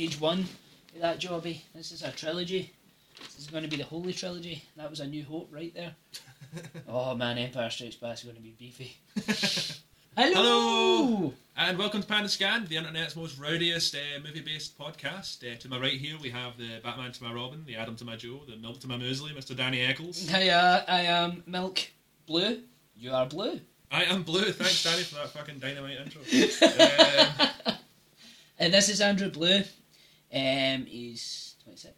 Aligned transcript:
stage 0.00 0.18
one 0.18 0.38
of 0.94 1.02
that 1.02 1.20
jobby. 1.20 1.60
This 1.74 1.92
is 1.92 2.02
a 2.02 2.10
trilogy. 2.10 2.72
This 3.22 3.38
is 3.38 3.48
going 3.48 3.64
to 3.64 3.68
be 3.68 3.76
the 3.76 3.84
Holy 3.84 4.14
Trilogy. 4.14 4.64
That 4.78 4.88
was 4.88 5.00
a 5.00 5.06
New 5.06 5.24
Hope 5.24 5.50
right 5.52 5.74
there. 5.74 5.94
oh 6.88 7.14
man, 7.14 7.36
Empire 7.36 7.68
Strikes 7.68 7.96
Back 7.96 8.14
is 8.14 8.22
going 8.22 8.36
to 8.36 8.40
be 8.40 8.54
beefy. 8.58 8.96
Hello. 10.16 10.32
Hello. 10.32 11.34
And 11.54 11.76
welcome 11.76 12.00
to 12.00 12.08
Panda 12.08 12.30
Scan, 12.30 12.64
the 12.64 12.78
internet's 12.78 13.14
most 13.14 13.38
rowdiest 13.38 13.94
uh, 13.94 13.98
movie-based 14.24 14.78
podcast. 14.78 15.44
Uh, 15.44 15.58
to 15.58 15.68
my 15.68 15.78
right 15.78 15.92
here, 15.92 16.16
we 16.18 16.30
have 16.30 16.56
the 16.56 16.80
Batman 16.82 17.12
to 17.12 17.22
my 17.22 17.34
Robin, 17.34 17.62
the 17.66 17.76
Adam 17.76 17.94
to 17.96 18.04
my 18.06 18.16
Joe, 18.16 18.40
the 18.48 18.56
Milk 18.56 18.80
to 18.80 18.88
my 18.88 18.96
Muesli, 18.96 19.36
Mr. 19.36 19.54
Danny 19.54 19.82
Eccles. 19.82 20.30
Hi, 20.30 20.48
uh, 20.48 20.82
I 20.88 21.02
am 21.02 21.42
Milk 21.46 21.78
Blue. 22.26 22.62
You 22.96 23.12
are 23.12 23.26
blue. 23.26 23.60
I 23.92 24.04
am 24.04 24.22
Blue. 24.22 24.50
Thanks, 24.50 24.82
Danny, 24.82 25.02
for 25.02 25.16
that 25.16 25.28
fucking 25.28 25.58
dynamite 25.58 25.98
intro. 25.98 26.22
Um, 27.66 27.74
And 28.58 28.74
this 28.74 28.90
is 28.90 29.00
Andrew 29.00 29.30
Blue. 29.30 29.62
Um, 30.32 30.86
he's 30.86 31.56
26. 31.64 31.94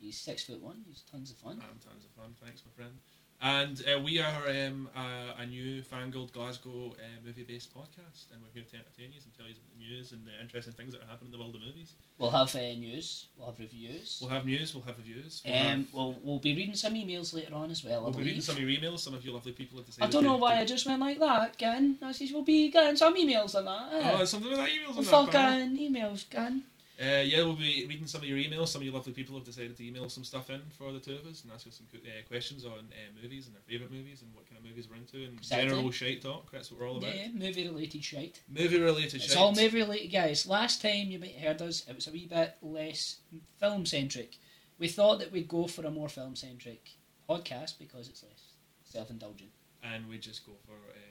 He's 0.00 0.16
six 0.18 0.44
foot 0.44 0.60
one. 0.62 0.82
He's 0.88 1.02
tons 1.10 1.30
of 1.30 1.36
fun. 1.36 1.60
I'm 1.62 1.78
tons 1.78 2.04
of 2.04 2.10
fun. 2.12 2.34
Thanks, 2.42 2.62
my 2.64 2.72
friend. 2.74 2.94
And 3.42 3.82
uh, 3.90 3.98
we 4.00 4.18
are 4.20 4.48
um, 4.50 4.86
a, 4.94 5.40
a 5.42 5.46
new 5.46 5.80
fangled 5.82 6.30
Glasgow 6.34 6.92
uh, 6.98 7.24
movie-based 7.24 7.74
podcast, 7.74 8.30
and 8.32 8.42
we're 8.42 8.52
here 8.52 8.64
to 8.70 8.76
entertain 8.76 9.12
you 9.14 9.20
and 9.24 9.32
tell 9.34 9.46
you 9.46 9.52
about 9.52 9.64
the 9.72 9.78
news 9.78 10.12
and 10.12 10.26
the 10.26 10.30
interesting 10.42 10.74
things 10.74 10.92
that 10.92 11.00
are 11.02 11.06
happening 11.06 11.32
in 11.32 11.38
the 11.38 11.38
world 11.38 11.54
of 11.54 11.62
movies. 11.62 11.94
We'll 12.18 12.30
have 12.32 12.54
uh, 12.54 12.58
news. 12.58 13.28
We'll 13.38 13.46
have 13.46 13.58
reviews. 13.58 14.18
We'll 14.20 14.28
have 14.30 14.44
news. 14.44 14.74
We'll 14.74 14.84
have 14.84 14.98
reviews. 14.98 15.40
We'll, 15.46 15.54
Um, 15.54 15.62
have, 15.66 15.86
we'll 15.94 16.16
we'll 16.22 16.38
be 16.38 16.54
reading 16.54 16.74
some 16.74 16.92
emails 16.94 17.32
later 17.32 17.54
on 17.54 17.70
as 17.70 17.82
well. 17.82 18.02
We'll 18.02 18.10
be 18.10 18.16
believe. 18.18 18.26
reading 18.26 18.42
some 18.42 18.56
of 18.56 18.60
your 18.62 18.70
emails. 18.78 18.98
Some 19.00 19.14
of 19.14 19.24
you 19.24 19.32
lovely 19.32 19.52
people 19.52 19.78
have 19.78 19.86
decided. 19.86 20.06
I 20.06 20.10
don't 20.12 20.24
know 20.24 20.36
why 20.36 20.58
I 20.60 20.66
just 20.66 20.84
went 20.86 21.00
like 21.00 21.18
that, 21.20 21.56
Gan. 21.56 21.96
I 22.02 22.12
says 22.12 22.32
we'll 22.32 22.42
be 22.42 22.70
getting 22.70 22.96
some 22.96 23.16
emails 23.16 23.54
on 23.54 23.64
that. 23.64 23.88
Oh, 23.90 24.00
Eh? 24.00 24.16
there's 24.18 24.30
something 24.30 24.50
that 24.50 24.68
emails 24.68 24.88
Well, 24.88 24.98
on 24.98 25.04
that. 25.04 25.10
fuck 25.10 25.30
pal. 25.30 25.50
Gan, 25.58 25.78
emails, 25.78 26.28
Gan. 26.28 26.64
Uh, 27.00 27.22
yeah, 27.22 27.38
we'll 27.38 27.54
be 27.54 27.86
reading 27.88 28.06
some 28.06 28.20
of 28.20 28.28
your 28.28 28.36
emails. 28.36 28.68
Some 28.68 28.82
of 28.82 28.86
you 28.86 28.92
lovely 28.92 29.14
people 29.14 29.34
have 29.36 29.44
decided 29.44 29.74
to 29.78 29.86
email 29.86 30.10
some 30.10 30.22
stuff 30.22 30.50
in 30.50 30.60
for 30.76 30.92
the 30.92 30.98
two 31.00 31.14
of 31.14 31.24
us 31.26 31.42
and 31.44 31.52
ask 31.52 31.66
us 31.66 31.76
some 31.76 31.86
uh, 31.94 32.08
questions 32.28 32.66
on 32.66 32.72
uh, 32.72 33.22
movies 33.22 33.46
and 33.46 33.54
their 33.54 33.62
favourite 33.66 33.90
movies 33.90 34.20
and 34.20 34.34
what 34.34 34.46
kind 34.46 34.58
of 34.58 34.64
movies 34.68 34.86
we're 34.90 34.96
into 34.96 35.16
and 35.24 35.38
Exactly. 35.38 35.68
general 35.70 35.90
shite 35.90 36.20
talk. 36.20 36.52
That's 36.52 36.70
what 36.70 36.78
we're 36.80 36.88
all 36.90 36.98
about. 36.98 37.14
Yeah, 37.16 37.28
movie 37.32 37.66
related 37.66 38.04
shite. 38.04 38.42
Movie 38.54 38.78
related 38.80 39.22
shite. 39.22 39.30
It's 39.30 39.36
all 39.36 39.54
movie 39.54 39.78
related, 39.78 40.08
guys. 40.08 40.46
Last 40.46 40.82
time 40.82 41.06
you 41.10 41.18
might 41.18 41.36
have 41.36 41.58
heard 41.58 41.68
us, 41.68 41.86
it 41.88 41.94
was 41.96 42.06
a 42.06 42.10
wee 42.10 42.26
bit 42.26 42.56
less 42.60 43.16
film 43.58 43.86
centric. 43.86 44.36
We 44.78 44.88
thought 44.88 45.20
that 45.20 45.32
we'd 45.32 45.48
go 45.48 45.66
for 45.68 45.86
a 45.86 45.90
more 45.90 46.08
film 46.10 46.36
centric 46.36 46.90
podcast 47.28 47.78
because 47.78 48.08
it's 48.08 48.22
less 48.22 48.42
self 48.84 49.08
indulgent. 49.08 49.50
and 49.82 50.06
we 50.06 50.18
just 50.18 50.44
go 50.44 50.52
for 50.66 50.72
uh, 50.74 51.09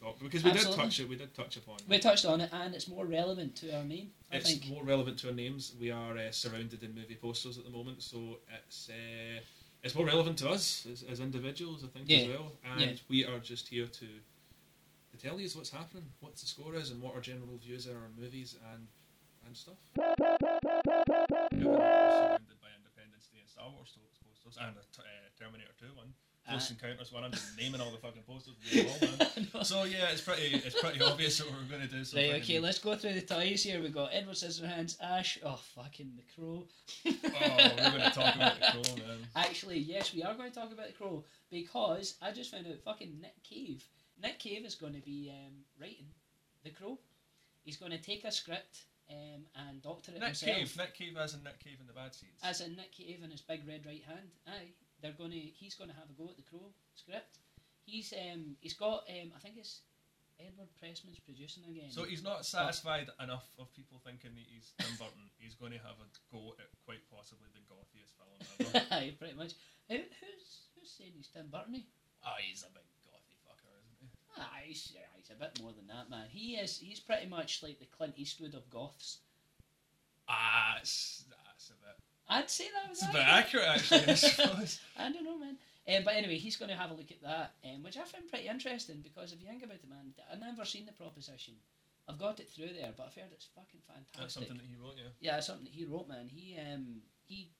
talk 0.00 0.18
because 0.20 0.44
we 0.44 0.50
Absolutely. 0.50 0.76
did 0.76 0.82
touch 0.84 1.00
it. 1.00 1.08
We 1.08 1.16
did 1.16 1.34
touch 1.34 1.56
upon. 1.56 1.76
It. 1.76 1.82
We 1.88 1.98
touched 1.98 2.24
on 2.26 2.40
it 2.40 2.50
and 2.52 2.74
it's 2.74 2.88
more 2.88 3.04
relevant 3.06 3.56
to 3.56 3.76
our 3.76 3.84
name, 3.84 4.10
I 4.32 4.36
it's 4.36 4.50
think. 4.50 4.66
more 4.68 4.84
relevant 4.84 5.18
to 5.20 5.28
our 5.28 5.34
names. 5.34 5.74
We 5.80 5.90
are 5.90 6.16
uh, 6.16 6.30
surrounded 6.30 6.82
in 6.82 6.94
movie 6.94 7.16
posters 7.20 7.58
at 7.58 7.64
the 7.64 7.70
moment, 7.70 8.02
so 8.02 8.38
it's 8.64 8.88
uh, 8.90 9.40
it's 9.82 9.94
more 9.94 10.06
relevant 10.06 10.38
to 10.38 10.48
us 10.50 10.86
as, 10.90 11.04
as 11.04 11.20
individuals, 11.20 11.84
I 11.84 11.88
think, 11.88 12.10
as 12.10 12.28
well. 12.28 12.52
And 12.72 12.80
Yeah. 12.80 12.92
we 13.08 13.24
are 13.24 13.38
just 13.38 13.68
here 13.68 13.86
to 13.86 14.06
to 15.10 15.16
tell 15.16 15.40
you 15.40 15.48
what's 15.54 15.70
happening, 15.70 16.04
what 16.20 16.36
the 16.36 16.46
score 16.46 16.74
is, 16.74 16.90
and 16.90 17.00
what 17.02 17.14
our 17.14 17.20
general 17.20 17.56
views 17.58 17.86
are 17.88 17.96
on 17.96 18.14
movies 18.18 18.56
and 18.72 18.86
and 19.46 19.56
stuff. 19.56 19.76
surrounded 21.58 22.60
by 22.60 22.70
Independence 22.76 23.26
Day 23.32 23.38
and 23.40 23.48
Star 23.48 23.70
Wars 23.70 23.92
to- 23.94 24.00
posters 24.24 24.58
and 24.60 24.76
a 24.76 24.80
t- 24.94 25.02
uh, 25.02 25.28
Terminator 25.38 25.72
Two 25.78 25.92
one. 25.96 26.12
Close 26.48 26.70
Uh, 26.70 26.74
Encounters 26.74 27.12
one. 27.12 27.24
I'm 27.24 27.32
just 27.32 27.56
naming 27.58 27.80
all 27.80 27.90
the 27.90 27.98
fucking 27.98 28.22
posters. 28.22 28.54
So 29.66 29.84
yeah, 29.84 30.10
it's 30.10 30.20
pretty 30.20 30.54
it's 30.64 30.80
pretty 30.80 31.00
obvious 31.00 31.40
what 31.42 31.52
we're 31.52 31.76
going 31.76 31.88
to 31.88 31.94
do. 31.94 32.04
So 32.04 32.16
Right, 32.16 32.34
okay, 32.42 32.58
let's 32.60 32.78
go 32.78 32.94
through 32.94 33.14
the 33.14 33.20
ties 33.22 33.62
here. 33.62 33.80
We've 33.80 33.92
got 33.94 34.10
Edward 34.12 34.36
Scissorhands, 34.36 34.96
Ash, 35.02 35.38
oh, 35.44 35.58
fucking 35.74 36.12
the 36.16 36.22
Crow. 36.34 36.64
Oh, 37.06 37.74
we're 37.76 37.90
going 37.90 38.02
to 38.02 38.10
talk 38.10 38.34
about 38.36 38.54
the 38.60 38.66
crow, 38.72 38.96
man. 38.96 39.18
Actually, 39.36 39.78
yes, 39.78 40.14
we 40.14 40.22
are 40.22 40.34
going 40.34 40.50
to 40.50 40.54
talk 40.54 40.72
about 40.72 40.86
the 40.86 40.92
Crow 40.92 41.24
because 41.50 42.14
I 42.22 42.30
just 42.32 42.50
found 42.50 42.66
out 42.66 42.78
fucking 42.84 43.18
Nick 43.20 43.42
Cave. 43.42 43.84
Nick 44.22 44.38
Cave 44.38 44.64
is 44.64 44.74
going 44.74 44.94
to 44.94 45.00
be 45.02 45.32
um, 45.32 45.52
writing 45.80 46.06
the 46.64 46.70
Crow. 46.70 46.98
He's 47.64 47.76
going 47.76 47.92
to 47.92 47.98
take 47.98 48.24
a 48.24 48.32
script 48.32 48.84
um, 49.10 49.42
and 49.68 49.82
doctor 49.82 50.12
it 50.12 50.18
Nick 50.20 50.28
himself. 50.28 50.56
Cave, 50.56 50.76
Nick 50.76 50.94
Cave 50.94 51.16
as 51.20 51.34
in 51.34 51.42
Nick 51.42 51.58
Cave 51.62 51.76
in 51.80 51.86
the 51.86 51.92
Bad 51.92 52.14
Seeds. 52.14 52.40
As 52.42 52.60
in 52.60 52.76
Nick 52.76 52.92
Cave 52.92 53.20
and 53.22 53.32
his 53.32 53.40
big 53.42 53.66
red 53.66 53.84
right 53.86 54.02
hand. 54.06 54.28
Aye, 54.46 54.72
they're 55.02 55.16
going 55.16 55.30
to. 55.30 55.38
He's 55.38 55.74
going 55.74 55.90
to 55.90 55.96
have 55.96 56.10
a 56.10 56.16
go 56.16 56.28
at 56.30 56.36
the 56.36 56.42
Crow 56.42 56.72
script. 56.94 57.38
He's 57.84 58.12
um, 58.12 58.56
he's 58.60 58.74
got 58.74 59.04
um, 59.08 59.32
I 59.34 59.38
think 59.40 59.56
it's 59.56 59.80
Edward 60.38 60.70
Pressman's 60.78 61.18
producing 61.18 61.64
again. 61.66 61.90
so 61.90 62.04
he's 62.04 62.22
not 62.22 62.46
satisfied 62.46 63.10
enough 63.22 63.46
of 63.58 63.72
people 63.74 63.98
thinking 64.04 64.30
that 64.34 64.46
he's 64.46 64.72
Tim 64.78 64.94
Burton. 64.98 65.26
He's 65.38 65.54
going 65.54 65.72
to 65.72 65.78
have 65.78 65.98
a 66.02 66.06
go 66.30 66.54
at 66.58 66.66
quite 66.84 67.02
possibly 67.10 67.46
the 67.54 67.62
gothiest 67.66 68.14
film 68.18 68.38
ever. 68.58 68.86
Aye, 68.94 69.14
pretty 69.18 69.34
much. 69.34 69.54
Who, 69.88 69.96
who's 69.96 70.66
who's 70.74 70.90
saying 70.90 71.12
he's 71.16 71.28
Tim 71.28 71.46
Burton? 71.50 71.82
oh, 72.26 72.36
he's 72.42 72.62
a 72.62 72.70
big 72.74 72.86
gothy 73.06 73.34
fucker, 73.46 73.70
isn't 73.78 73.98
he? 74.02 74.08
Ah, 74.36 74.58
he's, 74.64 74.92
yeah, 74.94 75.06
he's 75.16 75.30
a 75.30 75.38
bit 75.38 75.58
more 75.62 75.72
than 75.72 75.86
that, 75.86 76.10
man. 76.10 76.26
He 76.30 76.56
is. 76.56 76.78
He's 76.78 77.00
pretty 77.00 77.26
much 77.26 77.62
like 77.62 77.78
the 77.78 77.86
Clint 77.86 78.14
Eastwood 78.16 78.54
of 78.54 78.68
goths. 78.70 79.18
Ah, 80.28 80.76
it's, 80.80 81.24
that's 81.24 81.24
a 81.24 81.27
bit. 81.27 81.27
I'd 82.28 82.50
say 82.50 82.64
that 82.74 82.88
was 82.90 82.98
It's 83.02 83.14
accurate. 83.14 83.26
accurate, 83.26 83.68
actually. 83.68 84.12
I 84.12 84.14
suppose. 84.14 84.80
I 84.98 85.10
don't 85.12 85.24
know, 85.24 85.38
man. 85.38 85.56
Um, 85.88 86.04
but 86.04 86.14
anyway, 86.14 86.36
he's 86.36 86.56
going 86.56 86.68
to 86.70 86.76
have 86.76 86.90
a 86.90 86.94
look 86.94 87.10
at 87.10 87.22
that, 87.22 87.54
um, 87.64 87.82
which 87.82 87.96
I 87.96 88.04
find 88.04 88.28
pretty 88.28 88.46
interesting 88.48 89.00
because 89.02 89.32
if 89.32 89.40
you 89.40 89.48
think 89.48 89.62
about 89.64 89.76
it, 89.76 89.88
man, 89.88 90.12
I've 90.30 90.38
never 90.40 90.64
seen 90.66 90.84
the 90.84 90.92
proposition. 90.92 91.54
I've 92.06 92.18
got 92.18 92.40
it 92.40 92.48
through 92.50 92.72
there, 92.78 92.92
but 92.96 93.06
I've 93.08 93.14
heard 93.14 93.32
it's 93.32 93.48
fucking 93.56 93.80
fantastic. 93.86 94.20
That's 94.20 94.34
something 94.34 94.56
that 94.56 94.66
he 94.68 94.76
wrote, 94.76 94.96
yeah. 94.96 95.12
Yeah, 95.20 95.40
something 95.40 95.64
that 95.64 95.72
he 95.72 95.84
wrote, 95.84 96.08
man. 96.08 96.28
He 96.28 96.56
um 96.60 97.00
he, 97.24 97.50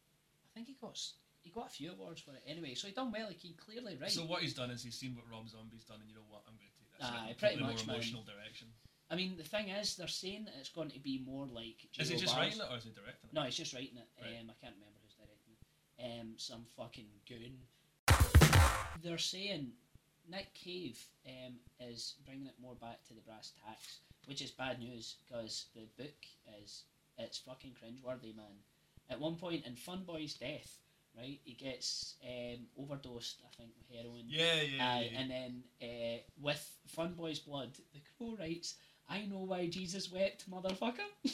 I 0.44 0.48
think 0.54 0.68
he 0.68 0.76
got 0.80 0.98
he 1.40 1.50
got 1.50 1.66
a 1.68 1.70
few 1.70 1.92
awards 1.92 2.20
for 2.20 2.32
it 2.32 2.42
anyway. 2.46 2.74
So 2.74 2.88
he 2.88 2.92
done 2.92 3.12
well. 3.12 3.28
Like 3.28 3.38
he 3.40 3.52
clearly 3.56 3.96
right. 4.00 4.10
So 4.10 4.24
what 4.24 4.40
he's 4.42 4.52
done 4.54 4.70
is 4.70 4.82
he's 4.82 4.96
seen 4.98 5.14
what 5.16 5.24
Rob 5.30 5.48
Zombie's 5.48 5.84
done, 5.84 6.00
and 6.00 6.08
you 6.08 6.14
know 6.16 6.24
what? 6.28 6.42
I'm 6.48 6.56
going 6.56 6.68
to 6.68 6.76
take 6.80 6.92
this 6.96 7.08
Aye, 7.08 7.24
in 7.28 7.32
a 7.32 7.34
pretty 7.36 7.56
much, 7.60 7.84
more 7.86 7.92
man. 7.92 7.96
emotional 7.96 8.22
direction. 8.24 8.68
I 9.10 9.16
mean, 9.16 9.36
the 9.36 9.44
thing 9.44 9.68
is, 9.70 9.96
they're 9.96 10.06
saying 10.06 10.44
that 10.44 10.54
it's 10.60 10.68
going 10.68 10.90
to 10.90 11.00
be 11.00 11.22
more 11.24 11.46
like. 11.46 11.88
Is 11.98 12.10
he 12.10 12.16
just 12.16 12.36
writing 12.36 12.60
it 12.60 12.66
or 12.70 12.76
is 12.76 12.84
he 12.84 12.90
directing 12.90 13.30
it? 13.30 13.34
No, 13.34 13.42
he's 13.42 13.56
just 13.56 13.72
writing 13.72 13.96
it. 13.96 14.08
Right. 14.20 14.36
Um, 14.40 14.50
I 14.50 14.56
can't 14.60 14.74
remember 14.76 14.98
who's 15.02 15.16
directing 15.16 15.54
it. 15.56 16.20
Um, 16.20 16.34
some 16.36 16.64
fucking 16.76 17.06
goon. 17.26 17.56
They're 19.02 19.18
saying 19.18 19.72
Nick 20.30 20.52
Cave 20.54 21.02
um, 21.26 21.54
is 21.80 22.14
bringing 22.26 22.46
it 22.46 22.54
more 22.60 22.74
back 22.74 23.02
to 23.08 23.14
the 23.14 23.20
brass 23.22 23.52
tacks, 23.64 24.00
which 24.26 24.42
is 24.42 24.50
bad 24.50 24.78
news 24.78 25.16
because 25.26 25.66
the 25.74 25.86
book 25.96 26.16
is 26.62 26.82
it's 27.18 27.38
fucking 27.38 27.72
cringeworthy, 27.72 28.36
man. 28.36 28.62
At 29.10 29.20
one 29.20 29.36
point 29.36 29.66
in 29.66 29.74
Fun 29.74 30.04
Boy's 30.06 30.34
death, 30.34 30.78
right, 31.16 31.40
he 31.44 31.54
gets 31.54 32.14
um, 32.24 32.66
overdosed, 32.78 33.40
I 33.44 33.56
think, 33.56 33.70
with 33.78 33.96
heroin. 33.96 34.24
Yeah, 34.26 34.54
yeah, 34.56 34.76
yeah. 34.76 35.00
Yeah. 35.00 35.18
and 35.18 35.30
then 35.30 35.62
uh, 35.82 36.18
with 36.40 36.70
Fun 36.86 37.14
Boy's 37.14 37.38
blood, 37.38 37.70
the 37.92 38.00
crow 38.18 38.36
writes, 38.38 38.74
"I 39.08 39.22
know 39.26 39.38
why 39.38 39.66
Jesus 39.68 40.10
wept, 40.10 40.50
motherfucker." 40.50 40.98
you 41.22 41.32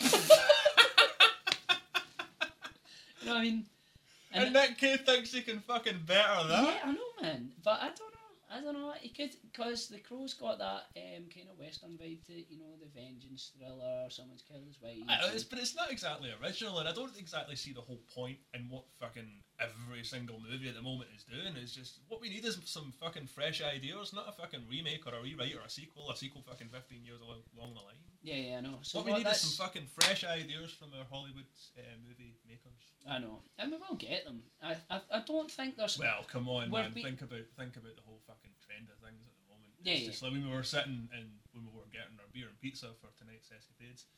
know 3.26 3.34
what 3.34 3.37
I 3.37 3.43
mean? 3.43 3.66
And 4.32 4.52
Nick 4.52 4.78
Cave 4.78 5.00
thinks 5.06 5.32
he 5.32 5.43
can 5.43 5.60
fucking 5.60 6.00
better 6.06 6.49
that. 6.49 6.64
yeah, 6.64 6.78
I 6.84 6.93
know, 6.93 7.22
man, 7.22 7.52
but 7.62 7.78
I 7.81 7.87
don't. 7.87 8.13
I 8.54 8.60
don't 8.60 8.74
know. 8.74 8.92
He 9.00 9.08
could 9.08 9.34
because 9.42 9.88
the 9.88 9.98
crow's 9.98 10.34
got 10.34 10.58
that 10.58 10.86
um, 10.96 11.24
kind 11.34 11.48
of 11.50 11.58
western 11.58 11.98
vibe 11.98 12.24
to 12.26 12.32
it, 12.32 12.46
you 12.48 12.58
know, 12.58 12.78
the 12.80 12.88
vengeance 12.94 13.50
thriller. 13.58 14.06
Or 14.06 14.10
someone's 14.10 14.44
killed 14.46 14.64
his 14.66 14.80
wife. 14.80 15.02
I, 15.08 15.34
it's, 15.34 15.42
but 15.42 15.58
it's 15.58 15.74
not 15.74 15.90
exactly 15.90 16.30
original, 16.42 16.78
and 16.78 16.88
I 16.88 16.92
don't 16.92 17.18
exactly 17.18 17.56
see 17.56 17.72
the 17.72 17.80
whole 17.80 18.00
point 18.14 18.38
in 18.54 18.68
what 18.70 18.84
fucking 19.00 19.42
every 19.58 20.04
single 20.04 20.38
movie 20.40 20.68
at 20.68 20.74
the 20.74 20.82
moment 20.82 21.10
is 21.16 21.24
doing. 21.24 21.54
It's 21.60 21.74
just 21.74 22.00
what 22.08 22.20
we 22.20 22.28
need 22.28 22.44
is 22.44 22.58
some 22.64 22.92
fucking 23.00 23.26
fresh 23.26 23.62
ideas, 23.62 24.12
not 24.12 24.28
a 24.28 24.32
fucking 24.32 24.66
remake 24.70 25.06
or 25.06 25.14
a 25.14 25.22
rewrite 25.22 25.54
or 25.56 25.66
a 25.66 25.70
sequel, 25.70 26.10
a 26.10 26.16
sequel 26.16 26.42
fucking 26.46 26.68
fifteen 26.68 27.04
years 27.04 27.20
along, 27.20 27.42
along 27.58 27.74
the 27.74 27.80
line. 27.80 28.13
Yeah, 28.25 28.41
yeah, 28.41 28.59
I 28.59 28.61
know. 28.65 28.81
So 28.81 28.99
what 28.99 29.06
we 29.06 29.12
need 29.21 29.29
is 29.29 29.37
some 29.44 29.67
fucking 29.67 29.87
fresh 29.93 30.25
ideas 30.25 30.73
from 30.73 30.97
our 30.97 31.05
Hollywood 31.05 31.44
uh, 31.76 31.85
movie 32.00 32.41
makers. 32.49 32.81
I 33.05 33.21
know, 33.21 33.44
and 33.61 33.71
we 33.71 33.76
will 33.76 34.00
get 34.00 34.25
them. 34.25 34.41
I, 34.65 34.81
I, 34.88 35.00
I 35.12 35.21
don't 35.29 35.50
think 35.50 35.76
there's. 35.76 36.00
Well, 36.00 36.25
come 36.25 36.49
on, 36.49 36.71
man. 36.73 36.93
be- 36.97 37.05
think 37.05 37.21
about 37.21 37.44
think 37.61 37.76
about 37.76 37.94
the 38.00 38.06
whole 38.09 38.25
fucking 38.26 38.56
trend 38.65 38.88
of 38.88 38.97
things 39.05 39.29
at 39.29 39.37
the 39.37 39.47
moment. 39.53 39.76
Yeah, 39.85 39.93
it's 39.93 40.03
yeah. 40.03 40.11
just 40.11 40.23
like 40.25 40.32
when 40.32 40.49
we 40.49 40.50
were 40.50 40.65
sitting 40.65 41.12
and 41.12 41.29
when 41.53 41.69
we 41.69 41.73
were 41.76 41.85
getting 41.93 42.17
our 42.17 42.31
beer 42.32 42.49
and 42.49 42.56
pizza 42.65 42.97
for 42.99 43.12
tonight's 43.21 43.53
escapades. 43.53 44.09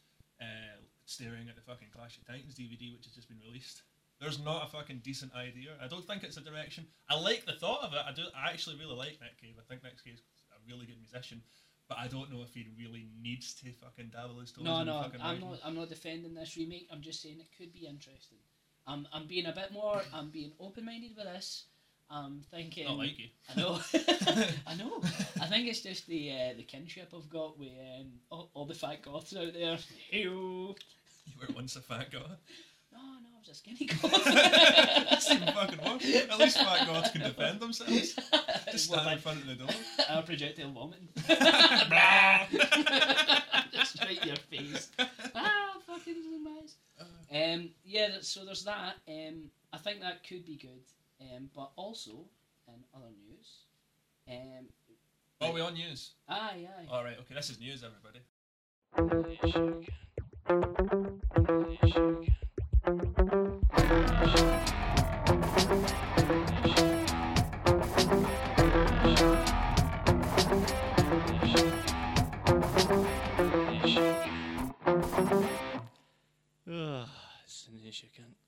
uh, 0.41 0.79
staring 1.05 1.49
at 1.49 1.57
the 1.57 1.63
fucking 1.63 1.89
Clash 1.95 2.19
of 2.19 2.27
Titans 2.27 2.55
DVD, 2.55 2.93
which 2.93 3.05
has 3.07 3.15
just 3.15 3.29
been 3.29 3.41
released. 3.47 3.83
There's 4.21 4.41
not 4.41 4.65
a 4.65 4.71
fucking 4.71 5.03
decent 5.05 5.35
idea. 5.35 5.77
I 5.83 5.89
don't 5.89 6.07
think 6.07 6.25
it's 6.25 6.37
a 6.39 6.41
direction. 6.41 6.87
I 7.09 7.21
like 7.21 7.45
the 7.45 7.53
thought 7.53 7.83
of 7.85 7.93
it. 7.93 8.01
I 8.07 8.13
do. 8.13 8.23
I 8.35 8.51
actually 8.51 8.77
really 8.77 8.97
like 8.97 9.21
Nick 9.21 9.37
Cave. 9.41 9.57
I 9.61 9.65
think 9.69 9.83
Nick 9.83 10.03
Cave's 10.03 10.23
a 10.53 10.59
really 10.67 10.87
good 10.87 10.97
musician, 10.99 11.43
but 11.89 11.99
I 11.99 12.09
don't 12.09 12.33
know 12.33 12.43
if 12.43 12.53
he 12.55 12.67
really 12.79 13.07
needs 13.23 13.55
to 13.55 13.73
fucking 13.73 14.11
dabble 14.13 14.41
his 14.41 14.53
toes 14.53 14.65
No, 14.65 14.81
in 14.81 14.87
no, 14.87 15.03
fucking 15.03 15.21
I'm 15.21 15.35
writing. 15.35 15.51
not. 15.51 15.59
I'm 15.65 15.75
not 15.75 15.89
defending 15.89 16.35
this 16.35 16.57
remake. 16.57 16.89
I'm 16.91 17.01
just 17.03 17.23
saying 17.23 17.39
it 17.41 17.49
could 17.57 17.73
be 17.73 17.87
interesting. 17.87 18.39
I'm, 18.87 19.07
I'm 19.13 19.27
being 19.27 19.47
a 19.47 19.53
bit 19.53 19.73
more. 19.73 20.03
I'm 20.15 20.31
being 20.31 20.53
open-minded 20.61 21.13
with 21.17 21.27
this. 21.27 21.65
I'm 22.09 22.43
thinking. 22.53 22.85
Not 22.87 22.99
like 22.99 23.19
you. 23.19 23.29
I 23.55 23.61
know. 23.61 23.81
I 24.67 24.75
know. 24.77 25.01
I 25.41 25.47
think 25.47 25.67
it's 25.69 25.81
just 25.81 26.07
the 26.07 26.31
uh, 26.31 26.57
the 26.57 26.63
kinship 26.63 27.13
I've 27.17 27.29
got 27.29 27.59
with 27.59 27.71
um, 27.99 28.07
all, 28.31 28.51
all 28.55 28.65
the 28.65 28.75
fat 28.75 29.03
goths 29.03 29.35
out 29.37 29.53
there. 29.53 29.79
Ew. 30.11 30.75
You 31.27 31.33
were 31.41 31.55
once 31.57 31.75
a 31.75 31.81
fat 31.81 32.13
guy. 32.13 32.21
No, 33.47 33.53
no, 33.55 33.55
I 33.55 33.55
was 33.55 33.55
a 33.55 33.55
skinny 33.55 33.87
goth. 33.87 35.55
Fucking 35.55 35.79
worse. 35.85 36.31
At 36.31 36.39
least 36.39 36.59
fat 36.59 36.87
gods 36.87 37.11
can 37.11 37.21
defend 37.23 37.61
themselves. 37.61 38.15
Just 38.73 38.85
stand 38.87 39.01
in 39.01 39.07
like, 39.07 39.21
front 39.21 39.41
of 39.41 39.47
the 39.47 39.55
door. 39.55 39.69
uh, 40.09 40.23
projectile 40.23 40.71
vomiting. 40.73 41.09
Blah. 41.27 42.47
Just 43.73 43.97
straight 43.97 44.21
to 44.23 44.27
your 44.29 44.37
face. 44.37 44.91
ah, 45.35 45.75
fucking 45.87 46.17
eyes. 46.63 46.75
Um, 47.33 47.71
yeah, 47.85 48.09
th- 48.09 48.23
so 48.25 48.45
there's 48.45 48.65
that. 48.65 48.97
Um, 49.09 49.51
I 49.73 49.79
think 49.79 50.01
that 50.01 50.27
could 50.27 50.45
be 50.45 50.57
good. 50.57 50.83
Um, 51.21 51.49
but 51.55 51.71
also, 51.77 52.13
in 52.69 52.75
other 52.95 53.11
news, 53.29 53.49
um, 54.29 54.67
Oh, 55.41 55.53
we 55.53 55.61
on 55.61 55.75
news? 55.75 56.13
aye, 56.29 56.67
aye. 56.67 56.87
Alright, 56.91 57.19
okay, 57.21 57.35
this 57.35 57.51
is 57.51 57.61
news, 57.61 57.85
everybody. 57.85 58.21
Ugh, 62.87 62.95
it's 77.43 77.67
an 77.67 77.83
issue, 77.89 78.07
cunt. 78.15 78.39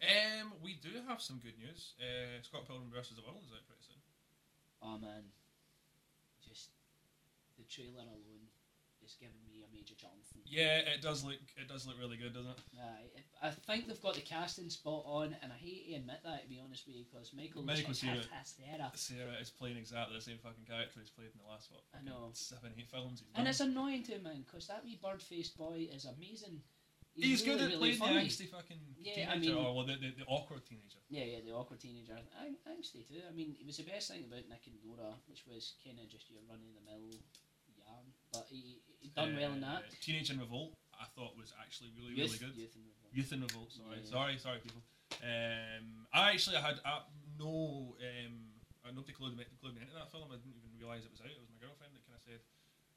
Um, 0.00 0.52
we 0.64 0.78
do 0.80 0.88
have 1.06 1.20
some 1.20 1.36
good 1.36 1.58
news. 1.58 1.92
Uh, 2.00 2.40
Scott 2.40 2.66
Pilgrim 2.66 2.90
versus 2.90 3.16
the 3.16 3.22
World 3.22 3.42
is 3.44 3.52
out 3.52 3.66
pretty 3.68 3.82
soon. 3.82 4.00
Oh 4.82 4.96
man, 4.96 5.24
just 6.48 6.70
the 7.58 7.64
trailer 7.64 8.00
alone 8.00 8.48
is 9.10 9.16
giving 9.18 9.42
me 9.50 9.66
a 9.66 9.70
major 9.74 9.94
Jonathan. 9.98 10.38
Yeah, 10.46 10.86
it 10.86 11.02
does 11.02 11.24
look 11.24 11.38
it 11.58 11.66
does 11.68 11.86
look 11.86 11.98
really 11.98 12.16
good, 12.16 12.32
doesn't 12.34 12.50
it? 12.50 12.58
Aye, 12.78 13.10
I 13.42 13.50
think 13.50 13.86
they've 13.86 14.00
got 14.02 14.14
the 14.14 14.20
casting 14.22 14.70
spot 14.70 15.02
on, 15.06 15.34
and 15.42 15.50
I 15.52 15.58
hate 15.58 15.90
to 15.90 15.94
admit 15.98 16.22
that 16.24 16.42
to 16.44 16.48
be 16.48 16.60
honest 16.62 16.86
with 16.86 16.96
you, 16.96 17.04
because 17.10 17.32
Michael 17.34 17.62
Michael 17.62 17.94
Cera. 17.94 18.22
Cera. 18.46 18.90
Sarah 18.94 19.36
is 19.40 19.50
playing 19.50 19.76
exactly 19.76 20.14
the 20.16 20.22
same 20.22 20.38
fucking 20.38 20.64
character 20.66 21.00
he's 21.02 21.10
played 21.10 21.30
in 21.34 21.38
the 21.42 21.50
last 21.50 21.70
what? 21.74 21.82
I 21.94 22.02
know. 22.06 22.30
Seven, 22.34 22.70
eight 22.78 22.88
films. 22.90 23.20
He's 23.20 23.28
And 23.34 23.48
it's 23.48 23.60
annoying 23.60 24.02
to 24.04 24.18
man, 24.20 24.44
because 24.46 24.66
that 24.68 24.84
wee 24.84 24.98
bird-faced 25.02 25.58
boy 25.58 25.88
is 25.90 26.06
amazing. 26.06 26.62
He's, 27.12 27.42
good 27.42 27.58
really, 27.60 27.74
at 27.74 27.80
really 27.82 27.96
playing 27.98 28.14
funny. 28.14 28.14
the 28.14 28.30
angsty 28.30 28.48
fucking 28.48 28.80
Yeah, 29.02 29.12
I 29.28 29.34
teenager, 29.34 29.54
mean- 29.58 29.66
or 29.66 29.74
well, 29.74 29.84
the, 29.84 29.98
the, 29.98 30.10
the 30.22 30.26
awkward 30.30 30.62
teenager. 30.64 31.02
Yeah, 31.10 31.24
yeah, 31.26 31.40
the 31.44 31.52
awkward 31.52 31.80
teenager. 31.82 32.14
Ang- 32.38 32.56
angsty 32.70 33.02
too. 33.06 33.18
I 33.28 33.34
mean, 33.34 33.56
it 33.60 33.66
was 33.66 33.76
the 33.76 33.82
best 33.82 34.08
thing 34.14 34.24
about 34.30 34.46
Nick 34.48 34.62
and 34.70 34.78
Norah, 34.86 35.18
which 35.26 35.42
was 35.44 35.74
kind 35.84 35.98
of 35.98 36.06
just 36.08 36.30
your 36.30 36.38
run 36.48 36.62
of 36.62 36.70
the 36.78 36.84
mill 36.86 37.10
yarn. 37.82 38.06
But 38.32 38.46
he, 38.48 38.78
done 39.14 39.36
well 39.36 39.52
in 39.52 39.60
that. 39.60 39.88
Uh, 39.88 39.96
Teenage 40.00 40.30
in 40.30 40.38
Revolt, 40.38 40.74
I 40.94 41.06
thought 41.16 41.36
was 41.36 41.52
actually 41.60 41.90
really, 41.96 42.14
Youth, 42.14 42.36
really 42.40 42.52
good. 42.52 42.56
Youth 42.60 42.74
and 42.76 42.84
Revolt. 42.84 43.10
Youth 43.16 43.32
in 43.32 43.40
Revolt. 43.42 43.70
Sorry, 43.72 43.98
Yeah. 44.00 44.10
sorry, 44.10 44.34
sorry, 44.38 44.58
people. 44.60 44.82
Um, 45.20 46.06
I 46.12 46.32
actually 46.32 46.56
had 46.56 46.78
uh, 46.84 47.02
no, 47.38 47.96
um, 47.98 48.34
uh, 48.86 48.92
nobody 48.94 49.12
clued 49.12 49.36
me, 49.36 49.44
clued 49.60 49.74
me 49.74 49.82
into 49.82 49.94
that 49.98 50.08
film. 50.12 50.30
I 50.30 50.36
didn't 50.38 50.56
even 50.56 50.70
realise 50.78 51.04
it 51.04 51.10
was 51.12 51.20
out. 51.20 51.28
It 51.32 51.40
was 51.40 51.50
my 51.50 51.58
girlfriend 51.60 51.92
that 51.96 52.04
kind 52.06 52.16
of 52.16 52.22
said, 52.24 52.40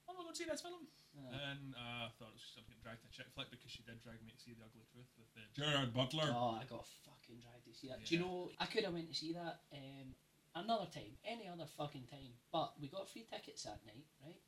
"Oh, 0.07 0.13
we're 0.15 0.23
going 0.27 0.35
to 0.35 0.39
see 0.39 0.47
this 0.47 0.61
film," 0.61 0.87
Uh, 1.13 1.29
and 1.53 1.75
uh, 1.77 2.07
I 2.07 2.11
thought 2.17 2.33
it 2.33 2.37
was 2.37 2.41
just 2.45 2.55
something 2.57 2.77
dragged 2.81 3.01
to 3.05 3.09
chick 3.13 3.27
flick 3.33 3.49
because 3.53 3.69
she 3.69 3.83
did 3.83 4.01
drag 4.01 4.17
me 4.25 4.31
to 4.33 4.39
see 4.41 4.53
The 4.57 4.65
Ugly 4.65 4.85
Truth 4.93 5.09
with 5.17 5.29
uh, 5.37 5.45
Gerard 5.53 5.93
Butler. 5.93 6.29
oh, 6.33 6.57
I 6.57 6.65
got 6.65 6.85
fucking 7.05 7.37
dragged 7.43 7.65
to 7.69 7.73
see 7.73 7.89
that. 7.89 8.01
Do 8.05 8.09
you 8.15 8.21
know? 8.21 8.49
I 8.61 8.65
could 8.69 8.83
have 8.85 8.93
went 8.93 9.09
to 9.09 9.17
see 9.17 9.33
that 9.33 9.61
um, 9.73 10.13
another 10.55 10.87
time, 10.89 11.17
any 11.25 11.45
other 11.49 11.65
fucking 11.77 12.07
time. 12.09 12.33
But 12.53 12.73
we 12.79 12.87
got 12.89 13.09
free 13.09 13.25
tickets 13.29 13.63
that 13.69 13.81
night, 13.85 14.05
right? 14.25 14.39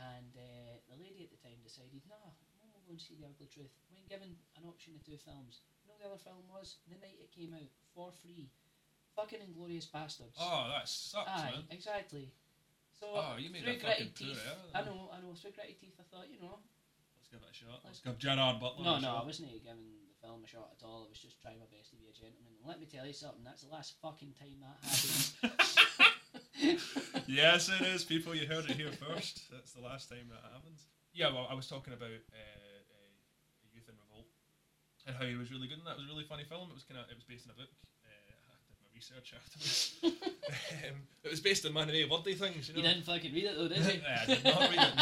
And 0.00 0.32
uh, 0.34 0.80
the 0.88 0.96
lady 0.98 1.28
at 1.28 1.32
the 1.34 1.40
time 1.44 1.60
decided, 1.60 2.00
nah, 2.08 2.32
we'll 2.72 2.82
go 2.88 2.96
and 2.96 3.00
see 3.00 3.14
The 3.20 3.28
Ugly 3.28 3.48
Truth. 3.52 3.72
When 3.92 4.04
given 4.08 4.34
an 4.56 4.64
option 4.64 4.96
of 4.96 5.04
two 5.04 5.20
films, 5.20 5.60
you 5.84 5.92
know 5.92 5.96
the 6.00 6.08
other 6.08 6.20
film 6.22 6.42
was 6.48 6.80
the 6.88 6.96
night 6.98 7.20
it 7.20 7.28
came 7.32 7.52
out 7.52 7.68
for 7.92 8.08
free. 8.24 8.48
Fucking 9.14 9.44
Inglourious 9.44 9.84
Basterds. 9.92 10.40
Oh, 10.40 10.72
that 10.72 10.88
sucks, 10.88 11.28
Aye, 11.28 11.52
man. 11.52 11.68
exactly. 11.68 12.32
So 12.96 13.12
Oh, 13.12 13.36
you 13.36 13.52
made 13.52 13.60
through 13.68 13.76
a 13.76 13.84
fucking 13.84 14.16
gritted 14.16 14.16
teeth, 14.16 14.40
out 14.48 14.72
I 14.72 14.80
know, 14.88 15.12
I 15.12 15.20
know. 15.20 15.36
Through 15.36 15.52
gritted 15.52 15.76
teeth, 15.80 16.00
I 16.00 16.04
thought, 16.08 16.32
you 16.32 16.40
know, 16.40 16.56
Let's 17.20 17.28
give 17.28 17.44
it 17.44 17.52
a 17.52 17.54
shot. 17.54 17.84
Let's 17.84 18.00
Let's- 18.00 18.00
give 18.00 18.16
Gerard 18.18 18.56
Butler 18.60 18.84
no, 18.84 18.98
no, 18.98 19.20
I 19.20 19.24
wasn't 19.28 19.52
giving 19.52 20.00
the 20.08 20.16
film 20.24 20.40
a 20.44 20.48
shot 20.48 20.72
at 20.72 20.80
all. 20.86 21.04
I 21.04 21.08
was 21.12 21.20
just 21.20 21.36
trying 21.44 21.60
my 21.60 21.68
best 21.68 21.90
to 21.92 21.96
be 22.00 22.08
a 22.08 22.14
gentleman. 22.16 22.56
And 22.56 22.64
let 22.64 22.80
me 22.80 22.86
tell 22.88 23.04
you 23.04 23.12
something. 23.12 23.44
That's 23.44 23.62
the 23.68 23.72
last 23.74 24.00
fucking 24.00 24.32
time 24.40 24.56
that 24.64 24.80
happens. 24.80 25.36
yes, 27.32 27.68
it 27.68 27.80
is, 27.86 28.04
people. 28.04 28.34
You 28.34 28.46
heard 28.46 28.68
it 28.68 28.76
here 28.76 28.92
first. 28.92 29.50
That's 29.50 29.72
the 29.72 29.80
last 29.80 30.08
time 30.08 30.28
that 30.30 30.42
happens. 30.52 30.86
Yeah, 31.14 31.32
well, 31.32 31.46
I 31.50 31.54
was 31.54 31.66
talking 31.66 31.92
about 31.92 32.08
uh, 32.08 32.12
uh, 32.12 33.72
Youth 33.72 33.88
in 33.88 33.94
Revolt 33.96 34.28
and 35.06 35.16
how 35.16 35.24
he 35.24 35.36
was 35.36 35.50
really 35.50 35.68
good 35.68 35.78
in 35.78 35.84
that. 35.84 35.96
It 35.96 36.04
was 36.04 36.08
a 36.08 36.12
really 36.12 36.28
funny 36.28 36.44
film. 36.44 36.68
It 36.68 36.76
was 36.76 36.84
kind 36.84 37.00
of 37.00 37.08
it 37.08 37.16
was 37.16 37.24
based 37.24 37.48
on 37.48 37.56
a 37.56 37.58
book. 37.58 37.72
Uh, 38.04 38.12
I 38.12 38.56
did 38.68 38.76
my 38.80 38.88
research 38.92 39.32
afterwards. 39.36 39.96
um, 40.04 40.96
it 41.24 41.30
was 41.30 41.40
based 41.40 41.64
on 41.64 41.72
man 41.72 41.88
of 41.88 42.10
wordy 42.10 42.34
things. 42.36 42.68
You 42.68 42.74
know? 42.76 42.80
you 42.80 42.88
didn't 42.88 43.04
fucking 43.04 43.32
read 43.32 43.44
it 43.44 43.56
though, 43.56 43.68
did 43.68 43.84
you? 43.84 44.00
Yeah, 44.00 44.20
I 44.22 44.26
did 44.28 44.44
not 44.44 44.60
read 44.68 44.80
it. 44.80 44.96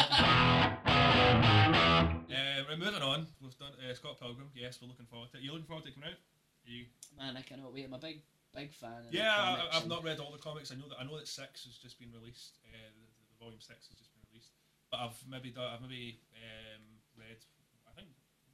Uh, 2.31 2.63
we're 2.69 2.77
moving 2.77 3.03
on. 3.03 3.27
We've 3.41 3.57
done 3.57 3.75
uh, 3.79 3.93
Scott 3.93 4.19
Pilgrim. 4.19 4.47
Yes, 4.55 4.79
we're 4.81 4.87
looking 4.87 5.05
forward 5.07 5.31
to 5.31 5.37
it. 5.37 5.43
You 5.43 5.51
looking 5.51 5.67
forward 5.67 5.83
to 5.83 5.91
it 5.91 5.95
coming 5.95 6.09
out? 6.09 6.15
Are 6.15 6.71
you 6.71 6.85
Man, 7.17 7.37
I 7.37 7.41
cannot 7.41 7.73
wait. 7.73 7.85
I'm 7.85 7.93
a 7.93 7.97
big, 7.97 8.21
big 8.55 8.73
fan. 8.73 9.07
Of 9.07 9.13
Yeah, 9.13 9.31
I, 9.33 9.77
I've 9.77 9.87
not 9.87 10.03
read 10.03 10.19
all 10.19 10.31
the 10.31 10.37
comics. 10.41 10.71
I 10.71 10.75
know 10.75 10.87
that 10.89 10.99
I 10.99 11.03
know 11.03 11.17
that 11.17 11.27
six 11.27 11.65
has 11.65 11.77
just 11.77 11.99
been 11.99 12.11
released. 12.11 12.59
Uh, 12.67 12.77
the, 12.99 13.07
the 13.31 13.37
volume 13.39 13.61
six 13.61 13.87
has 13.87 13.97
just 13.97 14.13
been 14.13 14.23
released. 14.31 14.51
But 14.91 14.99
I've 15.07 15.19
maybe 15.29 15.51
done, 15.51 15.71
I've 15.71 15.81
maybe 15.81 16.19
um, 16.35 16.83
read. 17.15 17.39
I 17.87 17.91
think 17.95 18.09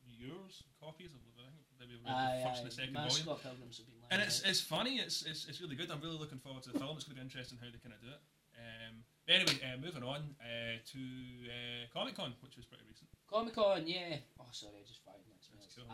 yours 0.05 0.63
copies 0.79 1.11
of. 1.13 1.21
I 1.37 1.49
think 1.49 1.65
maybe 1.79 1.95
read 2.01 2.09
Aye, 2.13 2.41
the 2.41 2.49
first 2.49 2.57
aye. 2.57 2.61
and 2.61 2.67
the 2.69 2.75
second 2.75 2.93
My 2.93 3.07
volume. 3.09 3.37
Pilgrims 3.41 3.77
have 3.77 3.87
been 3.87 3.97
And 4.11 4.19
it's 4.21 4.43
out. 4.43 4.49
it's 4.49 4.61
funny. 4.61 4.97
It's, 5.01 5.25
it's 5.25 5.45
it's 5.49 5.61
really 5.61 5.75
good. 5.75 5.89
I'm 5.89 6.01
really 6.01 6.17
looking 6.17 6.39
forward 6.39 6.63
to 6.65 6.71
the 6.73 6.79
film. 6.79 6.93
It's 6.97 7.05
going 7.05 7.17
to 7.17 7.21
be 7.21 7.25
interesting 7.25 7.57
how 7.57 7.69
they 7.69 7.81
kind 7.81 7.93
of 7.97 8.01
do 8.01 8.09
it. 8.13 8.21
Um, 8.57 9.05
anyway, 9.29 9.53
uh, 9.61 9.77
moving 9.77 10.01
on 10.01 10.33
uh, 10.41 10.81
to 10.81 11.01
uh, 11.45 11.85
Comic 11.93 12.17
Con, 12.17 12.33
which 12.41 12.57
was 12.57 12.65
pretty 12.65 12.81
recent. 12.89 13.05
Comic 13.29 13.53
Con, 13.53 13.85
yeah. 13.85 14.17
Oh, 14.41 14.49
sorry, 14.49 14.81
I 14.81 14.85
just 14.87 15.05
fired 15.05 15.21
that 15.29 15.36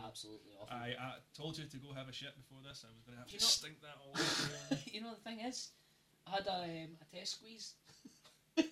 absolutely 0.06 0.52
awful. 0.60 0.76
I, 0.76 0.94
I 0.98 1.14
told 1.36 1.58
you 1.58 1.64
to 1.64 1.76
go 1.78 1.92
have 1.94 2.08
a 2.08 2.12
shit 2.12 2.34
before 2.36 2.58
this. 2.66 2.84
I 2.84 2.92
was 2.92 3.02
going 3.04 3.16
to 3.16 3.22
have 3.24 3.32
You 3.32 3.38
to 3.38 3.44
know- 3.44 3.48
stink 3.48 3.80
that 3.82 3.96
all 4.02 4.12
over. 4.12 4.80
you 4.92 5.00
know 5.00 5.14
the 5.14 5.20
thing 5.20 5.40
is, 5.40 5.70
I 6.26 6.30
had 6.36 6.46
a, 6.46 6.84
um, 6.84 6.96
a 7.00 7.16
test 7.16 7.32
squeeze. 7.38 7.74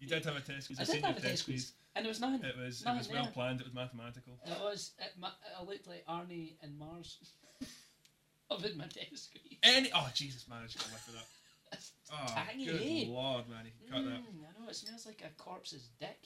You 0.00 0.10
did 0.10 0.24
have 0.26 0.36
a 0.36 0.40
test 0.40 0.66
quiz. 0.66 0.78
I 0.78 0.82
I've 0.82 0.88
did 0.90 1.04
have 1.04 1.16
a 1.16 1.20
test 1.20 1.42
squeeze, 1.44 1.72
and 1.96 2.04
there 2.04 2.10
was 2.10 2.20
nothing. 2.20 2.44
It 2.44 2.58
was 2.58 2.84
nothing 2.84 2.96
it 2.96 2.98
was 2.98 3.08
well 3.08 3.22
there. 3.24 3.32
planned. 3.32 3.60
It 3.60 3.64
was 3.64 3.72
mathematical. 3.72 4.34
It 4.44 4.60
was. 4.60 4.90
It, 4.98 5.12
ma- 5.18 5.30
I 5.58 5.62
looked 5.64 5.86
like 5.86 6.04
Arnie 6.06 6.56
and 6.62 6.78
Mars. 6.78 7.16
of 8.50 8.62
in 8.66 8.76
my 8.76 8.84
test 8.84 9.30
squeeze. 9.30 9.56
Any 9.62 9.90
oh 9.94 10.10
Jesus 10.14 10.46
man, 10.46 10.58
I 10.62 10.66
just 10.66 10.78
got 10.78 10.92
with 10.92 11.14
that. 11.16 11.78
Oh 12.12 12.34
tangy, 12.34 12.66
good 12.66 12.82
eh? 12.82 13.04
lord, 13.08 13.48
man, 13.48 13.64
you 13.64 13.70
can 13.80 13.94
cut 13.94 14.04
that. 14.10 14.20
Mm, 14.20 14.44
I 14.44 14.62
know 14.62 14.68
it 14.68 14.76
smells 14.76 15.06
like 15.06 15.22
a 15.24 15.42
corpse's 15.42 15.88
dick. 15.98 16.18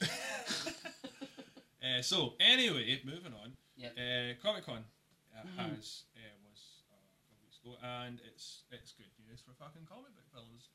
Uh, 1.81 2.03
so 2.03 2.35
anyway, 2.41 3.01
moving 3.05 3.33
on. 3.33 3.53
Yep. 3.79 3.93
Uh, 3.95 4.35
Comic 4.43 4.67
Con 4.67 4.83
uh, 5.33 5.47
Mhm. 5.47 5.57
has 5.79 6.05
uh, 6.19 6.35
was 6.45 6.83
uh, 6.91 6.99
a 6.99 7.23
couple 7.31 7.39
weeks 7.47 7.59
ago, 7.63 7.79
and 8.03 8.19
it's 8.27 8.67
it's 8.75 8.93
good 8.93 9.11
news 9.23 9.41
for 9.41 9.55
fucking 9.55 9.87
comic 9.87 10.11
book 10.19 10.27
films. 10.35 10.69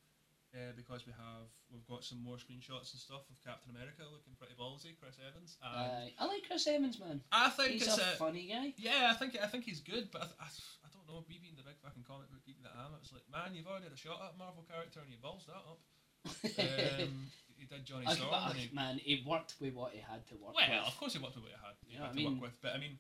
Uh, 0.53 0.69
because 0.77 1.01
we 1.10 1.13
have 1.17 1.50
we've 1.74 1.86
got 1.89 2.05
some 2.05 2.22
more 2.22 2.38
screenshots 2.38 2.93
and 2.93 3.01
stuff 3.01 3.25
of 3.33 3.41
Captain 3.41 3.74
America 3.74 4.05
looking 4.05 4.38
pretty 4.38 4.53
ballsy, 4.53 4.93
Chris 5.01 5.17
Evans. 5.17 5.57
Aye. 5.65 6.13
I 6.22 6.25
like 6.29 6.45
Chris 6.45 6.67
Evans, 6.69 7.00
man. 7.01 7.25
I 7.33 7.50
think 7.50 7.72
He's 7.81 7.89
it's 7.89 7.98
a 7.98 8.13
a, 8.13 8.22
funny 8.22 8.45
guy. 8.45 8.69
Yeah, 8.77 9.10
I 9.10 9.17
think 9.17 9.33
I 9.41 9.48
think 9.50 9.65
he's 9.65 9.81
good, 9.81 10.13
but 10.13 10.22
I, 10.38 10.45
I, 10.45 10.50
I 10.86 10.88
don't 10.93 11.10
know. 11.10 11.25
Me 11.27 11.41
being 11.41 11.57
the 11.57 11.65
big 11.65 11.81
fucking 11.81 12.05
comic 12.05 12.29
book 12.29 12.45
geek 12.45 12.62
that 12.62 12.77
I 12.77 12.86
am, 12.86 12.93
it's 13.01 13.10
like, 13.12 13.25
man, 13.33 13.57
you've 13.57 13.65
already 13.65 13.89
had 13.89 13.98
a 13.98 13.98
shot 13.98 14.22
at 14.22 14.38
Marvel 14.38 14.62
character 14.69 15.01
and 15.01 15.10
you 15.10 15.17
balls 15.17 15.50
that 15.50 15.57
up. 15.65 15.81
Um, 17.03 17.27
he 17.63 17.67
did 17.72 17.86
Johnny 17.88 18.05
Okay, 18.05 18.20
Storm. 18.20 18.32
but, 18.32 18.55
he, 18.60 18.67
man, 18.75 19.00
he 19.00 19.24
worked 19.24 19.55
with 19.63 19.74
what 19.74 19.96
he 19.96 20.03
had 20.03 20.27
to 20.27 20.36
work 20.36 20.51
well, 20.53 20.67
with. 20.67 20.75
Well, 20.75 20.88
of 20.91 20.96
course 21.00 21.13
he 21.15 21.20
worked 21.24 21.36
with 21.39 21.48
what 21.48 21.55
he 21.55 21.60
had, 21.63 21.75
he 21.88 21.93
You 21.96 22.00
know 22.03 22.12
had 22.12 22.13
to 22.13 22.20
I 22.20 22.24
mean? 22.24 22.32
work 22.36 22.51
with, 22.51 22.58
but 22.62 22.75
I 22.75 22.79
mean, 22.84 23.00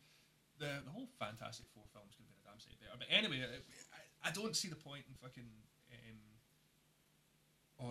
the 0.57 0.79
the 0.87 0.91
whole 0.95 1.09
Fantastic 1.19 1.67
Four 1.75 1.83
films 1.91 2.15
could 2.15 2.23
have 2.23 2.31
been 2.31 2.43
a 2.43 2.47
damn 2.47 2.59
sight 2.63 2.79
better. 2.79 2.95
But 2.95 3.09
anyway, 3.11 3.43
I, 3.43 3.59
I, 3.91 4.29
I 4.29 4.31
don't 4.31 4.55
see 4.55 4.71
the 4.71 4.79
point 4.79 5.03
in 5.09 5.13
fucking 5.19 5.49
um, 5.91 6.21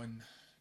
on 0.00 0.09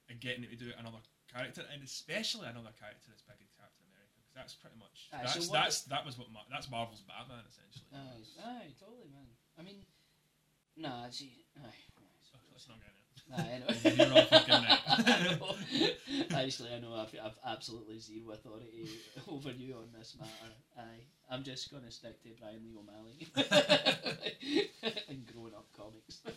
uh, 0.10 0.14
getting 0.20 0.44
him 0.44 0.52
to 0.52 0.60
do 0.60 0.74
another 0.76 1.00
character, 1.32 1.64
and 1.72 1.80
especially 1.86 2.50
another 2.52 2.74
character 2.76 3.14
as 3.16 3.24
big 3.24 3.40
as 3.40 3.52
Captain 3.56 3.86
America, 3.88 4.18
because 4.20 4.36
that's 4.36 4.54
pretty 4.60 4.76
much 4.82 5.08
Aye, 5.16 5.24
that's 5.24 5.48
so 5.48 5.54
that's 5.54 5.88
that 5.88 6.04
was 6.04 6.20
what 6.20 6.28
Mar- 6.34 6.50
that's 6.52 6.68
Marvel's 6.68 7.06
Batman 7.08 7.46
essentially. 7.48 7.88
Aye, 7.96 8.26
aye, 8.44 8.72
totally, 8.76 9.08
man. 9.14 9.30
I 9.56 9.62
mean, 9.64 9.86
nah, 10.76 11.08
see, 11.14 11.46
aye. 11.62 11.80
So, 12.26 12.36
let's 12.52 12.68
not 12.68 12.80
get 12.84 12.92
into 12.92 13.01
it. 13.16 13.38
Nah, 13.38 13.38
You're 14.06 14.14
all 14.14 14.26
fucking 14.26 14.54
I 14.54 15.38
know. 15.40 15.56
Actually, 16.38 16.74
I 16.74 16.80
know 16.80 16.94
I've, 16.96 17.16
I've 17.24 17.38
absolutely 17.46 18.00
zero 18.00 18.32
authority 18.34 18.90
over 19.28 19.52
you 19.52 19.76
on 19.76 19.88
this 19.98 20.16
matter. 20.20 20.54
Aye, 20.78 21.04
I'm 21.30 21.44
just 21.44 21.72
gonna 21.72 21.92
stick 21.92 22.22
to 22.24 22.30
Bryan 22.40 22.62
Lee 22.64 22.76
O'Malley 22.78 23.28
and 25.10 25.26
growing 25.34 25.54
up 25.54 25.68
comics. 25.78 26.20
no, 26.26 26.32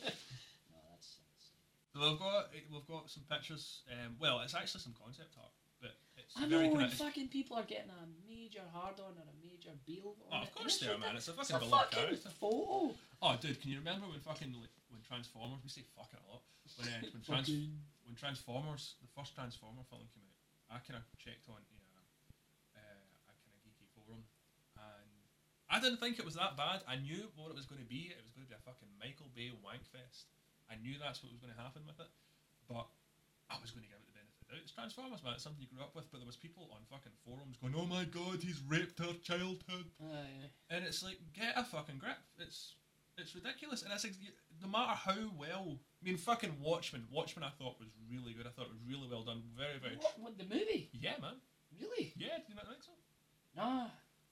that's, 0.91 1.17
that's 1.19 1.49
So 1.93 2.01
we've 2.11 2.19
got 2.19 2.51
we've 2.73 2.87
got 2.87 3.11
some 3.11 3.23
pictures. 3.31 3.81
Um, 3.91 4.17
well, 4.21 4.41
it's 4.41 4.55
actually 4.55 4.81
some 4.81 4.95
concept 5.03 5.35
art, 5.39 5.51
but 5.81 5.93
it's 6.17 6.35
I 6.37 6.47
very 6.47 6.69
know, 6.69 6.75
kind 6.75 6.85
and 6.85 6.93
fucking 6.93 7.29
people 7.29 7.57
are 7.57 7.65
getting 7.65 7.91
a 7.91 8.07
major 8.31 8.63
hard 8.73 9.01
on 9.01 9.15
or 9.19 9.27
a 9.27 9.37
major 9.43 9.71
bail 9.87 10.15
Oh, 10.31 10.37
on 10.37 10.43
of 10.43 10.55
course 10.55 10.81
and 10.81 10.89
they 10.89 10.93
are, 10.93 10.97
it's 10.97 11.07
man. 11.07 11.17
It's 11.17 11.29
a 11.29 11.33
It's 11.33 11.51
fucking 11.51 11.57
a 11.57 11.69
beloved 11.71 11.91
fucking 11.95 12.05
character. 12.07 12.29
photo. 12.41 12.95
Oh, 13.23 13.37
dude, 13.41 13.61
can 13.61 13.71
you 13.71 13.79
remember 13.79 14.07
when 14.07 14.21
fucking 14.21 14.53
like, 14.53 14.71
when 15.05 15.21
Transformers? 15.21 15.61
We 15.61 15.69
say 15.69 15.85
fucking 15.93 16.17
a 16.17 16.27
lot. 16.33 16.43
When 16.81 16.89
uh, 16.89 17.05
when, 17.13 17.23
trans- 17.29 17.53
when 18.09 18.17
Transformers, 18.17 18.97
the 19.05 19.11
first 19.13 19.37
Transformer 19.37 19.85
film 19.93 20.09
came 20.17 20.25
out, 20.25 20.41
I 20.73 20.81
kind 20.81 20.97
of 20.97 21.05
checked 21.21 21.45
on 21.53 21.61
uh, 21.61 22.81
uh, 22.81 23.29
a 23.29 23.35
kind 23.37 23.53
of 23.53 23.61
geeky 23.69 23.85
forum, 23.93 24.25
and 24.81 25.13
I 25.69 25.77
didn't 25.81 26.01
think 26.01 26.17
it 26.17 26.25
was 26.25 26.41
that 26.41 26.57
bad. 26.57 26.81
I 26.89 26.97
knew 26.97 27.29
what 27.37 27.53
it 27.53 27.57
was 27.57 27.69
going 27.69 27.85
to 27.85 27.89
be. 27.89 28.09
It 28.17 28.25
was 28.25 28.33
going 28.33 28.49
to 28.49 28.51
be 28.51 28.57
a 28.57 28.65
fucking 28.65 28.89
Michael 28.97 29.29
Bay 29.37 29.53
wank 29.61 29.85
fest. 29.93 30.33
I 30.73 30.81
knew 30.81 30.97
that's 30.97 31.21
what 31.21 31.29
was 31.29 31.41
going 31.45 31.53
to 31.53 31.61
happen 31.61 31.85
with 31.85 32.01
it, 32.01 32.09
but 32.65 32.89
I 33.53 33.61
was 33.61 33.69
going 33.69 33.85
to 33.85 33.91
give 33.93 34.01
it 34.01 34.09
the 34.09 34.17
benefit 34.17 34.41
of 34.41 34.49
the 34.49 34.57
doubt. 34.57 34.65
It's 34.65 34.73
Transformers, 34.73 35.21
man. 35.21 35.37
It's 35.37 35.45
something 35.45 35.61
you 35.61 35.69
grew 35.69 35.85
up 35.85 35.93
with. 35.93 36.09
But 36.09 36.25
there 36.25 36.31
was 36.31 36.41
people 36.41 36.73
on 36.73 36.81
fucking 36.89 37.13
forums 37.21 37.61
going, 37.61 37.77
"Oh 37.77 37.85
my 37.85 38.09
god, 38.09 38.41
he's 38.41 38.65
raped 38.65 38.97
her 39.05 39.13
childhood." 39.21 39.93
Aye, 40.01 40.49
and 40.73 40.81
it's 40.81 41.05
like 41.05 41.21
get 41.37 41.53
a 41.61 41.65
fucking 41.69 42.01
grip. 42.01 42.17
It's 42.41 42.81
it's 43.19 43.35
ridiculous, 43.35 43.83
and 43.83 43.93
it's 43.93 44.07
no 44.63 44.69
matter 44.69 44.93
how 44.93 45.31
well. 45.39 45.79
I 45.79 46.05
mean, 46.05 46.17
fucking 46.17 46.57
Watchmen. 46.61 47.05
Watchmen, 47.11 47.45
I 47.45 47.51
thought 47.51 47.79
was 47.79 47.89
really 48.11 48.33
good. 48.33 48.47
I 48.47 48.51
thought 48.51 48.67
it 48.67 48.75
was 48.75 48.85
really 48.87 49.09
well 49.11 49.23
done. 49.23 49.43
Very, 49.57 49.79
very. 49.81 49.97
What, 49.97 50.19
what, 50.19 50.39
the 50.39 50.45
movie? 50.45 50.91
Yeah, 50.93 51.17
man. 51.21 51.41
Really? 51.81 52.13
Yeah, 52.17 52.39
do 52.39 52.53
you 52.53 52.57
not 52.57 52.69
think 52.69 52.83
so? 52.83 52.93
No, 53.57 53.87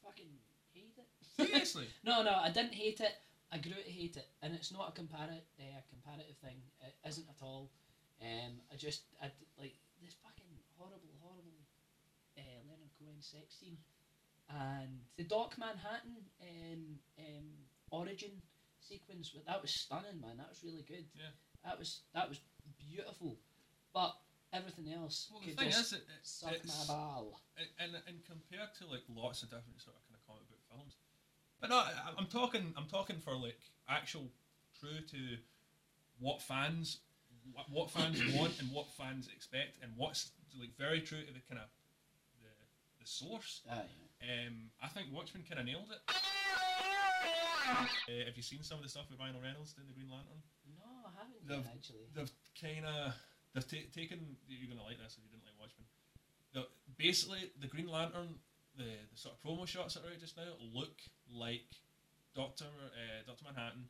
fucking 0.05 0.31
hate 0.75 0.99
it. 0.99 1.09
Seriously. 1.37 1.87
No, 2.05 2.23
no, 2.23 2.35
I 2.35 2.51
didn't 2.51 2.75
hate 2.75 3.01
it. 3.01 3.15
I 3.53 3.59
grew 3.59 3.73
to 3.73 3.91
hate 3.91 4.17
it, 4.17 4.29
and 4.41 4.55
it's 4.55 4.73
not 4.73 4.89
a 4.89 4.93
comparative, 4.93 5.45
uh, 5.61 5.81
comparative 5.91 6.37
thing. 6.41 6.57
It 6.81 6.95
isn't 7.07 7.29
at 7.29 7.43
all. 7.43 7.71
Um, 8.23 8.63
I 8.73 8.77
just, 8.77 9.03
I 9.21 9.27
d- 9.27 9.51
like 9.59 9.77
this 10.01 10.15
fucking 10.25 10.49
horrible, 10.79 11.13
horrible 11.21 11.61
uh, 12.39 12.59
Leonard 12.65 12.93
Cohen 12.99 13.21
sex 13.21 13.61
scene, 13.61 13.77
and 14.49 15.05
the 15.19 15.25
Doc 15.25 15.57
Manhattan 15.59 16.25
um, 16.41 16.97
um, 17.19 17.49
origin 17.91 18.41
sequence. 18.83 19.35
That 19.47 19.63
was 19.63 19.71
stunning, 19.71 20.21
man. 20.21 20.39
That 20.39 20.49
was 20.49 20.61
really 20.65 20.85
good. 20.87 21.05
Yeah. 21.15 21.33
That 21.65 21.79
was 21.79 22.03
that 22.15 22.29
was 22.29 22.41
beautiful, 22.79 23.39
but 23.95 24.15
everything 24.53 24.93
else 24.93 25.31
well, 25.33 25.41
the 25.41 25.53
thing 25.53 25.69
is, 25.69 25.93
it, 25.93 25.97
it, 25.97 26.23
suck 26.23 26.53
it's, 26.53 26.89
my 26.89 26.95
ball. 26.95 27.41
and, 27.57 27.69
and 27.79 28.03
and 28.07 28.19
compared 28.27 28.75
to 28.79 28.87
like 28.87 29.03
lots 29.09 29.43
of 29.43 29.49
different 29.49 29.81
sort 29.81 29.97
of 29.97 30.03
kind 30.09 30.19
of 30.19 30.27
comic 30.27 30.49
book 30.51 30.61
films, 30.69 30.97
but 31.61 31.71
no, 31.71 31.77
I, 31.77 31.93
I'm 32.19 32.27
talking, 32.27 32.75
I'm 32.77 32.87
talking 32.87 33.17
for 33.19 33.35
like 33.37 33.61
actual 33.89 34.29
true 34.79 35.01
to 35.11 35.39
what 36.19 36.43
fans, 36.43 36.99
what, 37.53 37.67
what 37.71 37.91
fans 37.91 38.21
want 38.37 38.61
and 38.61 38.71
what 38.73 38.91
fans 38.91 39.29
expect, 39.35 39.79
and 39.83 39.93
what's 39.97 40.33
like 40.59 40.77
very 40.77 41.01
true 41.01 41.21
to 41.21 41.33
the 41.33 41.41
kind 41.49 41.63
of 41.63 41.69
the 42.43 42.51
the 43.01 43.07
source. 43.07 43.63
Aye. 43.71 43.87
Um, 44.23 44.71
I 44.83 44.89
think 44.89 45.09
Watchmen 45.13 45.45
kind 45.49 45.61
of 45.61 45.67
nailed 45.67 45.91
it. 45.91 46.15
Uh, 47.63 48.25
have 48.27 48.37
you 48.37 48.43
seen 48.43 48.63
some 48.63 48.79
of 48.79 48.85
the 48.85 48.91
stuff 48.91 49.07
with 49.11 49.19
Ryan 49.19 49.37
Reynolds 49.43 49.73
doing 49.73 49.87
the 49.89 49.95
Green 49.95 50.11
Lantern? 50.11 50.43
No, 50.79 51.07
I 51.07 51.11
haven't 51.19 51.43
They've- 51.47 51.65
yet, 51.65 51.75
actually. 51.75 52.07
They've 52.15 52.33
kind 52.59 52.85
of 52.87 53.15
they've 53.55 53.69
ta- 53.69 53.91
taken. 53.95 54.37
You're 54.49 54.69
gonna 54.71 54.83
like 54.87 54.99
this 54.99 55.17
if 55.17 55.23
you 55.25 55.31
didn't 55.31 55.47
like 55.47 55.59
Watchmen. 55.59 55.87
The, 56.53 56.67
basically, 56.99 57.51
the 57.61 57.67
Green 57.69 57.89
Lantern, 57.89 58.35
the, 58.77 58.85
the 59.11 59.17
sort 59.17 59.35
of 59.37 59.41
promo 59.43 59.67
shots 59.67 59.95
that 59.95 60.05
are 60.05 60.11
out 60.13 60.21
just 60.21 60.37
now 60.37 60.53
look 60.75 60.99
like 61.33 61.65
Doctor 62.35 62.67
uh, 62.67 63.23
Doctor 63.27 63.45
Manhattan 63.47 63.89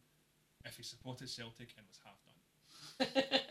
if 0.64 0.76
he 0.76 0.83
supported 0.83 1.29
Celtic 1.29 1.75
and 1.76 1.87
was 1.88 1.99
half 2.05 2.21
done. 2.25 2.38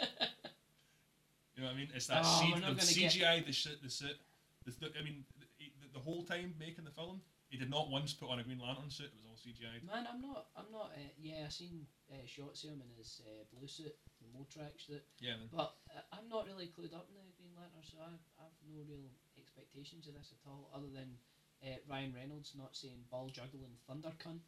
You 1.55 1.63
know 1.67 1.73
what 1.73 1.75
I 1.75 1.79
mean? 1.79 1.89
It's 1.93 2.07
that 2.07 2.23
Oh, 2.25 2.39
C- 2.41 2.51
we're 2.53 2.59
not 2.61 2.69
the 2.79 2.81
gonna 2.81 2.93
get- 2.93 3.11
CGI, 3.11 3.45
the 3.45 3.51
shit, 3.51 3.83
the 3.83 3.89
suit. 3.89 4.15
The, 4.65 4.71
the, 4.79 4.87
I 4.97 5.03
mean, 5.03 5.25
the, 5.59 5.67
the 5.93 5.99
whole 5.99 6.23
time 6.23 6.55
making 6.57 6.85
the 6.85 6.91
film, 6.91 7.21
he 7.51 7.57
did 7.59 7.69
not 7.69 7.91
once 7.91 8.13
put 8.15 8.31
on 8.31 8.39
a 8.39 8.43
Green 8.47 8.63
Lantern 8.63 8.87
suit. 8.89 9.11
It 9.11 9.19
was 9.19 9.27
all 9.27 9.35
CGI. 9.35 9.83
Man, 9.83 10.07
I'm 10.07 10.23
not. 10.23 10.47
I'm 10.55 10.71
not. 10.71 10.95
Uh, 10.95 11.11
yeah, 11.19 11.43
I 11.45 11.49
seen 11.51 11.83
uh, 12.09 12.23
shots 12.25 12.63
of 12.63 12.71
him 12.71 12.79
in 12.81 12.87
his 12.97 13.19
uh, 13.27 13.43
blue 13.51 13.67
suit, 13.67 13.91
the 14.23 14.27
Motrax 14.31 14.87
suit, 14.87 15.03
Yeah, 15.19 15.35
man. 15.35 15.51
but 15.51 15.75
uh, 15.91 15.99
I'm 16.15 16.31
not 16.31 16.47
really 16.47 16.71
clued 16.71 16.95
up 16.95 17.11
in 17.11 17.19
the 17.19 17.35
Green 17.35 17.51
Lantern, 17.59 17.83
so 17.83 17.99
I've, 17.99 18.23
I've 18.39 18.55
no 18.71 18.79
real 18.87 19.11
expectations 19.37 20.07
of 20.07 20.15
this 20.15 20.31
at 20.31 20.47
all, 20.47 20.71
other 20.73 20.87
than 20.95 21.11
uh, 21.67 21.75
Ryan 21.91 22.15
Reynolds 22.15 22.55
not 22.57 22.71
saying 22.71 23.03
ball 23.11 23.27
juggling 23.27 23.75
thunder 23.85 24.15
cunt 24.23 24.39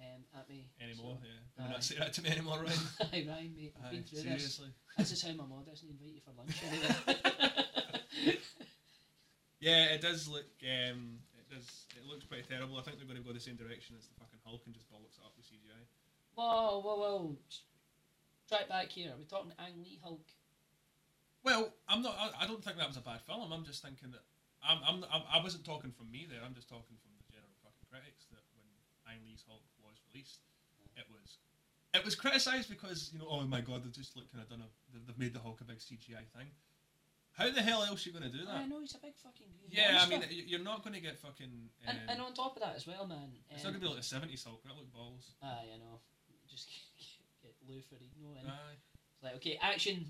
um, 0.00 0.24
at 0.34 0.48
me 0.48 0.72
Anymore, 0.80 1.18
So, 1.20 1.28
yeah. 1.28 1.64
Aye. 1.66 1.70
not 1.70 1.84
say 1.84 1.96
that 2.00 2.12
to 2.14 2.22
me 2.24 2.30
anymore, 2.30 2.64
Ryan. 2.64 2.80
Aye, 3.12 3.26
Ryan, 3.28 3.52
mate, 3.54 3.74
I've 3.76 3.92
Aye, 3.92 3.94
been 4.00 4.04
through 4.08 4.24
this. 4.24 4.40
seriously. 4.40 4.68
This 4.96 5.12
is 5.12 5.20
how 5.22 5.32
my 5.36 5.44
mom 5.44 5.64
doesn't 5.68 5.84
invite 5.88 6.16
you 6.16 6.20
for 6.24 6.32
lunch 6.32 6.56
anyway. 6.64 8.38
Yeah, 9.60 9.94
it 9.94 10.00
does 10.00 10.26
look. 10.26 10.44
Um, 10.64 11.18
it. 11.52 11.62
It 11.96 12.04
looks 12.08 12.24
pretty 12.24 12.44
terrible. 12.48 12.78
I 12.78 12.82
think 12.82 12.98
they're 12.98 13.06
going 13.06 13.20
to 13.20 13.24
go 13.24 13.32
the 13.32 13.42
same 13.42 13.56
direction 13.56 13.94
as 13.98 14.08
the 14.08 14.16
fucking 14.16 14.40
Hulk 14.44 14.64
and 14.66 14.74
just 14.74 14.88
bollocks 14.88 15.20
it 15.20 15.24
up 15.24 15.36
with 15.36 15.46
CGI. 15.46 15.84
whoa, 16.34 16.80
whoa, 16.80 16.96
whoa! 16.96 17.36
Try 18.48 18.64
it 18.64 18.68
back 18.68 18.88
here. 18.90 19.12
Are 19.12 19.18
we 19.20 19.24
talking 19.24 19.52
Ang 19.60 19.84
Lee 19.84 20.00
Hulk? 20.02 20.24
Well, 21.44 21.74
I'm 21.88 22.02
not. 22.02 22.14
I, 22.18 22.44
I 22.44 22.46
don't 22.46 22.62
think 22.62 22.78
that 22.78 22.88
was 22.88 22.96
a 22.96 23.04
bad 23.04 23.20
film. 23.26 23.52
I'm 23.52 23.64
just 23.64 23.82
thinking 23.82 24.10
that. 24.12 24.24
I'm, 24.62 24.78
I'm, 24.86 24.98
I'm. 25.10 25.22
I 25.26 25.42
wasn't 25.42 25.64
talking 25.64 25.90
from 25.90 26.10
me 26.10 26.26
there. 26.30 26.40
I'm 26.40 26.54
just 26.54 26.68
talking 26.68 26.96
from 27.02 27.12
the 27.18 27.24
general 27.28 27.54
fucking 27.66 27.86
critics 27.90 28.30
that 28.30 28.42
when 28.54 28.66
Ang 29.10 29.20
Lee's 29.26 29.42
Hulk 29.46 29.62
was 29.82 29.98
released, 30.10 30.42
it 30.96 31.06
was. 31.10 31.38
It 31.92 32.04
was 32.04 32.14
criticised 32.14 32.70
because 32.70 33.10
you 33.12 33.18
know, 33.18 33.28
oh 33.28 33.42
my 33.44 33.60
god, 33.60 33.84
they've 33.84 33.92
just 33.92 34.16
like 34.16 34.30
kind 34.30 34.40
of 34.42 34.48
done 34.48 34.62
a. 34.62 34.70
They've 34.94 35.18
made 35.18 35.34
the 35.34 35.42
Hulk 35.42 35.60
a 35.60 35.64
big 35.64 35.78
CGI 35.78 36.24
thing. 36.32 36.48
How 37.32 37.50
the 37.50 37.62
hell 37.62 37.82
else 37.82 38.04
are 38.06 38.10
you 38.10 38.18
going 38.18 38.30
to 38.30 38.36
do 38.38 38.44
that? 38.44 38.54
I 38.54 38.66
know 38.66 38.80
he's 38.80 38.94
a 38.94 38.98
big 39.00 39.16
fucking 39.16 39.46
Yeah, 39.68 40.04
I 40.04 40.06
mean, 40.08 40.22
you're 40.46 40.60
not 40.60 40.84
going 40.84 40.92
to 40.94 41.00
get 41.00 41.18
fucking. 41.18 41.48
Um, 41.48 41.88
and, 41.88 41.98
and 42.10 42.20
on 42.20 42.34
top 42.34 42.56
of 42.56 42.62
that 42.62 42.76
as 42.76 42.86
well, 42.86 43.06
man. 43.06 43.32
it's 43.50 43.64
um, 43.64 43.72
not 43.72 43.80
going 43.80 43.80
to 43.80 43.88
be 43.88 43.92
like 43.96 44.04
a 44.04 44.06
seventy 44.06 44.36
Hulk. 44.36 44.62
That 44.64 44.76
look 44.76 44.92
balls. 44.92 45.32
Aye, 45.42 45.72
I 45.74 45.78
know. 45.78 46.00
Just 46.50 46.68
get 47.42 47.54
Lou 47.66 47.80
Ferrigno 47.80 48.36
in. 48.36 48.44
Aye. 48.46 48.76
It's 49.16 49.22
like, 49.24 49.34
okay, 49.36 49.58
action. 49.62 50.04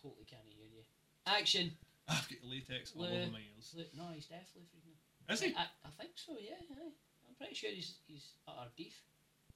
Totally 0.00 0.24
can't 0.30 0.46
hear 0.46 0.64
you. 0.64 0.82
Action. 1.26 1.72
I've 2.08 2.28
got 2.28 2.38
latex 2.42 2.92
all 2.94 3.02
Lou. 3.02 3.08
over 3.08 3.30
my 3.32 3.42
ears. 3.54 3.74
Lou, 3.76 3.84
no, 3.98 4.10
he's 4.14 4.26
definitely 4.26 4.70
Ferrigno. 4.70 5.34
Is 5.34 5.40
he? 5.42 5.54
I, 5.58 5.66
I 5.84 5.90
think 5.98 6.12
so, 6.14 6.32
yeah. 6.40 6.54
Aye. 6.78 6.94
I'm 7.28 7.34
pretty 7.36 7.54
sure 7.54 7.70
he's 7.70 7.98
he's 8.06 8.34
utter 8.46 8.70
deef. 8.76 8.94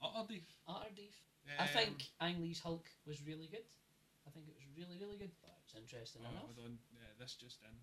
Utter 0.02 0.26
deef. 0.28 0.50
Utter 0.66 0.90
deef. 0.97 1.14
I 1.59 1.62
Um, 1.62 1.68
think 1.68 2.02
Ang 2.21 2.42
Lee's 2.42 2.59
Hulk 2.61 2.87
was 3.06 3.23
really 3.26 3.47
good. 3.50 3.66
I 4.26 4.31
think 4.33 4.49
it 4.49 4.57
was 4.57 4.64
really, 4.76 4.97
really 4.99 5.16
good. 5.21 5.31
But 5.45 5.54
it's 5.64 5.76
interesting 5.76 6.23
Oh, 6.25 6.31
enough. 6.33 6.49
hold 6.49 6.61
on. 6.64 6.78
Yeah, 6.97 7.12
this 7.21 7.37
just 7.37 7.61
in. 7.62 7.75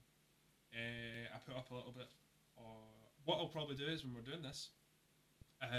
Uh, 0.74 1.27
I 1.33 1.38
put 1.45 1.55
up 1.55 1.69
a 1.71 1.75
little 1.75 1.91
bit. 1.93 2.07
What 3.25 3.38
I'll 3.38 3.53
probably 3.53 3.77
do 3.77 3.86
is 3.86 4.01
when 4.03 4.17
we're 4.17 4.25
doing 4.25 4.41
this, 4.41 4.74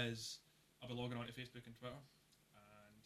is 0.07 0.39
I'll 0.79 0.87
be 0.87 0.95
logging 0.95 1.19
onto 1.19 1.35
Facebook 1.35 1.67
and 1.67 1.75
Twitter, 1.75 1.99
and 2.55 3.03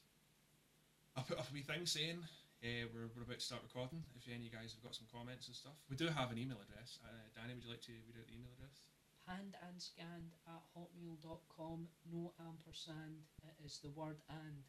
I'll 1.18 1.26
put 1.26 1.42
up 1.42 1.50
a 1.50 1.54
wee 1.54 1.66
thing 1.66 1.90
saying 1.90 2.22
uh, 2.62 2.86
we're, 2.94 3.10
we're 3.18 3.26
about 3.26 3.42
to 3.42 3.46
start 3.50 3.66
recording. 3.66 4.06
If 4.14 4.30
any 4.30 4.46
of 4.46 4.46
you 4.46 4.54
guys 4.54 4.78
have 4.78 4.86
got 4.86 4.94
some 4.94 5.10
comments 5.10 5.50
and 5.50 5.58
stuff, 5.58 5.74
we 5.90 5.98
do 5.98 6.06
have 6.06 6.30
an 6.30 6.38
email 6.38 6.62
address. 6.62 7.02
Uh, 7.02 7.10
Danny, 7.34 7.58
would 7.58 7.66
you 7.66 7.74
like 7.74 7.82
to 7.90 7.98
read 8.06 8.22
out 8.22 8.30
the 8.30 8.38
email 8.38 8.54
address? 8.62 8.78
Panned 9.26 9.58
and 9.66 9.76
scanned 9.82 10.38
at 10.46 10.62
hotmail.com. 10.78 11.90
No 12.14 12.32
ampersand. 12.38 13.26
It 13.44 13.58
is 13.66 13.82
the 13.82 13.90
word 13.92 14.22
and 14.30 14.62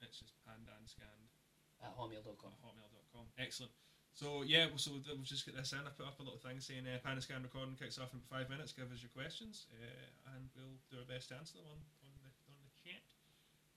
It's 0.00 0.22
just 0.22 0.32
pandanscanned 0.46 1.27
at 1.82 1.96
hotmail.com. 1.96 2.52
at 2.52 2.60
hotmail.com. 2.62 3.24
Excellent. 3.38 3.72
So 4.18 4.42
yeah, 4.42 4.66
so 4.74 4.90
we'll 5.06 5.22
just 5.22 5.46
get 5.46 5.54
this 5.54 5.70
in. 5.72 5.78
I 5.86 5.94
put 5.94 6.06
up 6.06 6.18
a 6.18 6.26
little 6.26 6.42
thing 6.42 6.58
saying 6.58 6.82
uh, 6.90 6.98
Panascan 7.06 7.46
recording 7.46 7.78
kicks 7.78 7.98
off 8.02 8.10
in 8.14 8.20
five 8.26 8.50
minutes. 8.50 8.72
Give 8.72 8.90
us 8.90 8.98
your 8.98 9.14
questions, 9.14 9.70
uh, 9.70 10.34
and 10.34 10.50
we'll 10.58 10.74
do 10.90 10.98
our 10.98 11.06
best 11.06 11.30
to 11.30 11.38
answer 11.38 11.62
them 11.62 11.70
on, 11.70 11.78
on 12.02 12.10
the 12.18 12.30
on 12.50 12.58
the 12.58 12.72
chat. 12.82 13.06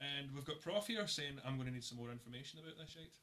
And 0.01 0.33
we've 0.33 0.45
got 0.45 0.57
Prof 0.59 0.87
here 0.87 1.05
saying 1.05 1.37
I'm 1.45 1.61
going 1.61 1.69
to 1.69 1.73
need 1.73 1.85
some 1.85 2.01
more 2.01 2.09
information 2.09 2.57
about 2.57 2.73
this 2.81 2.89
shite. 2.89 3.13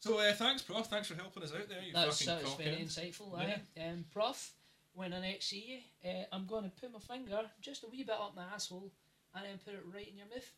So 0.00 0.16
uh, 0.16 0.32
thanks, 0.32 0.62
Prof. 0.62 0.86
Thanks 0.86 1.08
for 1.08 1.14
helping 1.14 1.42
us 1.42 1.52
out 1.52 1.68
there. 1.68 1.84
You 1.84 1.92
That's, 1.92 2.24
fucking 2.24 2.42
that's 2.42 2.56
very 2.56 2.80
insightful. 2.80 3.36
Yeah. 3.36 3.60
Aye. 3.76 3.90
Um, 3.92 4.04
Prof, 4.10 4.52
when 4.94 5.12
I 5.12 5.20
next 5.20 5.50
see 5.50 5.84
you, 6.02 6.10
uh, 6.10 6.24
I'm 6.32 6.46
going 6.46 6.64
to 6.64 6.70
put 6.70 6.92
my 6.92 7.00
finger 7.00 7.42
just 7.60 7.84
a 7.84 7.88
wee 7.92 8.02
bit 8.02 8.16
up 8.16 8.32
my 8.34 8.44
asshole 8.54 8.90
and 9.34 9.44
then 9.44 9.60
put 9.62 9.74
it 9.74 9.84
right 9.92 10.08
in 10.08 10.16
your 10.16 10.26
mouth. 10.28 10.48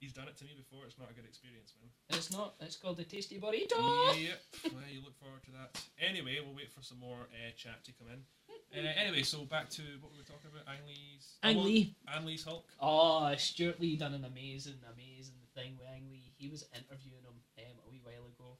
He's 0.00 0.12
done 0.12 0.28
it 0.28 0.36
to 0.38 0.44
me 0.44 0.54
before. 0.56 0.86
It's 0.86 0.98
not 0.98 1.10
a 1.10 1.14
good 1.14 1.26
experience, 1.26 1.74
man. 1.74 1.90
It's 2.16 2.30
not. 2.30 2.54
It's 2.60 2.76
called 2.76 2.98
the 2.98 3.04
Tasty 3.04 3.38
Burrito. 3.38 4.14
Yep. 4.14 4.70
well, 4.70 4.86
you 4.86 5.02
look 5.02 5.18
forward 5.18 5.42
to 5.44 5.50
that. 5.58 5.74
Anyway, 5.98 6.38
we'll 6.44 6.54
wait 6.54 6.70
for 6.70 6.82
some 6.82 7.00
more 7.00 7.26
uh, 7.34 7.50
chat 7.56 7.82
to 7.84 7.92
come 7.98 8.06
in. 8.12 8.22
Uh, 8.70 8.86
anyway, 8.96 9.22
so 9.22 9.44
back 9.44 9.68
to 9.70 9.82
what 10.00 10.12
we 10.12 10.18
were 10.18 10.28
talking 10.28 10.50
about. 10.54 10.62
Ang 10.70 10.86
Lee's. 10.86 11.34
Ang 11.42 11.56
oh, 11.56 11.62
Lee. 11.62 11.94
Ang 12.14 12.26
Lee's 12.26 12.44
Hulk. 12.44 12.68
Oh, 12.80 13.34
Stewart 13.36 13.80
Lee 13.80 13.96
done 13.96 14.14
an 14.14 14.24
amazing, 14.24 14.78
amazing 14.94 15.40
thing 15.54 15.74
with 15.78 15.88
Ang 15.88 16.06
Lee. 16.12 16.30
He 16.36 16.48
was 16.48 16.64
interviewing 16.70 17.24
him 17.24 17.34
um, 17.58 17.76
a 17.82 17.90
wee 17.90 18.02
while 18.04 18.28
ago 18.28 18.54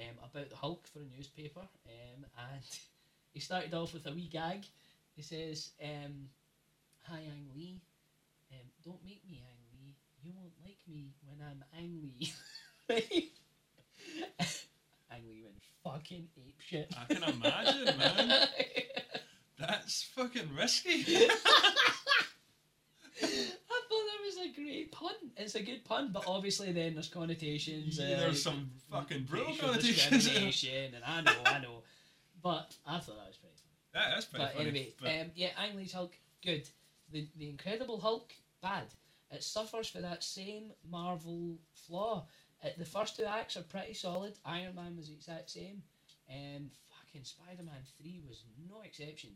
um, 0.00 0.16
about 0.24 0.50
the 0.50 0.56
Hulk 0.56 0.88
for 0.88 1.00
a 1.00 1.16
newspaper, 1.16 1.60
um, 1.60 2.26
and 2.50 2.64
he 3.32 3.38
started 3.38 3.74
off 3.74 3.94
with 3.94 4.06
a 4.06 4.12
wee 4.12 4.28
gag. 4.32 4.64
He 5.14 5.22
says, 5.22 5.70
um, 5.82 6.30
"Hi, 7.06 7.20
Ang 7.20 7.46
Lee. 7.54 7.80
Um, 8.50 8.66
don't 8.82 9.04
make 9.04 9.22
me. 9.28 9.44
You 10.24 10.32
won't 10.34 10.52
like 10.64 10.78
me 10.88 11.12
when 11.26 11.38
I'm 11.46 11.62
Ang 11.76 12.00
Lee." 12.02 12.32
Ang 15.10 15.22
Lee 15.28 15.42
went 15.44 15.62
fucking 15.84 16.28
ape 16.36 16.60
shit. 16.66 16.92
I 16.98 17.04
can 17.12 17.22
imagine, 17.22 17.98
man. 17.98 18.48
That's 19.58 20.02
fucking 20.14 20.48
risky. 20.58 21.04
I 23.22 23.26
thought 23.26 23.88
that 23.88 24.20
was 24.24 24.36
a 24.44 24.48
great 24.60 24.90
pun. 24.92 25.12
It's 25.36 25.54
a 25.54 25.62
good 25.62 25.84
pun, 25.84 26.10
but 26.12 26.24
obviously 26.26 26.72
then 26.72 26.94
there's 26.94 27.08
connotations. 27.08 27.98
Yeah, 27.98 28.16
uh, 28.16 28.20
there's 28.20 28.42
some 28.42 28.70
fucking 28.90 29.24
brutal 29.24 29.54
connotations. 29.56 30.24
discrimination, 30.24 30.94
and 30.94 31.04
I 31.04 31.20
know, 31.20 31.36
I 31.46 31.58
know. 31.60 31.82
But 32.42 32.74
I 32.86 32.98
thought 32.98 33.16
that 33.16 33.28
was 33.28 33.36
pretty 33.36 33.54
funny. 33.56 33.76
That, 33.92 34.10
that's 34.14 34.26
pretty 34.26 34.44
But 34.44 34.54
funny. 34.54 34.68
anyway, 34.68 34.94
but 35.00 35.08
um, 35.10 35.30
yeah, 35.36 35.48
Ang 35.58 35.76
Lee's 35.76 35.92
Hulk, 35.92 36.12
good. 36.44 36.68
The 37.12 37.28
the 37.36 37.48
Incredible 37.48 38.00
Hulk, 38.00 38.32
bad. 38.60 38.84
It 39.30 39.42
suffers 39.42 39.88
for 39.88 40.00
that 40.00 40.22
same 40.22 40.72
Marvel 40.90 41.58
flaw. 41.74 42.26
Uh, 42.62 42.68
the 42.78 42.84
first 42.84 43.16
two 43.16 43.24
acts 43.24 43.56
are 43.56 43.62
pretty 43.62 43.94
solid. 43.94 44.34
Iron 44.44 44.74
Man 44.76 44.96
was 44.96 45.08
the 45.08 45.14
exact 45.14 45.50
same. 45.50 45.82
Um, 46.30 46.70
fucking 46.88 47.24
Spider 47.24 47.62
Man 47.62 47.82
3 48.00 48.22
was 48.28 48.44
no 48.68 48.82
exception. 48.82 49.30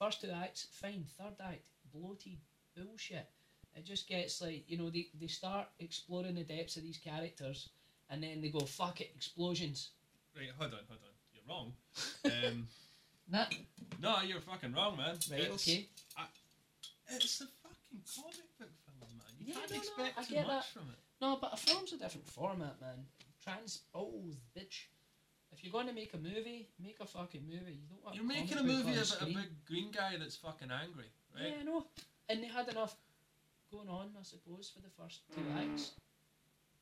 First 0.00 0.20
two 0.22 0.30
acts, 0.30 0.66
fine. 0.72 1.04
Third 1.18 1.34
act, 1.44 1.62
bloated 1.94 2.38
bullshit. 2.76 3.28
It 3.76 3.84
just 3.84 4.08
gets 4.08 4.40
like, 4.40 4.64
you 4.68 4.78
know, 4.78 4.90
they, 4.90 5.08
they 5.20 5.26
start 5.26 5.66
exploring 5.78 6.34
the 6.34 6.42
depths 6.44 6.76
of 6.76 6.82
these 6.82 6.98
characters 6.98 7.68
and 8.10 8.22
then 8.22 8.40
they 8.40 8.48
go, 8.48 8.60
fuck 8.60 9.00
it, 9.00 9.10
explosions. 9.14 9.90
right, 10.36 10.48
hold 10.58 10.72
on, 10.72 10.80
hold 10.88 11.00
on. 11.02 11.14
You're 11.32 11.44
wrong. 11.48 11.72
Um, 12.24 12.66
Nah, 13.30 13.46
no, 14.02 14.20
you're 14.26 14.40
fucking 14.40 14.74
wrong, 14.74 14.98
man. 14.98 15.16
right, 15.30 15.40
it's, 15.40 15.54
okay. 15.66 15.86
It's 17.08 17.40
a 17.40 17.46
fucking 17.62 18.02
comic 18.14 18.58
book. 18.58 18.68
You 19.44 19.52
Yeah, 19.52 19.60
can't 19.60 19.70
no, 19.70 19.76
no, 19.76 19.82
expect 19.82 20.18
I 20.18 20.22
too 20.24 20.34
get 20.34 20.46
much 20.46 20.56
that. 20.56 20.80
from 20.80 20.88
it. 20.90 20.98
No, 21.20 21.38
but 21.40 21.52
a 21.52 21.56
film's 21.56 21.92
a 21.92 21.98
different 21.98 22.26
format, 22.26 22.80
man. 22.80 23.06
Transpose, 23.42 24.36
bitch. 24.56 24.86
If 25.52 25.62
you're 25.62 25.72
going 25.72 25.86
to 25.86 25.92
make 25.92 26.12
a 26.14 26.18
movie, 26.18 26.68
make 26.82 26.96
a 27.00 27.06
fucking 27.06 27.42
movie. 27.46 27.72
You 27.78 27.86
don't 27.88 28.02
want 28.04 28.16
You're 28.16 28.24
making 28.24 28.58
a 28.58 28.62
movie 28.62 28.92
about 28.92 29.02
a 29.02 29.06
screen. 29.06 29.34
big 29.34 29.64
green 29.66 29.90
guy 29.92 30.16
that's 30.18 30.36
fucking 30.36 30.68
angry, 30.70 31.06
right? 31.34 31.48
Yeah, 31.54 31.60
I 31.60 31.62
know. 31.64 31.86
And 32.28 32.42
they 32.42 32.48
had 32.48 32.68
enough 32.68 32.96
going 33.70 33.88
on, 33.88 34.10
I 34.18 34.22
suppose, 34.24 34.72
for 34.74 34.80
the 34.82 34.90
first 35.00 35.20
two 35.34 35.42
acts. 35.56 35.92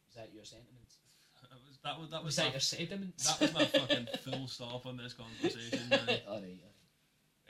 Was 0.07 0.15
that 0.17 0.31
your 0.35 0.45
sentiments? 0.45 0.99
That 1.51 1.59
was 1.67 1.79
that 1.83 1.99
was 2.01 2.11
that 2.11 2.25
Was 2.25 2.25
was, 2.25 2.37
that 2.37 2.45
my, 2.47 2.51
your 2.53 2.61
sentiments? 2.61 3.27
that 3.27 3.41
was 3.41 3.53
my 3.53 3.65
fucking 3.65 4.07
full 4.25 4.47
stop 4.47 4.87
on 4.87 4.97
this 4.97 5.13
conversation. 5.13 5.81
Man. 5.91 5.99
alright, 6.01 6.23
alright. 6.27 6.57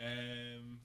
Um, 0.01 0.79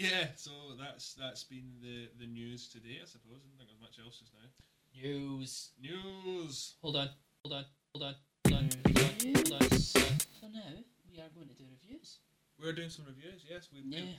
yeah, 0.00 0.28
so 0.36 0.50
that's 0.80 1.12
that's 1.14 1.44
been 1.44 1.68
the 1.82 2.08
the 2.18 2.26
news 2.26 2.68
today, 2.68 2.98
I 3.02 3.06
suppose. 3.06 3.36
I 3.44 3.44
don't 3.52 3.58
think 3.58 3.68
there's 3.68 3.80
much 3.84 3.98
else 4.04 4.18
just 4.18 4.32
now. 4.32 4.48
News. 4.96 5.70
News. 5.80 6.74
Hold 6.82 6.96
on, 6.96 7.10
hold 7.44 7.54
on, 7.54 7.64
hold 7.92 8.04
on, 8.04 8.14
hold 8.48 8.54
on, 8.58 8.68
hold 8.86 8.98
on, 8.98 9.34
hold 9.36 9.52
on. 9.62 9.68
So 9.78 10.46
now 10.52 10.72
we 11.12 11.20
are 11.20 11.28
going 11.36 11.48
to 11.48 11.54
do 11.54 11.64
reviews. 11.70 12.18
We're 12.60 12.72
doing 12.72 12.90
some 12.90 13.04
reviews. 13.06 13.44
Yes, 13.48 13.68
we've 13.72 13.84
Yeah. 13.86 14.00
been, 14.00 14.14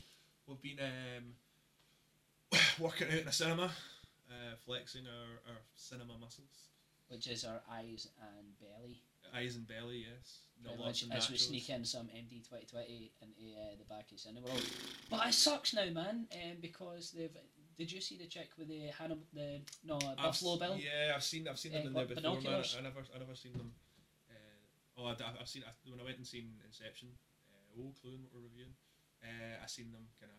we've 0.48 0.62
been 0.62 0.80
um, 0.86 2.60
working 2.80 3.08
out 3.08 3.18
in 3.20 3.26
the 3.26 3.32
cinema, 3.32 3.66
uh, 4.30 4.56
flexing 4.66 5.06
our, 5.08 5.54
our 5.54 5.60
cinema 5.76 6.14
muscles, 6.20 6.70
Which 7.10 7.28
is 7.28 7.44
our 7.44 7.62
eyes 7.72 8.08
and 8.22 8.48
belly. 8.60 9.02
Eyes 9.36 9.56
and 9.56 9.68
belly. 9.68 10.06
Yes, 10.10 10.42
not 10.64 10.80
lots 10.80 11.02
of 11.04 11.12
as 11.12 11.30
we 11.30 11.38
sneak 11.38 11.70
in 11.70 11.86
some 11.86 12.08
MD 12.08 12.48
twenty 12.48 12.66
twenty 12.66 13.12
into 13.22 13.58
uh, 13.58 13.76
the 13.78 13.86
back 13.86 14.12
of 14.12 14.18
Cineworld. 14.18 14.64
But 15.10 15.28
it 15.28 15.34
sucks 15.34 15.74
now, 15.74 15.90
man, 15.90 16.28
um, 16.34 16.58
because 16.62 17.12
they've. 17.12 17.36
Did 17.78 17.92
you 17.92 18.02
see 18.02 18.18
the 18.18 18.28
chick 18.28 18.50
with 18.60 18.68
the 18.68 18.92
Hannibal, 18.94 19.24
the 19.34 19.62
no 19.84 19.96
uh, 19.96 20.14
I've 20.18 20.38
Buffalo 20.38 20.58
Bill? 20.58 20.78
Yeah, 20.78 21.14
I've 21.16 21.24
seen 21.24 21.48
I've 21.48 21.58
seen 21.58 21.72
them 21.72 21.82
Uh, 21.84 21.88
in 21.88 21.94
there 21.94 22.06
before. 22.06 22.22
Man. 22.22 22.34
binoculars? 22.42 22.76
I 22.78 22.82
never 22.84 23.00
I 23.16 23.18
never 23.18 23.34
seen 23.34 23.54
them. 23.54 23.72
Uh, 24.30 25.02
oh, 25.02 25.06
I, 25.06 25.16
have 25.18 25.48
seen 25.48 25.64
I, 25.66 25.72
when 25.90 26.00
I 26.00 26.04
went 26.04 26.18
and 26.18 26.28
seen 26.28 26.52
Inception. 26.66 27.10
Uh, 27.50 27.82
oh, 27.82 27.94
Clue, 28.00 28.20
what 28.22 28.30
we're 28.36 28.46
reviewing. 28.50 28.76
Uh, 29.24 29.64
I 29.64 29.66
seen 29.66 29.92
them 29.92 30.06
kind 30.20 30.32
of. 30.32 30.38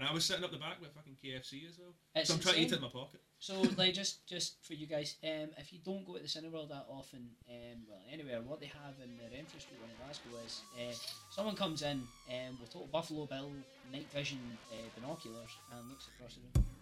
And 0.00 0.08
I 0.08 0.14
was 0.14 0.24
sitting 0.24 0.42
up 0.42 0.50
the 0.50 0.56
back 0.56 0.80
with 0.80 0.94
fucking 0.94 1.18
KFC 1.22 1.68
as 1.68 1.76
well. 1.78 1.92
It's 2.14 2.30
so 2.30 2.34
I'm 2.34 2.40
trying 2.40 2.54
to 2.54 2.60
eat 2.62 2.72
it 2.72 2.76
in 2.76 2.80
my 2.80 2.88
pocket. 2.88 3.20
So, 3.38 3.60
like, 3.76 3.92
just 3.92 4.26
just 4.26 4.56
for 4.64 4.72
you 4.72 4.86
guys, 4.86 5.16
um, 5.22 5.50
if 5.58 5.74
you 5.74 5.78
don't 5.84 6.06
go 6.06 6.16
to 6.16 6.22
the 6.22 6.26
Cineworld 6.26 6.70
that 6.70 6.86
often, 6.88 7.28
um, 7.50 7.84
well, 7.86 8.00
anywhere, 8.10 8.40
what 8.40 8.60
they 8.60 8.72
have 8.72 8.96
in 9.04 9.18
the 9.18 9.24
Renfrew 9.24 9.60
Street 9.60 9.76
in 9.84 9.92
Glasgow 10.02 10.30
is 10.46 10.62
uh, 10.80 10.96
someone 11.30 11.54
comes 11.54 11.82
in 11.82 12.00
um, 12.32 12.56
with 12.58 12.72
total 12.72 12.88
Buffalo 12.90 13.26
Bill 13.26 13.52
night 13.92 14.10
vision 14.10 14.40
uh, 14.72 14.88
binoculars 14.98 15.50
and 15.76 15.86
looks 15.90 16.08
across 16.16 16.36
the 16.36 16.40
room. 16.58 16.79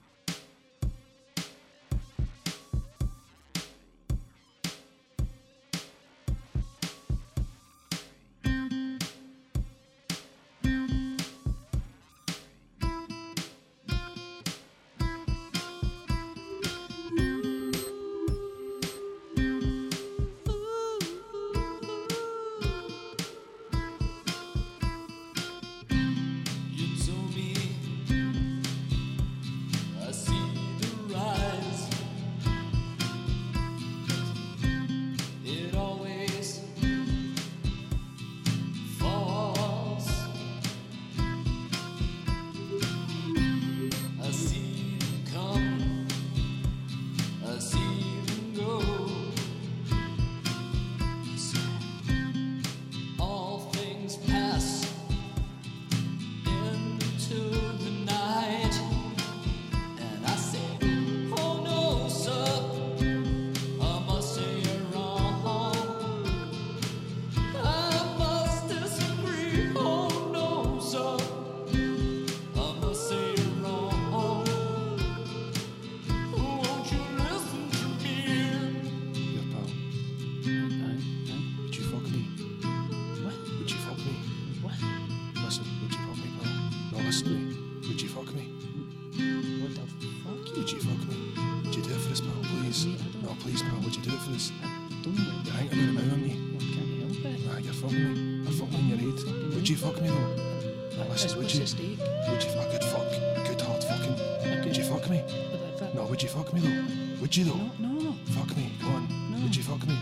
Would 107.29 107.37
you, 107.37 107.45
though? 107.45 107.71
no, 107.79 107.89
no, 107.89 108.13
Fuck 108.31 108.57
me, 108.57 108.73
come 108.81 108.95
on. 108.95 109.33
No. 109.33 109.43
Would 109.43 109.55
you 109.55 109.63
fuck 109.63 109.87
me? 109.87 109.99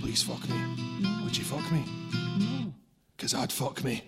Please 0.00 0.22
fuck 0.22 0.48
me. 0.48 0.56
no, 1.00 1.24
Would 1.24 1.36
you 1.36 1.42
fuck 1.42 1.72
me? 1.72 1.82
no. 2.38 2.72
Cause 3.18 3.34
I'd 3.34 3.50
fuck 3.50 3.82
me. 3.82 4.04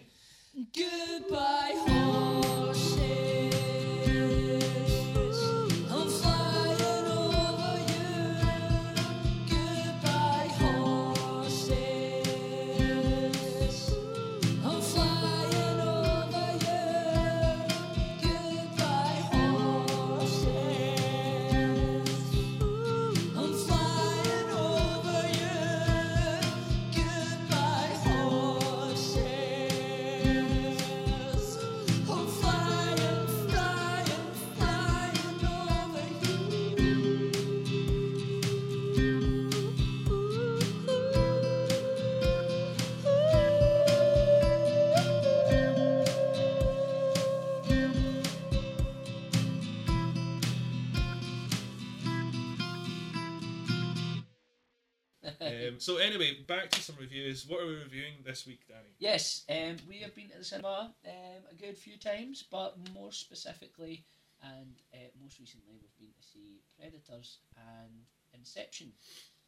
So 55.80 55.96
anyway, 55.96 56.38
back 56.46 56.70
to 56.70 56.80
some 56.82 56.96
reviews. 57.00 57.46
What 57.48 57.62
are 57.62 57.66
we 57.66 57.74
reviewing 57.74 58.14
this 58.24 58.46
week, 58.46 58.60
Danny? 58.68 58.94
Yes, 58.98 59.44
um, 59.48 59.76
we 59.88 59.98
have 59.98 60.14
been 60.14 60.28
to 60.30 60.38
the 60.38 60.44
cinema 60.44 60.92
um, 61.06 61.42
a 61.50 61.54
good 61.54 61.76
few 61.76 61.96
times, 61.98 62.44
but 62.50 62.76
more 62.94 63.12
specifically 63.12 64.04
and 64.42 64.76
uh, 64.94 64.98
most 65.22 65.38
recently 65.38 65.74
we've 65.80 65.96
been 65.98 66.14
to 66.16 66.26
see 66.26 66.60
Predators 66.78 67.38
and 67.56 67.90
Inception. 68.32 68.92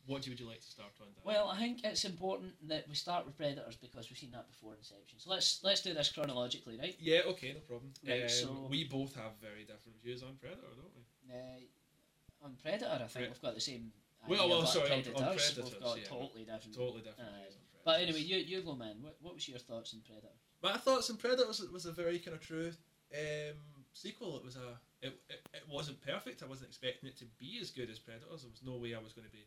What 0.06 0.26
would 0.28 0.40
you 0.40 0.48
like 0.48 0.60
to 0.60 0.66
start 0.66 0.90
on, 1.00 1.06
Danny? 1.14 1.22
Well, 1.24 1.48
I 1.48 1.58
think 1.58 1.84
it's 1.84 2.04
important 2.04 2.54
that 2.68 2.88
we 2.88 2.94
start 2.94 3.24
with 3.24 3.36
Predators 3.36 3.76
because 3.76 4.10
we've 4.10 4.18
seen 4.18 4.32
that 4.32 4.48
before 4.50 4.74
Inception. 4.74 5.18
So 5.18 5.30
let's 5.30 5.60
let's 5.62 5.80
do 5.80 5.94
this 5.94 6.10
chronologically, 6.10 6.76
right? 6.76 6.96
yeah, 6.98 7.20
okay, 7.28 7.52
no 7.54 7.60
problem. 7.60 7.92
Right, 8.06 8.22
Um, 8.24 8.28
so- 8.28 8.66
we 8.68 8.84
both 8.84 9.14
have 9.14 9.32
very 9.40 9.62
different 9.64 10.02
views 10.02 10.22
on 10.22 10.34
Predator, 10.40 10.66
don't 10.76 10.92
we? 10.96 11.32
Uh, 11.32 12.44
on 12.44 12.56
Predator, 12.60 12.90
I 12.92 12.98
think 12.98 13.12
Pre- 13.12 13.28
we've 13.28 13.42
got 13.42 13.54
the 13.54 13.60
same. 13.60 13.92
Well, 14.28 14.48
well, 14.48 14.66
sorry, 14.66 14.90
on- 14.90 14.98
on 14.98 15.02
Predators, 15.02 15.52
Predators, 15.54 15.72
we've 15.72 15.80
got 15.80 15.98
yeah. 15.98 16.04
totally 16.04 16.44
different. 16.44 16.74
Totally 16.74 17.02
different 17.02 17.30
Aye. 17.30 17.42
views 17.42 17.56
on 17.56 17.62
But 17.84 18.00
anyway, 18.00 18.20
you 18.20 18.36
you 18.38 18.62
go, 18.62 18.74
man. 18.74 18.96
What, 19.00 19.16
what 19.20 19.34
was 19.34 19.48
your 19.48 19.58
thoughts 19.58 19.94
on 19.94 20.00
Predator? 20.06 20.34
My 20.62 20.76
thoughts 20.78 21.10
on 21.10 21.16
Predator 21.16 21.50
it 21.50 21.72
was 21.72 21.86
a 21.86 21.92
very 21.92 22.18
kind 22.18 22.36
of 22.36 22.40
true 22.40 22.70
um, 23.12 23.58
sequel. 23.92 24.36
It 24.36 24.44
was 24.44 24.56
a 24.56 24.78
it, 25.02 25.18
it, 25.28 25.40
it 25.54 25.64
wasn't 25.68 26.00
perfect. 26.06 26.42
I 26.42 26.46
wasn't 26.46 26.68
expecting 26.68 27.08
it 27.08 27.18
to 27.18 27.26
be 27.40 27.58
as 27.60 27.70
good 27.70 27.90
as 27.90 27.98
Predators. 27.98 28.42
There 28.42 28.50
was 28.50 28.62
no 28.62 28.78
way 28.78 28.94
I 28.94 29.02
was 29.02 29.12
going 29.12 29.26
to 29.26 29.32
be 29.34 29.42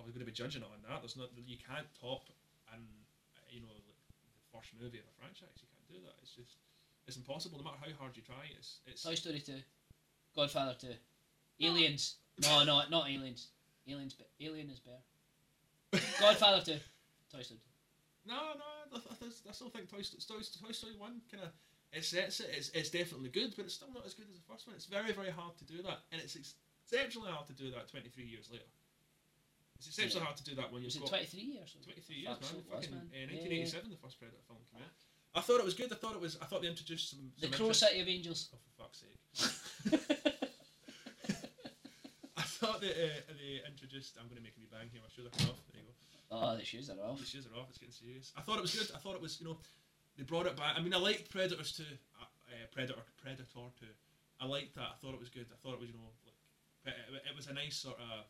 I 0.00 0.02
was 0.04 0.12
going 0.12 0.24
to 0.24 0.30
be 0.30 0.32
judging 0.32 0.62
it 0.62 0.68
on 0.72 0.80
that. 0.88 1.02
There's 1.02 1.16
not 1.16 1.28
you 1.36 1.56
can't 1.60 1.86
top 2.00 2.24
and 2.72 2.82
you 3.52 3.60
know 3.60 3.76
the 3.76 3.96
first 4.48 4.72
movie 4.80 4.98
of 4.98 5.04
a 5.04 5.14
franchise. 5.20 5.60
You 5.60 5.68
can't 5.68 5.88
do 5.92 6.00
that. 6.08 6.16
It's 6.24 6.32
just 6.32 6.56
it's 7.06 7.16
impossible. 7.16 7.58
No 7.58 7.64
matter 7.64 7.84
how 7.84 7.92
hard 8.00 8.16
you 8.16 8.24
try. 8.24 8.48
It's 8.56 8.80
it's 8.86 9.02
Toy 9.04 9.14
Story 9.14 9.40
two, 9.40 9.60
Godfather 10.34 10.74
two, 10.80 10.96
Aliens. 11.60 12.16
No, 12.40 12.64
no, 12.64 12.82
not 12.90 13.08
Aliens. 13.08 13.48
Aliens. 13.88 14.14
be- 14.14 14.46
Alien 14.46 14.70
is 14.70 14.80
better. 14.80 16.02
Godfather 16.20 16.62
two, 16.64 16.78
Toy 17.32 17.42
Story. 17.42 17.60
No, 18.26 18.34
no, 18.34 18.98
I, 18.98 19.26
I, 19.48 19.52
still 19.52 19.68
think 19.70 19.88
Toy 19.88 20.02
Story, 20.02 20.42
Toy, 20.42 20.72
Story 20.72 20.92
One 20.98 21.20
kind 21.30 21.44
of 21.44 21.50
it 21.92 22.04
sets 22.04 22.40
it. 22.40 22.50
It's, 22.52 22.68
it's 22.70 22.90
definitely 22.90 23.30
good, 23.30 23.54
but 23.56 23.64
it's 23.66 23.74
still 23.74 23.92
not 23.94 24.04
as 24.04 24.14
good 24.14 24.26
as 24.28 24.36
the 24.36 24.42
first 24.52 24.66
one. 24.66 24.74
It's 24.74 24.86
very, 24.86 25.12
very 25.12 25.30
hard 25.30 25.56
to 25.58 25.64
do 25.64 25.82
that, 25.82 26.02
and 26.10 26.20
it's 26.20 26.34
ex- 26.36 26.54
exceptionally 26.84 27.30
hard 27.30 27.46
to 27.46 27.52
do 27.54 27.70
that 27.70 27.88
23 27.88 28.24
years 28.24 28.48
later. 28.50 28.64
It's 29.78 29.86
exceptionally 29.88 30.20
Yeah. 30.22 30.24
hard 30.26 30.36
to 30.38 30.44
do 30.44 30.54
that 30.56 30.72
when 30.72 30.82
you've 30.82 30.98
got 30.98 31.08
twenty 31.08 31.26
three 31.26 31.40
years? 31.54 31.76
23 31.84 32.16
years, 32.16 32.26
man. 32.26 32.62
Fucking, 32.72 32.90
man. 32.90 33.10
uh, 33.12 33.16
Yeah, 33.16 33.30
1987, 33.30 33.90
the 33.90 33.96
first 33.96 34.18
Predator 34.18 34.42
film 34.48 34.58
came 34.72 34.82
out. 34.82 34.90
I 35.34 35.40
thought 35.42 35.60
it 35.60 35.64
was 35.64 35.74
good. 35.74 35.92
I 35.92 35.96
thought 35.96 36.14
it 36.14 36.20
was. 36.20 36.38
I 36.40 36.46
thought 36.46 36.62
they 36.62 36.68
introduced 36.68 37.10
some. 37.10 37.30
The 37.38 37.48
some 37.48 37.52
Crow 37.52 37.72
City 37.72 38.00
of 38.00 38.08
Angels. 38.08 38.48
Oh, 38.54 38.58
for 38.64 38.88
fuck's 38.88 39.04
sake! 39.04 40.22
I 42.56 42.66
thought 42.66 42.80
that 42.80 42.96
uh, 42.96 43.36
they 43.36 43.60
introduced. 43.68 44.16
I'm 44.16 44.32
going 44.32 44.40
to 44.40 44.42
make 44.42 44.56
a 44.56 44.60
me 44.60 44.68
bang 44.72 44.88
here. 44.88 45.04
My 45.04 45.12
shoes 45.12 45.28
are 45.28 45.36
off. 45.44 45.60
There 45.68 45.84
you 45.84 45.84
go. 45.84 45.92
Oh, 46.32 46.56
the 46.56 46.64
shoes 46.64 46.88
are 46.88 46.96
off. 47.04 47.20
The 47.20 47.28
shoes 47.28 47.44
are 47.44 47.52
off. 47.52 47.68
It's 47.68 47.76
getting 47.76 47.92
serious. 47.92 48.32
I 48.32 48.40
thought 48.40 48.56
it 48.56 48.64
was 48.64 48.72
good. 48.72 48.88
I 48.96 48.98
thought 48.98 49.14
it 49.14 49.20
was, 49.20 49.36
you 49.40 49.46
know, 49.46 49.60
they 50.16 50.24
brought 50.24 50.48
it 50.48 50.56
back. 50.56 50.72
I 50.72 50.80
mean, 50.80 50.94
I 50.94 50.98
liked 50.98 51.28
Predators 51.28 51.76
too. 51.76 51.84
Uh, 52.16 52.24
uh, 52.48 52.66
Predator, 52.72 53.04
Predator 53.20 53.44
two. 53.52 53.92
I 54.40 54.46
liked 54.48 54.74
that. 54.80 54.96
I 54.96 54.96
thought 55.04 55.12
it 55.12 55.20
was 55.20 55.28
good. 55.28 55.46
I 55.52 55.58
thought 55.60 55.76
it 55.76 55.80
was, 55.84 55.92
you 55.92 55.96
know, 56.00 56.08
like 56.24 56.40
it, 56.88 56.96
it 57.28 57.36
was 57.36 57.46
a 57.46 57.54
nice 57.54 57.76
sort 57.76 58.00
of 58.00 58.24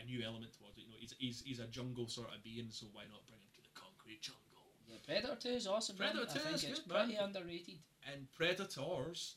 a 0.00 0.04
new 0.08 0.24
element 0.24 0.56
towards 0.56 0.78
it. 0.78 0.88
You 0.88 0.90
know, 0.90 0.98
he's, 0.98 1.14
he's 1.18 1.42
he's 1.44 1.60
a 1.60 1.68
jungle 1.68 2.08
sort 2.08 2.32
of 2.32 2.42
being, 2.42 2.72
so 2.72 2.86
why 2.92 3.04
not 3.12 3.20
bring 3.28 3.40
him 3.40 3.52
to 3.54 3.62
the 3.62 3.74
concrete 3.76 4.22
jungle? 4.22 4.42
Yeah, 4.88 4.98
Predator 5.04 5.36
two 5.36 5.54
is 5.60 5.66
awesome. 5.68 5.96
man. 5.98 6.16
Predator 6.16 6.32
2 6.32 6.38
I 6.38 6.42
think 6.42 6.54
is 6.56 6.64
it's 6.64 6.80
good, 6.80 6.88
man. 6.88 7.04
pretty 7.06 7.16
underrated. 7.20 7.78
And 8.08 8.26
Predators 8.32 9.36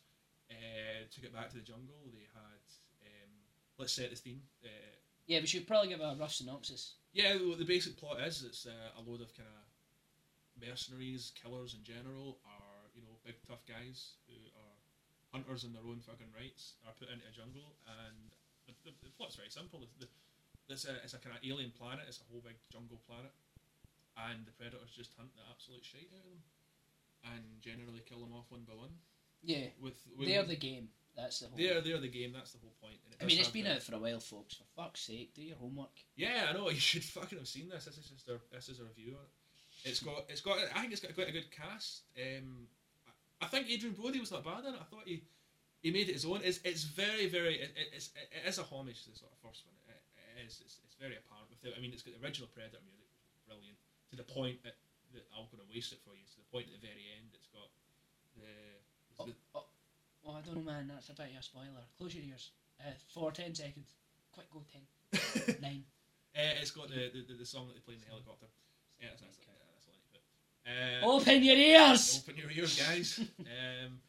uh, 0.50 1.04
took 1.12 1.24
it 1.28 1.34
back 1.36 1.50
to 1.52 1.58
the 1.60 1.66
jungle. 1.68 2.00
They 2.16 2.26
had 2.34 2.41
let's 3.82 3.94
set 3.94 4.10
the 4.12 4.16
theme. 4.16 4.42
Uh, 4.64 4.70
Yeah, 5.26 5.42
we 5.42 5.48
should 5.48 5.66
probably 5.68 5.90
give 5.90 6.00
a 6.02 6.16
rough 6.20 6.34
synopsis. 6.34 6.96
Yeah, 7.14 7.36
well, 7.42 7.58
the 7.58 7.66
basic 7.66 7.98
plot 7.98 8.22
is 8.22 8.44
it's 8.46 8.66
uh, 8.66 8.94
a 8.96 9.02
load 9.04 9.20
of 9.22 9.34
kind 9.36 9.50
of 9.50 9.66
mercenaries, 10.62 11.34
killers 11.36 11.74
in 11.74 11.84
general, 11.84 12.38
are 12.46 12.86
you 12.94 13.02
know 13.02 13.18
big 13.26 13.36
tough 13.48 13.66
guys 13.66 14.22
who 14.30 14.38
are 14.56 14.76
hunters 15.34 15.64
in 15.66 15.74
their 15.74 15.84
own 15.84 16.00
fucking 16.00 16.30
rights, 16.38 16.78
are 16.86 16.94
put 17.00 17.10
into 17.10 17.26
a 17.26 17.34
jungle, 17.34 17.74
and 18.06 18.32
the, 18.68 18.74
the, 18.86 18.92
the 19.04 19.12
plot's 19.18 19.36
very 19.36 19.50
simple. 19.50 19.82
It's, 19.84 19.98
the, 19.98 20.08
it's 20.70 20.86
a, 20.86 20.94
it's 21.04 21.16
a 21.16 21.20
kind 21.20 21.36
of 21.36 21.42
alien 21.44 21.72
planet. 21.76 22.06
It's 22.08 22.22
a 22.22 22.28
whole 22.32 22.44
big 22.46 22.56
jungle 22.72 23.00
planet, 23.08 23.34
and 24.30 24.46
the 24.46 24.56
predators 24.56 24.94
just 24.94 25.12
hunt 25.18 25.34
the 25.36 25.44
absolute 25.50 25.84
shit 25.84 26.08
out 26.14 26.22
of 26.24 26.32
them, 26.32 26.44
and 27.34 27.44
generally 27.60 28.04
kill 28.08 28.22
them 28.22 28.32
off 28.36 28.48
one 28.54 28.64
by 28.68 28.76
one. 28.76 28.94
Yeah, 29.44 29.74
With, 29.82 29.98
with 30.16 30.28
they're 30.30 30.46
the 30.46 30.56
game. 30.56 30.90
That's 31.16 31.40
the 31.40 31.48
whole. 31.48 31.58
they're 31.58 31.82
they're 31.82 32.00
the 32.00 32.08
game. 32.08 32.32
That's 32.34 32.54
the 32.54 32.60
whole 32.60 32.74
point. 32.82 32.96
I 33.22 33.26
mean, 33.26 33.38
it's 33.38 33.50
been 33.50 33.68
out 33.68 33.84
for 33.84 33.96
a 33.96 34.00
while, 34.00 34.20
folks. 34.20 34.56
For 34.56 34.64
fuck's 34.76 35.02
sake, 35.02 35.34
do 35.36 35.44
your 35.44 35.58
homework. 35.58 35.92
Yeah, 36.16 36.48
I 36.50 36.54
know. 36.54 36.70
You 36.74 36.80
should 36.80 37.04
fucking 37.04 37.38
have 37.38 37.48
seen 37.48 37.70
this. 37.70 37.86
This 37.86 37.98
is 37.98 38.08
just 38.08 38.28
a 38.30 38.40
this 38.52 38.70
is 38.70 38.80
a 38.80 38.84
review 38.86 39.14
on 39.20 39.26
it. 39.26 39.90
It's 39.90 40.00
got 40.00 40.26
it's 40.30 40.42
got. 40.42 40.58
I 40.76 40.80
think 40.82 40.94
it's 40.94 41.02
got 41.02 41.14
quite 41.14 41.30
a 41.30 41.32
good 41.36 41.52
cast. 41.52 42.04
Um, 42.18 42.68
I, 43.42 43.46
I 43.46 43.48
think 43.50 43.68
Adrien 43.70 43.94
Brody 43.94 44.20
was 44.20 44.32
not 44.32 44.44
bad 44.44 44.64
in 44.66 44.74
it. 44.74 44.80
I 44.82 44.88
thought 44.90 45.04
he 45.06 45.24
he 45.82 45.92
made 45.92 46.08
it 46.10 46.14
his 46.16 46.26
own. 46.26 46.42
It's 46.44 46.60
it's 46.64 46.84
very 46.86 47.28
very 47.28 47.56
it, 47.60 47.72
it- 47.76 47.92
it's 47.94 48.10
it 48.16 48.48
is 48.48 48.58
a 48.58 48.64
homage 48.64 49.04
to 49.06 49.12
the 49.12 49.18
sort 49.18 49.32
of 49.34 49.38
first 49.44 49.66
one. 49.68 49.76
It, 49.90 50.00
it 50.40 50.48
is. 50.48 50.62
It's, 50.64 50.80
it's 50.86 50.96
very 50.96 51.18
apparent 51.20 51.50
with 51.52 51.60
it. 51.66 51.74
I 51.78 51.82
mean, 51.82 51.92
it's 51.94 52.02
got 52.04 52.14
the 52.18 52.24
original 52.26 52.48
Predator 52.54 52.80
music, 52.88 53.10
which 53.20 53.36
is 53.36 53.42
brilliant. 53.46 53.78
To 54.12 54.16
the 54.16 54.28
point 54.28 54.62
that, 54.64 54.78
that 55.18 55.26
I'm 55.36 55.46
going 55.52 55.60
to 55.64 55.70
waste 55.70 55.92
it 55.94 56.00
for 56.06 56.14
you. 56.16 56.24
To 56.24 56.38
the 56.40 56.50
point 56.54 56.70
at 56.72 56.78
the 56.80 56.84
very 56.88 57.06
end, 57.20 57.30
it's 57.36 57.50
got 57.52 57.68
the. 58.38 58.48
The 59.28 59.36
oh, 60.26 60.34
I 60.34 60.42
don't 60.42 60.58
know, 60.66 60.72
man. 60.72 60.92
That's 60.94 61.10
a 61.10 61.14
bit 61.14 61.32
of 61.34 61.40
a 61.40 61.44
spoiler. 61.44 61.86
Close 61.98 62.16
your 62.16 62.26
ears. 62.26 62.52
Uh, 62.80 62.92
for 63.14 63.32
ten 63.32 63.54
seconds. 63.54 63.96
Quick, 64.32 64.50
go 64.52 64.64
ten, 64.72 64.82
nine. 65.62 65.84
uh, 66.36 66.62
it's 66.62 66.72
got 66.72 66.88
the, 66.90 67.12
the, 67.14 67.34
the, 67.38 67.46
song 67.46 67.68
that 67.68 67.74
they 67.74 67.82
play 67.82 67.96
in 67.96 68.00
the 68.00 68.08
helicopter. 68.08 68.48
Yeah, 69.00 69.10
that's, 69.12 69.22
that's, 69.22 69.38
Okay. 69.38 69.52
that's 69.76 69.86
all 69.86 69.94
I 69.94 70.00
need 70.00 70.08
to 70.08 70.14
put. 70.16 70.24
Uh, 70.66 71.16
Open 71.20 71.44
your 71.44 71.58
ears. 71.58 72.24
Open 72.24 72.38
your 72.40 72.52
ears, 72.52 72.80
guys. 72.80 73.20
um, 73.40 74.00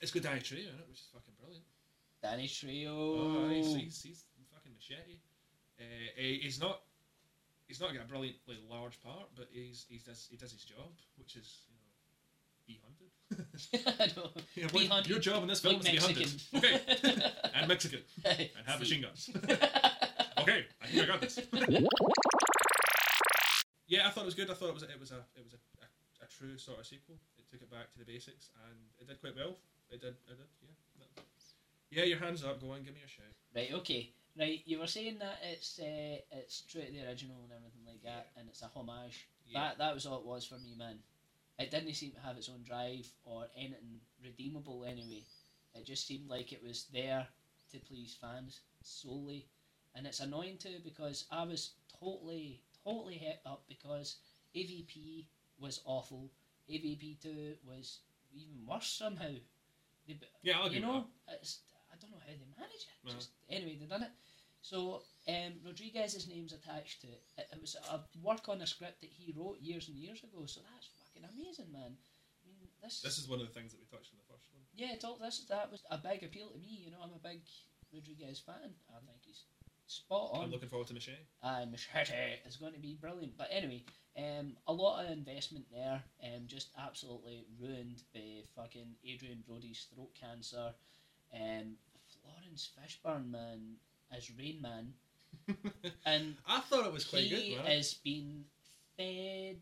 it's 0.00 0.10
got 0.10 0.22
Danny 0.22 0.40
Trejo 0.40 0.68
in 0.68 0.78
it, 0.78 0.86
which 0.88 1.00
is 1.00 1.08
fucking 1.12 1.34
brilliant. 1.40 1.64
Danny 2.22 2.46
Trio. 2.46 2.92
Oh, 2.92 3.48
he's, 3.48 3.74
he's, 3.74 4.02
he's 4.02 4.24
fucking 4.52 4.72
machete. 4.76 5.18
Uh, 5.80 5.84
he's 6.16 6.60
not 6.60 6.82
he's 7.68 7.80
not 7.80 7.94
got 7.94 8.02
a 8.02 8.08
brilliantly 8.08 8.58
large 8.68 9.00
part, 9.00 9.30
but 9.36 9.46
he's 9.52 9.86
he 9.88 9.98
does 10.04 10.26
he 10.30 10.36
does 10.36 10.50
his 10.50 10.64
job, 10.64 10.90
which 11.16 11.36
is 11.36 11.62
you 11.68 11.76
know 11.76 11.86
be 12.66 12.80
hunted. 12.82 12.97
I 14.00 14.06
know. 14.16 14.30
Yeah, 14.54 14.66
Be 14.68 14.86
hunted. 14.86 15.10
Your 15.10 15.18
job 15.18 15.42
in 15.42 15.48
this 15.48 15.60
film 15.60 15.80
Like 15.80 15.94
is 15.94 16.06
to 16.06 16.14
be 16.14 16.20
hunted. 16.20 16.42
Okay, 16.56 17.22
and 17.54 17.68
Mexican 17.68 18.00
and 18.24 18.48
have 18.66 18.76
See. 18.76 18.80
machine 18.80 19.02
guns. 19.02 19.30
okay, 20.38 20.64
I 20.82 20.86
think 20.86 21.02
I 21.02 21.06
got 21.06 21.20
this. 21.20 21.38
yeah, 23.86 24.06
I 24.06 24.10
thought 24.10 24.22
it 24.22 24.26
was 24.26 24.34
good. 24.34 24.50
I 24.50 24.54
thought 24.54 24.68
it 24.68 24.74
was 24.74 24.82
a, 24.82 24.90
it 24.90 25.00
was 25.00 25.10
a 25.12 25.24
it 25.36 25.44
was 25.44 25.52
a, 25.54 25.60
a, 25.84 26.24
a 26.24 26.28
true 26.28 26.56
sort 26.58 26.80
of 26.80 26.86
sequel. 26.86 27.16
It 27.38 27.44
took 27.50 27.62
it 27.62 27.70
back 27.70 27.92
to 27.92 27.98
the 27.98 28.04
basics, 28.04 28.50
and 28.66 28.76
it 29.00 29.08
did 29.08 29.20
quite 29.20 29.36
well. 29.36 29.56
It 29.90 30.00
did. 30.00 30.14
It 30.28 30.36
did. 30.36 30.48
Yeah. 30.96 31.22
Yeah, 31.90 32.04
your 32.04 32.18
hands 32.18 32.44
up. 32.44 32.60
Go 32.60 32.72
on, 32.72 32.82
give 32.82 32.92
me 32.94 33.00
a 33.04 33.08
shout. 33.08 33.32
Right, 33.54 33.72
okay. 33.80 34.12
Right, 34.38 34.60
you 34.66 34.78
were 34.78 34.86
saying 34.86 35.18
that 35.20 35.38
it's 35.42 35.78
uh, 35.80 36.20
it's 36.30 36.60
true 36.62 36.82
to 36.82 36.92
the 36.92 37.06
original 37.08 37.36
and 37.44 37.52
everything 37.52 37.82
like 37.86 38.02
that, 38.04 38.30
and 38.36 38.48
it's 38.48 38.62
a 38.62 38.66
homage. 38.66 39.26
Yeah. 39.46 39.60
That 39.60 39.78
that 39.78 39.94
was 39.94 40.06
all 40.06 40.18
it 40.18 40.24
was 40.26 40.44
for 40.44 40.54
me, 40.56 40.74
man. 40.78 40.98
It 41.58 41.70
didn't 41.70 41.94
seem 41.94 42.12
to 42.12 42.20
have 42.20 42.36
its 42.36 42.48
own 42.48 42.62
drive 42.62 43.08
or 43.24 43.46
anything 43.56 44.00
redeemable 44.22 44.84
anyway. 44.84 45.24
It 45.74 45.84
just 45.86 46.06
seemed 46.06 46.28
like 46.28 46.52
it 46.52 46.62
was 46.62 46.86
there 46.92 47.26
to 47.72 47.78
please 47.80 48.16
fans 48.20 48.60
solely, 48.82 49.46
and 49.94 50.06
it's 50.06 50.20
annoying 50.20 50.58
too 50.58 50.78
because 50.84 51.24
I 51.30 51.44
was 51.44 51.72
totally 52.00 52.62
totally 52.84 53.14
hit 53.16 53.40
up 53.44 53.64
because 53.68 54.16
AVP 54.54 55.26
was 55.58 55.80
awful. 55.84 56.30
AVP 56.70 57.20
two 57.20 57.54
was 57.66 58.00
even 58.32 58.64
worse 58.66 58.88
somehow. 58.88 59.32
They, 60.06 60.18
Yeah, 60.42 60.60
I'll 60.60 60.72
you 60.72 60.80
know, 60.80 61.06
it's, 61.28 61.60
I 61.92 61.96
don't 62.00 62.10
know 62.10 62.18
how 62.20 62.32
they 62.32 62.46
manage 62.56 62.86
it. 62.86 62.88
Uh-huh. 63.06 63.14
Just 63.16 63.30
anyway, 63.48 63.76
they 63.78 63.86
done 63.86 64.02
it. 64.02 64.10
So 64.62 65.02
um, 65.28 65.52
Rodriguez's 65.64 66.26
name's 66.28 66.52
attached 66.52 67.00
to 67.02 67.08
it. 67.08 67.22
it. 67.36 67.48
It 67.52 67.60
was 67.60 67.76
a 67.90 68.00
work 68.22 68.48
on 68.48 68.60
a 68.62 68.66
script 68.66 69.00
that 69.00 69.10
he 69.10 69.32
wrote 69.36 69.58
years 69.60 69.88
and 69.88 69.96
years 69.96 70.22
ago. 70.22 70.46
So 70.46 70.60
that's 70.62 70.88
fucking 71.18 71.36
amazing, 71.36 71.72
man. 71.72 71.96
I 71.96 72.48
mean, 72.48 72.68
this. 72.82 73.00
This 73.00 73.18
is 73.18 73.28
one 73.28 73.40
of 73.40 73.46
the 73.46 73.52
things 73.52 73.72
that 73.72 73.80
we 73.80 73.86
touched 73.86 74.12
on 74.12 74.18
the 74.18 74.32
first 74.32 74.48
one. 74.52 74.62
yeah, 74.74 74.92
it's 74.92 75.04
all, 75.04 75.18
this 75.20 75.44
that 75.48 75.70
was 75.70 75.82
a 75.90 75.98
big 75.98 76.22
appeal 76.22 76.48
to 76.50 76.58
me. 76.58 76.84
You 76.84 76.90
know, 76.90 76.98
I'm 77.02 77.10
a 77.14 77.22
big 77.28 77.40
Rodriguez 77.92 78.40
fan. 78.40 78.74
I 78.90 78.98
think 79.06 79.18
he's 79.22 79.44
spot 79.86 80.30
on 80.34 80.44
I'm 80.44 80.50
looking 80.50 80.68
forward 80.68 80.86
to 80.88 80.94
Machete. 80.94 81.16
and 81.42 81.70
Machete 81.70 82.12
is 82.46 82.56
going 82.56 82.74
to 82.74 82.78
be 82.78 82.98
brilliant. 83.00 83.36
But 83.36 83.48
anyway, 83.50 83.84
um, 84.18 84.56
a 84.66 84.72
lot 84.72 85.04
of 85.04 85.10
investment 85.10 85.64
there, 85.72 86.02
um, 86.24 86.42
just 86.46 86.68
absolutely 86.78 87.46
ruined 87.60 88.02
by 88.14 88.44
fucking 88.54 88.96
Adrien 89.02 89.42
Brody's 89.46 89.86
throat 89.94 90.10
cancer. 90.18 90.72
Um, 91.34 91.76
Laurence 92.24 92.70
Fishburne, 92.76 93.30
man, 93.30 93.74
as 94.16 94.30
Rain 94.38 94.62
Man, 94.62 94.94
and 96.06 96.36
I 96.46 96.60
thought 96.60 96.86
it 96.86 96.92
was 96.92 97.04
quite 97.04 97.24
he 97.24 97.54
good. 97.54 97.64
Man. 97.64 97.72
is 97.72 97.94
being 97.94 98.44
fed 98.96 99.58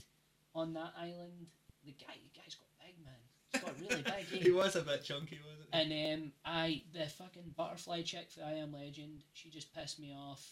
on 0.56 0.72
that 0.72 0.92
island. 0.98 1.46
The 1.84 1.92
guy, 1.92 2.14
the 2.14 2.40
guy's 2.40 2.56
got 2.56 2.68
big, 2.80 2.96
man. 3.04 3.22
He's 3.52 3.62
got 3.62 3.80
really 3.80 4.02
big. 4.02 4.40
eh? 4.40 4.44
he 4.44 4.50
was 4.50 4.74
a 4.74 4.82
bit 4.82 5.04
chunky, 5.04 5.38
wasn't 5.44 5.68
he? 5.72 5.94
And 5.94 6.22
um, 6.22 6.32
I 6.44 6.82
the 6.92 7.06
fucking 7.06 7.54
butterfly 7.56 8.02
chick 8.02 8.30
for 8.30 8.42
I 8.42 8.54
Am 8.54 8.72
Legend, 8.72 9.22
she 9.34 9.50
just 9.50 9.74
pissed 9.74 10.00
me 10.00 10.14
off. 10.16 10.44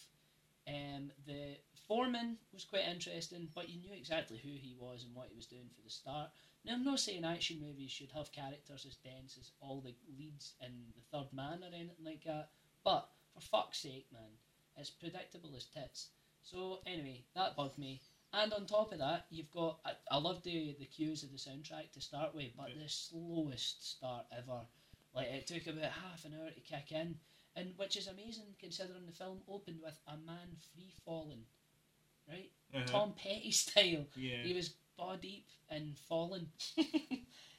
Um, 0.67 1.11
the 1.27 1.57
foreman 1.87 2.37
was 2.53 2.65
quite 2.65 2.87
interesting, 2.89 3.49
but 3.53 3.69
you 3.69 3.79
knew 3.79 3.93
exactly 3.93 4.37
who 4.37 4.49
he 4.49 4.75
was 4.79 5.03
and 5.03 5.13
what 5.13 5.27
he 5.29 5.35
was 5.35 5.45
doing 5.45 5.69
for 5.75 5.81
the 5.83 5.89
start. 5.89 6.29
Now, 6.63 6.73
I'm 6.73 6.83
not 6.83 6.99
saying 6.99 7.23
action 7.23 7.61
movies 7.61 7.91
should 7.91 8.11
have 8.15 8.31
characters 8.31 8.85
as 8.87 8.95
dense 8.95 9.37
as 9.39 9.51
all 9.59 9.81
the 9.81 9.93
leads 10.17 10.53
in 10.61 10.71
The 10.95 11.17
Third 11.17 11.27
Man 11.31 11.61
or 11.61 11.67
anything 11.67 12.03
like 12.03 12.23
that, 12.23 12.49
but 12.83 13.09
for 13.33 13.41
fuck's 13.41 13.79
sake, 13.79 14.07
man, 14.11 14.39
it's 14.75 14.89
predictable 14.89 15.51
as 15.55 15.65
tits. 15.65 16.09
So, 16.41 16.79
anyway, 16.87 17.23
that 17.35 17.55
bugged 17.55 17.77
me. 17.77 18.01
And 18.37 18.51
on 18.53 18.65
top 18.65 18.91
of 18.91 18.99
that, 18.99 19.25
you've 19.29 19.51
got. 19.51 19.79
I, 19.85 19.91
I 20.11 20.17
love 20.17 20.43
the, 20.43 20.75
the 20.79 20.85
cues 20.85 21.23
of 21.23 21.31
the 21.31 21.37
soundtrack 21.37 21.91
to 21.93 22.01
start 22.01 22.35
with, 22.35 22.51
but 22.57 22.65
Okay. 22.71 22.79
the 22.83 22.89
slowest 22.89 23.91
start 23.97 24.25
ever. 24.37 24.59
Like, 25.13 25.27
it 25.27 25.47
took 25.47 25.65
about 25.67 25.91
half 25.91 26.25
an 26.25 26.33
hour 26.37 26.49
to 26.49 26.59
kick 26.59 26.91
in, 26.91 27.15
and 27.55 27.73
which 27.77 27.95
is 27.95 28.07
amazing 28.07 28.53
considering 28.59 29.05
the 29.05 29.13
film 29.13 29.39
opened 29.47 29.77
with 29.81 29.97
a 30.07 30.17
man 30.17 30.57
free 30.73 30.91
falling, 31.05 31.43
right? 32.27 32.51
Uh-huh. 32.73 32.83
Tom 32.85 33.13
Petty 33.15 33.51
style. 33.63 34.05
Yeah. 34.15 34.43
He 34.43 34.53
was 34.53 34.73
ball 34.97 35.15
deep 35.15 35.45
and 35.69 35.97
falling. 36.09 36.47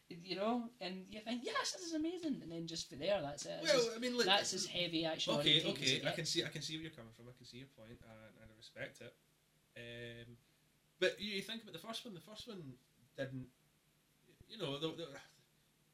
you 0.09 0.37
know, 0.37 0.69
and 0.83 1.05
you 1.11 1.21
think, 1.21 1.41
yes, 1.45 1.73
this 1.73 1.83
is 1.87 1.95
amazing, 1.95 2.41
and 2.43 2.53
then 2.53 2.67
just 2.67 2.91
for 2.91 2.97
there, 2.97 3.21
that's 3.23 3.47
it. 3.47 3.55
It's 3.63 3.73
Well, 3.73 3.83
just- 3.85 3.97
I 3.97 3.99
mean, 4.01 4.17
look, 4.17 4.27
that's 4.27 4.53
as 4.53 4.67
heavy 4.67 5.07
action. 5.07 5.35
Okay, 5.37 5.63
okay, 5.67 6.03
I 6.07 6.11
can 6.11 6.27
see, 6.27 6.45
I 6.45 6.49
can 6.49 6.61
see 6.61 6.75
where 6.77 6.83
you're 6.83 6.91
coming 6.93 7.13
from. 7.17 7.27
I 7.29 7.37
can 7.37 7.47
see 7.47 7.59
your 7.59 7.69
point, 7.77 7.99
and, 8.03 8.21
and 8.43 8.51
I 8.51 8.55
respect 8.59 9.01
it. 9.01 9.15
Um, 9.79 10.37
but 11.01 11.21
you, 11.21 11.43
think 11.43 11.63
about 11.63 11.73
the 11.73 11.83
first 11.83 12.05
one. 12.05 12.15
The 12.15 12.25
first 12.25 12.49
one 12.49 12.63
didn't, 13.17 13.47
you 14.49 14.59
know, 14.59 14.79
the, 14.79 14.89
the, 14.97 15.07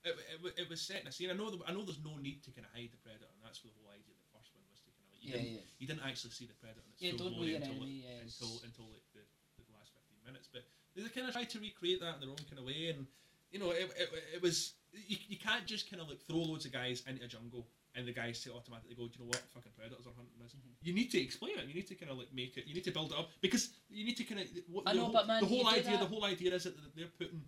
it, 0.05 0.15
it, 0.19 0.67
it 0.67 0.67
was 0.71 0.81
set 0.83 1.03
in 1.03 1.07
a 1.07 1.13
scene. 1.13 1.31
I 1.31 1.37
know, 1.39 1.51
the, 1.51 1.63
I 1.67 1.73
know, 1.73 1.83
there's 1.83 2.03
no 2.03 2.19
need 2.19 2.43
to 2.45 2.51
kind 2.51 2.67
of 2.67 2.73
hide 2.75 2.91
the 2.91 3.01
predator, 3.03 3.31
and 3.31 3.41
that's 3.43 3.63
the 3.63 3.71
whole 3.79 3.91
idea 3.91 4.15
of 4.15 4.21
the 4.23 4.31
first 4.35 4.51
one 4.55 4.63
was 4.71 4.83
to 4.83 4.91
kind 4.95 5.07
of. 5.07 5.15
Like, 5.15 5.23
you, 5.23 5.31
Yeah, 5.31 5.39
didn't, 5.39 5.55
yeah. 5.55 5.79
you 5.79 5.87
didn't 5.87 6.07
actually 6.07 6.35
see 6.35 6.47
the 6.51 6.59
predator. 6.59 6.83
In 6.83 6.93
its 6.93 7.03
Yeah, 7.03 7.15
don't 7.15 7.35
know 7.39 7.47
your 7.47 7.63
until, 7.63 7.79
enemy, 7.83 8.03
yeah, 8.07 8.27
until 8.27 8.53
until 8.67 8.87
like 8.91 9.07
the, 9.15 9.23
the 9.63 9.73
last 9.75 9.95
fifteen 9.95 10.19
minutes. 10.27 10.51
But 10.51 10.67
they 10.95 11.07
kind 11.11 11.27
of 11.27 11.35
tried 11.35 11.51
to 11.55 11.59
recreate 11.63 12.03
that 12.03 12.19
in 12.19 12.21
their 12.27 12.33
own 12.35 12.43
kind 12.51 12.59
of 12.59 12.67
way, 12.67 12.91
and 12.91 13.07
you 13.55 13.59
know, 13.63 13.71
it, 13.71 13.91
it, 13.95 14.09
it 14.39 14.43
was 14.43 14.75
you, 14.93 15.17
you 15.29 15.39
can't 15.39 15.67
just 15.67 15.91
kind 15.91 16.03
of 16.03 16.11
like 16.11 16.21
throw 16.27 16.43
loads 16.43 16.67
of 16.67 16.73
guys 16.73 17.03
into 17.07 17.25
a 17.25 17.29
jungle 17.29 17.67
and 17.95 18.09
the 18.09 18.13
guys 18.13 18.41
to 18.45 18.53
automatically 18.53 18.95
go, 18.95 19.05
do 19.05 19.19
you 19.19 19.25
know 19.25 19.31
what, 19.33 19.43
fucking 19.53 19.73
predators 19.77 20.07
are 20.07 20.17
hunting 20.17 20.41
us. 20.45 20.53
Mm-hmm. 20.57 20.81
You 20.81 20.95
need 20.95 21.11
to 21.13 21.21
explain 21.21 21.59
it. 21.59 21.69
You 21.69 21.75
need 21.75 21.89
to 21.89 21.95
kind 21.95 22.11
of 22.11 22.19
like 22.19 22.33
make 22.33 22.57
it. 22.57 22.65
You 22.67 22.75
need 22.75 22.85
to 22.85 22.95
build 22.95 23.13
it 23.13 23.19
up 23.19 23.29
because 23.41 23.77
you 23.91 24.05
need 24.05 24.17
to 24.17 24.25
kind 24.25 24.41
of. 24.41 24.47
What, 24.69 24.89
I 24.89 24.93
the 24.93 24.99
know, 24.99 25.05
whole, 25.05 25.13
but 25.13 25.27
man, 25.27 25.41
the 25.41 25.49
whole 25.49 25.69
you 25.69 25.77
idea, 25.77 25.99
the 25.99 26.09
whole 26.09 26.25
idea 26.25 26.55
is 26.55 26.65
that 26.65 26.75
they're 26.97 27.13
putting 27.19 27.43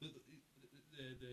the 0.00 0.08
the 0.08 1.04
the, 1.20 1.32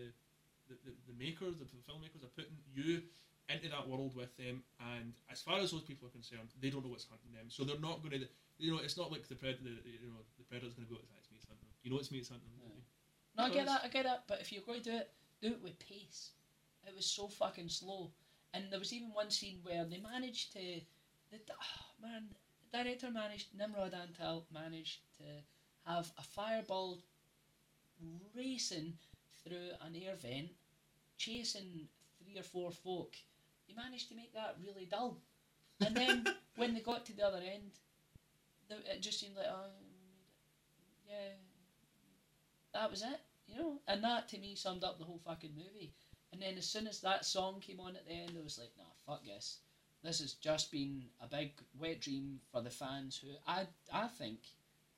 the, 0.68 0.76
the, 0.84 0.92
the 1.08 1.16
makers, 1.16 1.56
the 1.56 1.64
filmmakers 1.88 2.24
are 2.24 2.34
putting 2.36 2.56
you 2.76 3.00
into 3.48 3.68
that 3.72 3.88
world 3.88 4.12
with 4.14 4.36
them, 4.36 4.60
and 4.96 5.16
as 5.32 5.40
far 5.40 5.58
as 5.60 5.72
those 5.72 5.82
people 5.82 6.06
are 6.08 6.12
concerned, 6.12 6.52
they 6.60 6.68
don't 6.68 6.84
know 6.84 6.92
what's 6.92 7.08
hunting 7.08 7.32
them, 7.32 7.48
so 7.48 7.64
they're 7.64 7.80
not 7.80 8.04
going 8.04 8.20
to. 8.20 8.28
You 8.58 8.74
know, 8.74 8.80
it's 8.82 8.98
not 8.98 9.10
like 9.10 9.26
the 9.28 9.36
predator. 9.36 9.80
You 9.86 10.12
know, 10.12 10.20
the 10.36 10.44
predator's 10.44 10.74
going 10.74 10.88
to 10.88 10.92
go. 10.92 11.00
It's 11.16 11.30
me. 11.30 11.38
It's 11.38 11.46
hunting. 11.48 11.64
them." 11.64 11.76
You 11.84 11.90
know, 11.90 11.98
it's 11.98 12.10
me. 12.12 12.18
It's 12.18 12.28
hunting. 12.28 12.50
them." 12.52 12.58
No, 13.38 13.44
I 13.44 13.50
get 13.50 13.66
that, 13.66 13.82
I 13.84 13.88
get 13.88 14.04
that, 14.04 14.24
but 14.26 14.40
if 14.40 14.52
you're 14.52 14.62
going 14.62 14.82
to 14.82 14.90
do 14.90 14.96
it, 14.96 15.10
do 15.40 15.48
it 15.48 15.62
with 15.62 15.78
pace. 15.78 16.30
It 16.84 16.94
was 16.96 17.06
so 17.06 17.28
fucking 17.28 17.68
slow. 17.68 18.10
And 18.54 18.64
there 18.70 18.78
was 18.78 18.92
even 18.92 19.12
one 19.12 19.30
scene 19.30 19.60
where 19.62 19.84
they 19.84 19.98
managed 19.98 20.52
to. 20.54 20.80
The, 21.30 21.38
oh, 21.52 22.02
man, 22.02 22.28
the 22.70 22.78
director 22.78 23.10
managed, 23.10 23.48
Nimrod 23.56 23.92
Antal 23.92 24.44
managed 24.52 25.00
to 25.18 25.24
have 25.84 26.10
a 26.18 26.22
fireball 26.22 26.98
racing 28.34 28.94
through 29.44 29.70
an 29.82 29.94
air 29.94 30.14
vent, 30.16 30.50
chasing 31.16 31.88
three 32.22 32.38
or 32.38 32.42
four 32.42 32.70
folk. 32.70 33.14
He 33.66 33.74
managed 33.74 34.08
to 34.08 34.14
make 34.16 34.32
that 34.34 34.56
really 34.64 34.86
dull. 34.86 35.18
And 35.84 35.96
then 35.96 36.26
when 36.56 36.74
they 36.74 36.80
got 36.80 37.04
to 37.06 37.16
the 37.16 37.26
other 37.26 37.38
end, 37.38 37.72
it 38.70 39.00
just 39.00 39.20
seemed 39.20 39.36
like, 39.36 39.46
oh, 39.50 39.70
yeah, 41.08 41.32
that 42.74 42.90
was 42.90 43.02
it, 43.02 43.20
you 43.46 43.58
know. 43.58 43.80
And 43.86 44.02
that 44.04 44.28
to 44.30 44.38
me 44.38 44.54
summed 44.54 44.84
up 44.84 44.98
the 44.98 45.04
whole 45.04 45.20
fucking 45.24 45.52
movie. 45.56 45.92
And 46.32 46.42
then 46.42 46.58
as 46.58 46.66
soon 46.66 46.86
as 46.86 47.00
that 47.00 47.24
song 47.24 47.60
came 47.60 47.80
on 47.80 47.96
at 47.96 48.06
the 48.06 48.12
end, 48.12 48.32
I 48.38 48.42
was 48.42 48.58
like, 48.58 48.72
nah, 48.76 48.84
fuck 49.06 49.24
this. 49.24 49.58
This 50.02 50.20
has 50.20 50.34
just 50.34 50.70
been 50.70 51.04
a 51.20 51.26
big 51.26 51.52
wet 51.78 52.00
dream 52.00 52.40
for 52.52 52.60
the 52.60 52.70
fans 52.70 53.16
who 53.18 53.28
I 53.46 53.66
I 53.92 54.06
think 54.08 54.38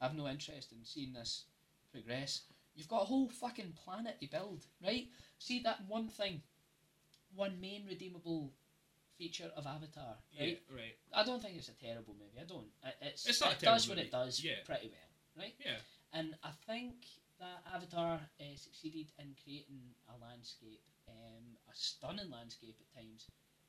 have 0.00 0.14
no 0.16 0.28
interest 0.28 0.72
in 0.72 0.84
seeing 0.84 1.12
this 1.12 1.44
progress. 1.92 2.42
You've 2.74 2.88
got 2.88 3.02
a 3.02 3.06
whole 3.06 3.28
fucking 3.28 3.74
planet 3.84 4.20
to 4.20 4.26
build, 4.26 4.66
right? 4.84 5.06
See 5.38 5.60
that 5.62 5.80
one 5.88 6.08
thing, 6.08 6.42
one 7.34 7.60
main 7.60 7.86
redeemable 7.88 8.52
feature 9.16 9.50
of 9.56 9.66
Avatar, 9.66 10.16
right? 10.38 10.60
Yeah, 10.68 10.76
right. 10.76 10.96
I 11.14 11.24
don't 11.24 11.42
think 11.42 11.56
it's 11.56 11.68
a 11.68 11.72
terrible 11.72 12.14
movie. 12.18 12.40
I 12.40 12.44
don't. 12.44 12.68
It, 12.84 12.94
it's, 13.02 13.26
It's 13.26 13.40
not 13.40 13.52
a 13.52 13.56
it 13.56 13.60
does 13.60 13.88
what 13.88 13.98
it 13.98 14.10
does 14.12 14.42
Yeah. 14.42 14.62
pretty 14.64 14.88
well, 14.88 15.44
right? 15.44 15.54
Yeah. 15.64 15.76
And 16.12 16.34
I 16.42 16.50
think 16.66 16.94
that 17.38 17.62
Avatar 17.74 18.20
uh, 18.40 18.44
succeeded 18.56 19.06
in 19.18 19.34
creating 19.42 19.80
a 20.08 20.24
landscape, 20.24 20.80
um, 21.10 21.44
a 21.68 21.74
stunning 21.74 22.30
landscape 22.30 22.76
at 22.80 23.02
times. 23.02 23.26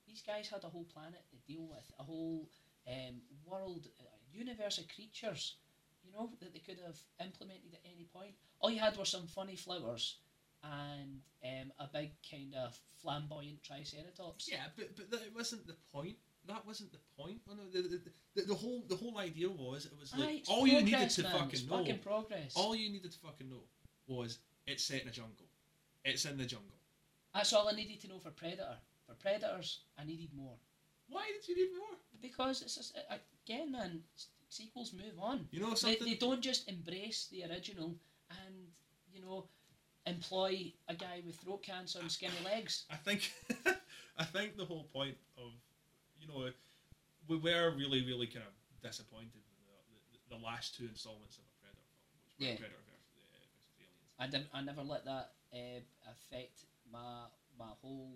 These 0.08 0.22
guys 0.22 0.50
had 0.50 0.64
a 0.64 0.70
whole 0.70 0.86
planet 0.86 1.24
to 1.30 1.52
deal 1.52 1.68
with, 1.68 1.92
a 2.00 2.04
whole 2.04 2.50
um, 2.88 3.22
world, 3.46 3.88
a 4.00 4.38
universe 4.38 4.78
of 4.78 4.88
creatures, 4.94 5.56
you 6.04 6.12
know, 6.12 6.30
that 6.42 6.54
they 6.54 6.60
could 6.60 6.80
have 6.86 6.98
implemented 7.24 7.74
at 7.74 7.80
any 7.86 8.08
point. 8.14 8.34
All 8.60 8.70
you 8.70 8.80
had 8.80 8.98
were 8.98 9.06
some 9.06 9.28
funny 9.28 9.56
flowers 9.56 10.18
and 10.64 11.22
um, 11.44 11.72
a 11.80 11.88
big 11.92 12.12
kind 12.30 12.54
of 12.56 12.78
flamboyant 13.02 13.64
triceratops. 13.64 14.50
Yeah, 14.52 14.66
but 14.76 14.96
but 14.96 15.12
that 15.12 15.22
wasn't 15.36 15.68
the 15.68 15.76
point. 15.94 16.16
That 16.48 16.66
wasn't 16.66 16.92
the 16.92 17.00
point. 17.18 17.40
No, 17.48 17.54
no, 17.54 17.70
the, 17.72 17.88
the, 17.88 18.02
the, 18.36 18.42
the 18.48 18.56
whole 18.56 18.84
the 18.88 18.96
whole 18.96 19.18
idea 19.20 19.50
was 19.50 19.86
it 19.86 19.94
was 20.00 20.16
like 20.16 20.30
Aye, 20.30 20.42
all 20.48 20.68
you 20.68 20.82
needed 20.82 21.10
to 21.12 21.24
man. 21.24 21.32
fucking 21.32 21.68
know. 21.68 21.78
fucking 21.78 22.00
progress. 22.00 22.54
All 22.56 22.76
you 22.76 22.90
needed 22.90 23.12
to 23.12 23.20
fucking 23.20 23.50
know 23.50 23.64
was 24.08 24.40
it's 24.68 24.84
set 24.84 25.04
in 25.04 25.08
a 25.08 25.12
jungle. 25.12 25.48
It's 26.04 26.26
in 26.26 26.38
the 26.38 26.46
jungle. 26.46 26.76
That's 27.34 27.54
all 27.54 27.68
I 27.70 27.74
needed 27.74 28.02
to 28.02 28.08
know 28.08 28.20
for 28.20 28.32
Predator. 28.32 28.76
For 29.08 29.14
Predators, 29.16 29.80
I 29.98 30.04
needed 30.06 30.30
more. 30.36 30.56
Why 31.10 31.26
did 31.34 31.48
you 31.48 31.56
need 31.56 31.72
more? 31.78 31.98
because 32.22 32.62
it's 32.62 32.76
just, 32.76 32.96
uh, 33.10 33.16
again, 33.46 33.72
man, 33.72 34.04
sequels 34.48 34.94
move 34.94 35.18
on. 35.20 35.48
You 35.52 35.60
know 35.62 35.70
They, 35.72 35.76
something? 35.76 36.06
they 36.08 36.14
don't 36.16 36.42
just 36.42 36.70
embrace 36.70 37.28
the 37.32 37.44
original 37.46 37.96
and 38.30 38.56
you 39.12 39.22
know 39.22 39.46
employ 40.06 40.72
a 40.88 40.94
guy 40.94 41.22
with 41.26 41.36
throat 41.38 41.64
cancer 41.64 42.00
and 42.00 42.12
skinny 42.12 42.34
legs. 42.46 42.86
I 42.92 42.96
think 42.98 43.32
I 44.18 44.24
think 44.24 44.56
the 44.56 44.66
whole 44.66 44.84
point 44.94 45.18
of 45.38 45.52
you 46.20 46.28
know 46.28 46.50
we 47.28 47.38
were 47.38 47.72
really 47.76 48.06
really 48.06 48.28
kind 48.28 48.46
of 48.46 48.54
disappointed 48.88 49.34
with 49.34 49.66
the, 49.66 50.30
the, 50.30 50.38
the 50.38 50.46
last 50.46 50.76
two 50.76 50.86
installments 50.86 51.38
of 51.38 51.44
a 51.44 51.56
Predator 51.60 51.82
film, 51.90 52.22
which 52.22 52.38
were 52.40 52.46
Yeah. 52.54 52.60
Predator 52.60 52.84
versus, 52.86 53.18
uh, 53.18 53.34
versus 53.50 53.74
Aliens. 53.82 54.14
I 54.20 54.28
didn't. 54.28 54.48
I 54.54 54.62
never 54.62 54.84
let 54.84 55.06
that 55.06 55.32
uh, 55.54 55.82
affect 56.12 56.66
my 56.92 57.26
my 57.58 57.72
whole 57.82 58.14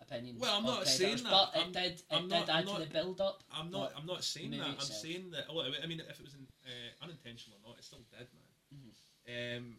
opinion. 0.00 0.36
Well, 0.38 0.56
I'm 0.58 0.64
not 0.64 0.86
saying 0.86 1.18
that. 1.18 1.30
but 1.30 1.56
I'm- 1.56 1.68
it 1.68 1.72
did. 1.72 1.92
It 1.92 2.04
I'm 2.10 2.22
did 2.28 2.30
not- 2.30 2.48
add 2.48 2.66
to 2.66 2.78
the 2.80 2.86
build 2.86 3.20
up. 3.20 3.42
I'm 3.52 3.70
not. 3.70 3.92
I'm 3.96 4.06
not 4.06 4.24
saying 4.24 4.50
that. 4.52 4.60
I'm 4.62 4.74
itself. 4.74 5.00
saying 5.00 5.30
that. 5.32 5.52
Well, 5.52 5.66
I 5.82 5.86
mean, 5.86 6.00
if 6.00 6.18
it 6.18 6.24
was 6.24 6.34
in, 6.34 6.46
uh, 6.64 7.04
unintentional 7.04 7.58
or 7.62 7.70
not, 7.70 7.78
it 7.78 7.84
still 7.84 8.04
did, 8.10 8.26
man. 8.32 8.48
Mm-hmm. 8.74 9.58
Um, 9.58 9.76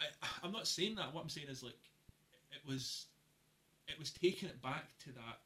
I, 0.00 0.06
I'm 0.42 0.52
not 0.52 0.66
saying 0.66 0.96
that. 0.96 1.14
What 1.14 1.22
I'm 1.22 1.28
saying 1.28 1.48
is 1.48 1.62
like, 1.62 1.78
it 2.52 2.66
was, 2.66 3.06
it 3.88 3.98
was 3.98 4.10
taking 4.10 4.48
it 4.48 4.60
back 4.62 4.96
to 5.04 5.12
that 5.12 5.40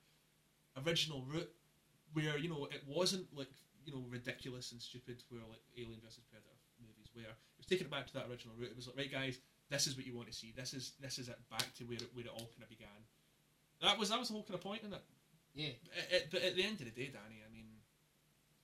original 0.87 1.23
route, 1.29 1.53
where 2.15 2.39
you 2.39 2.49
know 2.49 2.67
it 2.71 2.83
wasn't 2.87 3.27
like 3.37 3.51
you 3.85 3.93
know 3.93 4.05
ridiculous 4.09 4.73
and 4.73 4.81
stupid, 4.81 5.23
where 5.29 5.43
like 5.49 5.61
Alien 5.77 6.01
versus 6.03 6.25
Predator 6.31 6.51
movies 6.81 7.11
were. 7.15 7.23
It 7.23 7.59
was 7.59 7.67
taking 7.67 7.87
it 7.87 7.91
back 7.91 8.07
to 8.09 8.15
that 8.15 8.27
original 8.31 8.55
route. 8.59 8.71
It 8.71 8.77
was 8.77 8.87
like, 8.87 8.97
right, 8.97 9.13
guys, 9.13 9.39
this 9.71 9.87
is 9.87 9.97
what 9.97 10.07
you 10.07 10.15
want 10.15 10.29
to 10.29 10.35
see. 10.35 10.53
This 10.57 10.75
is 10.75 10.93
this 11.01 11.19
is 11.19 11.29
it 11.29 11.39
back 11.51 11.73
to 11.79 11.85
where 11.85 11.97
it, 11.99 12.09
where 12.15 12.25
it 12.25 12.31
all 12.31 12.49
kind 12.55 12.63
of 12.63 12.69
began. 12.69 12.89
That 13.83 13.99
was 13.99 14.09
that 14.11 14.19
was 14.19 14.29
the 14.29 14.35
whole 14.35 14.43
kind 14.45 14.55
of 14.55 14.61
point 14.61 14.83
in 14.83 14.93
it. 14.93 15.03
Yeah. 15.55 15.67
It- 15.69 16.13
it- 16.13 16.29
but 16.31 16.43
at 16.43 16.55
the 16.57 16.63
end 16.65 16.81
of 16.81 16.87
the 16.87 16.91
day, 16.93 17.09
Danny, 17.13 17.43
I 17.47 17.53
mean, 17.53 17.67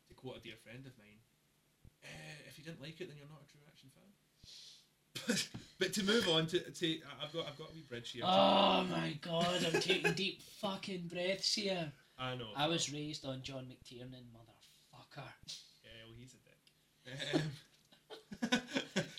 to 0.08 0.14
quote 0.14 0.36
a 0.36 0.40
dear 0.40 0.56
friend 0.56 0.84
of 0.86 0.92
mine, 0.98 1.18
uh, 2.04 2.48
if 2.48 2.58
you 2.58 2.64
didn't 2.64 2.80
like 2.82 3.00
it, 3.00 3.08
then 3.08 3.16
you're 3.18 3.28
not 3.28 3.42
a 3.46 3.50
true 3.50 3.60
action 3.68 3.90
fan. 3.94 5.26
But, 5.26 5.48
but 5.78 5.92
to 5.94 6.02
move 6.04 6.28
on 6.28 6.46
to, 6.48 6.58
to 6.60 6.98
I've 7.22 7.32
got 7.32 7.46
I've 7.46 7.58
got 7.58 7.70
a 7.70 7.74
wee 7.74 7.84
bridge 7.88 8.10
here. 8.12 8.22
Oh 8.26 8.84
my 8.90 9.18
god! 9.20 9.64
I'm 9.72 9.80
taking 9.80 10.12
deep 10.14 10.42
fucking 10.60 11.08
breaths 11.08 11.54
here. 11.54 11.92
I 12.18 12.36
know. 12.36 12.50
I 12.56 12.68
was 12.68 12.92
raised 12.92 13.24
on 13.24 13.42
John 13.42 13.64
McTiernan, 13.66 14.24
motherfucker. 14.32 15.24
Yeah, 15.82 15.90
well, 16.06 16.16
he's 16.18 16.34
a 16.34 16.36
dick. 16.36 17.34
Um, 17.34 17.40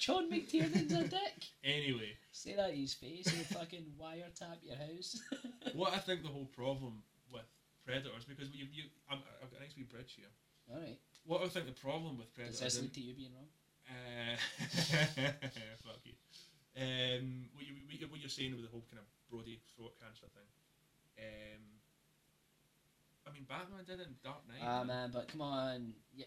John 0.03 0.29
McTiernan's 0.29 0.91
a 0.91 1.07
dick. 1.07 1.39
anyway, 1.63 2.11
Say 2.33 2.55
that 2.55 2.71
to 2.71 2.75
his 2.75 2.93
face, 2.93 3.25
he'll 3.29 3.57
fucking 3.57 3.85
wiretap 3.95 4.59
your 4.61 4.75
house. 4.75 5.21
what 5.73 5.93
I 5.93 5.97
think 5.99 6.23
the 6.23 6.27
whole 6.27 6.49
problem 6.51 7.03
with 7.31 7.47
Predators 7.85 8.25
because 8.27 8.49
you 8.51 8.67
you 8.73 8.83
I'm, 9.09 9.19
I've 9.41 9.49
got 9.49 9.59
a 9.59 9.63
nice 9.63 9.77
wee 9.77 9.83
bridge 9.83 10.15
here. 10.17 10.27
Alright. 10.69 10.99
What 11.25 11.41
I 11.43 11.47
think 11.47 11.67
the 11.67 11.79
problem 11.79 12.17
with 12.17 12.27
Does 12.35 12.35
Predators 12.35 12.59
this 12.59 12.75
and- 12.75 12.83
lead 12.83 12.93
to 12.95 12.99
you 13.01 13.13
being 13.13 13.31
wrong? 13.31 13.47
Uh, 13.87 14.35
fuck 15.87 15.99
you. 16.03 16.15
Um, 16.75 17.47
what, 17.55 17.63
you, 17.65 17.73
what 17.87 17.95
you- 18.01 18.07
what 18.07 18.19
you're 18.19 18.29
saying 18.29 18.51
with 18.51 18.63
the 18.65 18.71
whole 18.71 18.83
kind 18.91 18.99
of 18.99 19.07
Brody 19.31 19.61
throat 19.77 19.93
cancer 20.03 20.27
thing. 20.35 20.49
Um, 21.23 21.63
I 23.25 23.29
I 23.29 23.33
mean, 23.33 23.45
Batman 23.47 23.85
did 23.87 24.01
it 24.01 24.07
in 24.07 24.15
Dark 24.21 24.43
Knight. 24.49 24.59
Ah 24.67 24.83
man, 24.83 25.11
but 25.13 25.29
come 25.29 25.41
on, 25.41 25.93
you, 26.13 26.25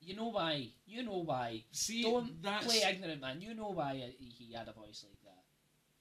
you 0.00 0.16
know 0.16 0.28
why? 0.28 0.68
You 0.86 1.02
know 1.02 1.22
why? 1.24 1.64
See, 1.72 2.02
Don't 2.02 2.42
that's 2.42 2.66
play 2.66 2.82
ignorant, 2.88 3.20
man. 3.20 3.40
You 3.40 3.54
know 3.54 3.70
why 3.70 4.12
he 4.18 4.52
had 4.52 4.68
a 4.68 4.72
voice 4.72 5.04
like 5.06 5.20
that. 5.24 5.44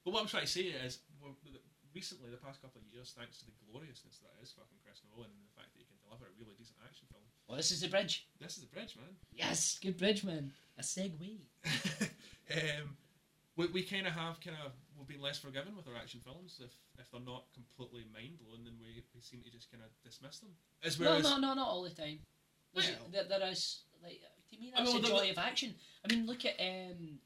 But 0.03 0.13
what 0.13 0.21
I'm 0.21 0.27
trying 0.27 0.45
to 0.45 0.51
say 0.51 0.71
is, 0.71 0.99
recently, 1.93 2.31
the 2.31 2.37
past 2.37 2.61
couple 2.61 2.79
of 2.81 2.87
years, 2.93 3.13
thanks 3.17 3.39
to 3.39 3.45
the 3.45 3.51
gloriousness 3.71 4.19
that 4.23 4.31
is 4.41 4.51
fucking 4.51 4.79
Chris 4.83 5.01
Nolan 5.11 5.29
and 5.29 5.43
the 5.43 5.55
fact 5.55 5.73
that 5.75 5.79
he 5.79 5.85
can 5.85 5.99
deliver 5.99 6.25
a 6.31 6.35
really 6.39 6.55
decent 6.57 6.79
action 6.85 7.07
film, 7.11 7.23
Well, 7.47 7.57
this 7.57 7.71
is 7.71 7.81
the 7.81 7.89
bridge. 7.91 8.27
this 8.39 8.55
is 8.57 8.63
the 8.63 8.71
bridge, 8.71 8.95
man. 8.95 9.11
Yes, 9.35 9.77
good 9.81 9.97
bridge, 9.97 10.23
man. 10.23 10.51
A 10.77 10.81
segue. 10.81 11.43
um, 12.55 12.95
we, 13.57 13.67
we 13.67 13.81
kind 13.83 14.07
of 14.07 14.13
have 14.13 14.39
kind 14.39 14.55
of 14.63 14.71
we've 14.97 15.07
been 15.07 15.21
less 15.21 15.39
forgiving 15.39 15.75
with 15.75 15.87
our 15.87 15.95
action 15.99 16.21
films 16.23 16.61
if 16.63 16.71
if 16.97 17.11
they're 17.11 17.19
not 17.21 17.51
completely 17.53 18.07
mind 18.13 18.39
blowing, 18.39 18.63
then 18.63 18.75
we, 18.79 19.03
we 19.15 19.21
seem 19.21 19.41
to 19.43 19.51
just 19.51 19.71
kind 19.71 19.83
of 19.83 19.91
dismiss 20.03 20.39
them. 20.39 20.49
As 20.83 20.99
No, 20.99 21.09
whereas, 21.11 21.23
no, 21.23 21.37
no, 21.39 21.53
not 21.53 21.67
all 21.67 21.83
the 21.83 21.89
time. 21.89 22.19
There's, 22.73 22.89
Well- 22.89 23.09
there, 23.11 23.23
there 23.25 23.49
is 23.49 23.83
like 24.03 24.21
to 24.51 24.57
me 24.59 24.71
I 24.75 24.79
that's 24.83 24.93
mean, 24.93 25.01
the 25.01 25.07
joy 25.07 25.21
the- 25.25 25.29
of 25.31 25.37
action. 25.37 25.75
I 26.05 26.13
mean, 26.13 26.25
look 26.25 26.45
at 26.45 26.55
um, 26.59 27.19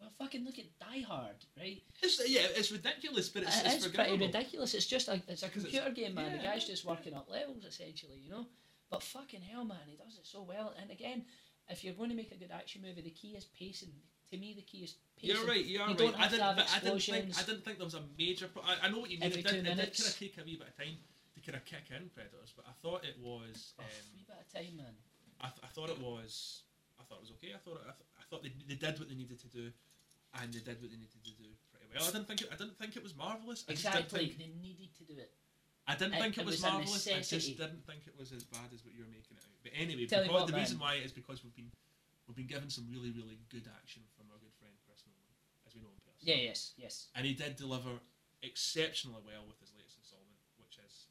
well, 0.00 0.10
fucking 0.18 0.44
look 0.44 0.58
at 0.58 0.66
Die 0.78 1.00
Hard, 1.02 1.36
right? 1.58 1.82
it's, 2.02 2.28
yeah, 2.28 2.40
it's 2.54 2.70
ridiculous, 2.72 3.28
but 3.28 3.44
it's, 3.44 3.60
It 3.60 3.66
it's 3.66 3.86
pretty 3.88 4.16
ridiculous. 4.18 4.74
It's 4.74 4.86
just 4.86 5.08
a 5.08 5.20
it's 5.28 5.42
a 5.42 5.48
'Cause 5.48 5.64
it's- 5.64 5.72
computer 5.84 5.90
game, 5.90 6.14
man. 6.14 6.36
The 6.36 6.42
guy's 6.42 6.66
just 6.66 6.84
working 6.84 7.14
up 7.14 7.30
levels 7.30 7.64
essentially, 7.64 8.18
you 8.22 8.30
know. 8.30 8.46
But 8.90 9.02
fucking 9.02 9.40
hell, 9.42 9.64
man, 9.64 9.78
he 9.86 9.96
does 9.96 10.16
it 10.18 10.26
so 10.26 10.42
well. 10.42 10.74
And 10.80 10.90
again, 10.90 11.24
if 11.68 11.82
you're 11.82 11.94
going 11.94 12.10
to 12.10 12.14
make 12.16 12.30
a 12.30 12.36
good 12.36 12.52
action 12.52 12.82
movie, 12.82 13.00
the 13.00 13.10
key 13.10 13.34
is 13.36 13.44
pacing. 13.58 13.92
To 14.30 14.36
me, 14.36 14.54
the 14.54 14.62
key 14.62 14.78
is 14.84 14.94
pacing. 15.20 15.36
You're 15.36 15.46
right. 15.46 15.64
You're 15.64 15.82
You 15.88 15.94
right. 15.94 16.14
I 16.20 16.28
didn't. 16.28 16.44
I 16.44 16.78
didn't 16.80 17.00
think. 17.00 17.38
I 17.38 17.42
didn't 17.42 17.64
think 17.64 17.78
there 17.78 17.84
was 17.84 17.94
a 17.94 18.02
major. 18.18 18.46
Pro- 18.48 18.62
I, 18.62 18.76
I 18.86 18.88
know 18.90 18.98
what 18.98 19.10
you 19.10 19.18
mean. 19.18 19.26
Every 19.30 19.40
It 19.40 19.46
did, 19.46 19.54
it 19.54 19.62
did 19.64 19.76
kind 19.76 19.88
of 19.88 20.18
take 20.18 20.38
a 20.38 20.44
wee 20.44 20.56
bit 20.56 20.68
of 20.68 20.76
time 20.76 20.96
to 21.34 21.40
kind 21.40 21.56
of 21.56 21.64
kick 21.64 21.90
in 21.90 22.08
Predators, 22.10 22.52
but 22.56 22.64
I 22.68 22.72
thought 22.82 23.04
it 23.04 23.16
was. 23.20 23.72
Oh, 23.78 23.82
Um, 23.82 23.88
wee 24.14 24.24
thought 25.76 25.90
it 25.92 26.00
was. 26.00 26.64
I 26.98 27.04
thought 27.04 27.20
it 27.20 27.28
was 27.28 27.34
okay. 27.36 27.52
I 27.52 27.60
thought. 27.60 27.76
It, 27.84 27.84
I, 27.84 27.92
th- 27.92 28.10
I 28.16 28.24
thought 28.32 28.40
they, 28.42 28.52
they 28.64 28.80
did 28.80 28.96
what 28.96 29.12
they 29.12 29.14
needed 29.14 29.36
to 29.44 29.50
do, 29.52 29.68
and 30.40 30.48
they 30.48 30.64
did 30.64 30.80
what 30.80 30.88
they 30.88 30.96
needed 30.96 31.12
to 31.20 31.32
do 31.36 31.44
pretty 31.68 31.84
well. 31.92 32.00
I 32.00 32.10
didn't 32.16 32.24
think. 32.32 32.40
It, 32.40 32.48
I 32.48 32.56
didn't 32.56 32.80
think 32.80 32.96
it 32.96 33.04
was 33.04 33.12
marvelous. 33.12 33.68
I 33.68 33.76
just 33.76 33.84
didn't 33.84 34.08
Exactly. 34.08 34.32
think- 34.32 34.40
They 34.40 34.50
needed 34.56 34.90
to 34.96 35.04
do 35.04 35.14
it. 35.20 35.36
I 35.86 35.94
didn't 35.94 36.16
It- 36.16 36.22
think 36.24 36.34
it, 36.34 36.40
it 36.42 36.46
was, 36.48 36.56
was 36.58 36.64
marvelous. 36.72 37.04
I 37.06 37.20
just 37.20 37.52
didn't 37.60 37.84
think 37.86 38.08
it 38.08 38.16
was 38.16 38.32
as 38.32 38.42
bad 38.48 38.72
as 38.72 38.80
what 38.82 38.96
you're 38.96 39.06
making 39.12 39.36
it 39.36 39.44
out. 39.44 39.60
But 39.62 39.76
anyway, 39.76 40.08
Tell 40.08 40.24
because, 40.24 40.48
the 40.50 40.56
reason 40.56 40.80
why 40.80 40.96
is 40.98 41.12
because 41.12 41.44
we've 41.44 41.54
been 41.54 41.70
we've 42.26 42.34
been 42.40 42.48
given 42.50 42.72
some 42.72 42.88
really 42.90 43.12
really 43.12 43.38
good 43.52 43.68
action 43.76 44.00
from 44.16 44.32
our 44.32 44.40
good 44.40 44.56
friend 44.58 44.74
Chris 44.88 45.04
Nolan, 45.06 45.30
as 45.68 45.76
we 45.76 45.84
know 45.84 45.92
him 45.92 46.00
personally. 46.02 46.40
Yeah. 46.40 46.48
Yes. 46.50 46.72
Yes. 46.80 46.94
and 47.14 47.22
he 47.28 47.36
did 47.36 47.54
deliver 47.54 48.00
exceptionally 48.42 49.22
well 49.22 49.44
with 49.46 49.60
his 49.62 49.70
latest 49.76 50.00
installment, 50.00 50.40
which 50.58 50.80
is. 50.82 51.06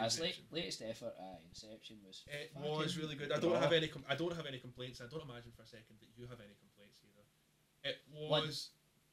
As 0.00 0.20
late, 0.20 0.40
latest 0.50 0.82
effort, 0.82 1.14
aye, 1.20 1.38
Inception 1.48 1.96
was. 2.06 2.24
It 2.26 2.50
fucking 2.54 2.70
was 2.78 2.96
really 2.98 3.14
good. 3.16 3.32
I 3.32 3.38
don't 3.38 3.56
have 3.60 3.72
any. 3.72 3.88
Com- 3.88 4.04
I 4.08 4.14
don't 4.14 4.34
have 4.34 4.46
any 4.46 4.58
complaints. 4.58 5.00
I 5.00 5.06
don't 5.10 5.22
imagine 5.22 5.52
for 5.56 5.62
a 5.62 5.66
second 5.66 5.96
that 6.00 6.08
you 6.16 6.26
have 6.26 6.40
any 6.40 6.54
complaints 6.58 7.00
either. 7.04 7.24
It 7.90 7.96
was. 8.12 8.70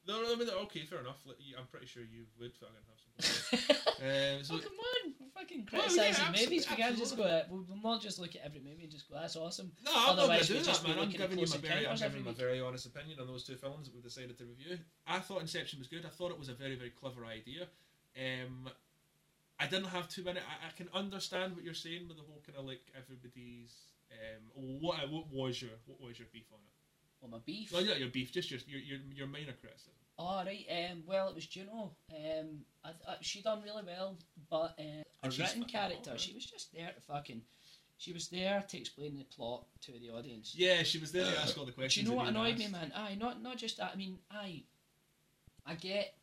No, 0.08 0.22
no, 0.24 0.32
I 0.32 0.36
mean, 0.36 0.48
okay, 0.50 0.86
fair 0.86 1.00
enough. 1.02 1.20
Like, 1.26 1.36
you- 1.40 1.56
I'm 1.60 1.68
pretty 1.68 1.86
sure 1.86 2.02
you 2.02 2.24
would 2.40 2.56
fucking 2.56 2.76
have 2.88 2.96
some 2.96 3.12
complaints. 3.12 3.88
um, 4.00 4.44
so, 4.44 4.56
oh 4.56 4.60
come 4.64 4.80
on, 4.80 5.14
we're 5.20 5.28
fucking 5.36 5.68
Well, 5.68 5.82
yeah, 5.84 5.88
criticising 6.14 6.32
movies. 6.32 6.70
We 6.70 6.76
can't 6.78 6.98
just 6.98 7.18
go. 7.18 7.42
We'll, 7.50 7.66
we'll 7.68 7.82
not 7.84 8.02
just 8.02 8.18
look 8.18 8.34
at 8.36 8.42
every 8.46 8.62
movie 8.62 8.84
and 8.84 8.92
just 8.92 9.10
go, 9.10 9.16
"That's 9.20 9.36
awesome." 9.36 9.74
no, 9.84 9.92
I'm 9.92 9.96
not 9.96 10.06
going 10.08 10.20
Otherwise, 10.20 10.48
to 10.48 10.48
do 10.48 10.54
we'd 10.60 10.64
just 10.66 10.82
that, 10.84 10.88
be 10.88 10.94
man. 10.96 11.00
I'm 11.00 11.06
looking 11.06 11.22
at 11.22 11.28
giving 11.28 11.40
you 11.40 11.46
Close 11.46 11.62
my 11.62 11.68
very, 11.68 11.74
I'm 11.76 11.92
Encounters 11.92 12.02
giving 12.08 12.24
my 12.24 12.32
week. 12.32 12.38
very 12.40 12.62
honest 12.62 12.86
opinion 12.86 13.20
on 13.20 13.28
those 13.28 13.44
two 13.44 13.56
films 13.56 13.88
that 13.88 13.94
we've 13.94 14.04
decided 14.04 14.38
to 14.38 14.46
review. 14.46 14.80
I 15.06 15.20
thought 15.20 15.42
Inception 15.42 15.80
was 15.80 15.88
good. 15.90 16.06
I 16.06 16.10
thought 16.10 16.32
it 16.32 16.40
was 16.40 16.48
a 16.48 16.54
very, 16.56 16.76
very 16.76 16.92
clever 16.92 17.26
idea. 17.26 17.68
Um, 18.16 18.70
I 19.60 19.68
didn't 19.68 19.88
have 19.90 20.08
too 20.08 20.24
many. 20.24 20.40
I, 20.40 20.68
I 20.68 20.72
can 20.76 20.88
understand 20.94 21.56
what 21.56 21.64
you're 21.64 21.74
saying 21.74 22.08
with 22.08 22.18
the 22.18 22.24
whole 22.24 22.42
kind 22.46 22.58
of 22.58 22.66
like 22.66 22.82
everybody's. 22.98 23.74
Um, 24.12 24.80
what 24.80 24.98
what 25.12 25.28
was 25.32 25.62
your 25.62 25.72
what 25.86 26.00
was 26.00 26.18
your 26.20 26.28
beef 26.32 26.46
on 26.52 26.60
it? 26.60 26.74
Well, 27.22 27.32
my 27.32 27.40
beef. 27.46 27.72
Well, 27.74 27.84
not 27.84 28.00
your 28.00 28.10
beef, 28.10 28.32
just 28.32 28.52
your 28.52 28.60
your 28.68 28.80
your, 28.80 29.00
your 29.14 29.28
minor 29.28 29.54
criticism. 29.60 29.94
All 30.18 30.44
right. 30.46 30.66
Um. 30.70 31.04
Well, 31.06 31.30
it 31.30 31.36
was 31.36 31.46
Juno. 31.46 31.92
Um. 32.12 32.60
I, 32.84 32.90
I, 32.90 33.16
she 33.22 33.42
done 33.42 33.62
really 33.64 33.84
well, 33.86 34.18
but 34.50 34.76
uh, 34.80 35.04
her 35.24 35.30
written 35.38 35.64
character, 35.66 36.18
she 36.18 36.34
was 36.34 36.46
just 36.46 36.74
there 36.74 36.92
to 36.94 37.02
fucking. 37.02 37.42
She 38.00 38.14
was 38.14 38.28
there 38.28 38.64
to 38.68 38.78
explain 38.78 39.18
the 39.18 39.24
plot 39.24 39.66
to 39.82 39.92
the 39.94 40.12
audience. 40.12 40.54
Yeah, 40.56 40.84
she 40.84 41.00
was 41.00 41.12
there 41.12 41.26
to 41.26 41.40
ask 41.42 41.58
all 41.58 41.66
the 41.66 41.72
questions. 41.72 42.06
Do 42.06 42.12
you 42.12 42.18
know 42.18 42.24
what 42.24 42.30
annoyed 42.30 42.60
me, 42.60 42.68
man? 42.68 42.92
Aye, 42.96 43.18
not 43.20 43.42
not 43.42 43.58
just 43.58 43.78
that. 43.78 43.92
I 43.94 43.98
mean, 43.98 44.20
aye, 44.32 44.62
I 45.66 45.74
get, 45.76 46.14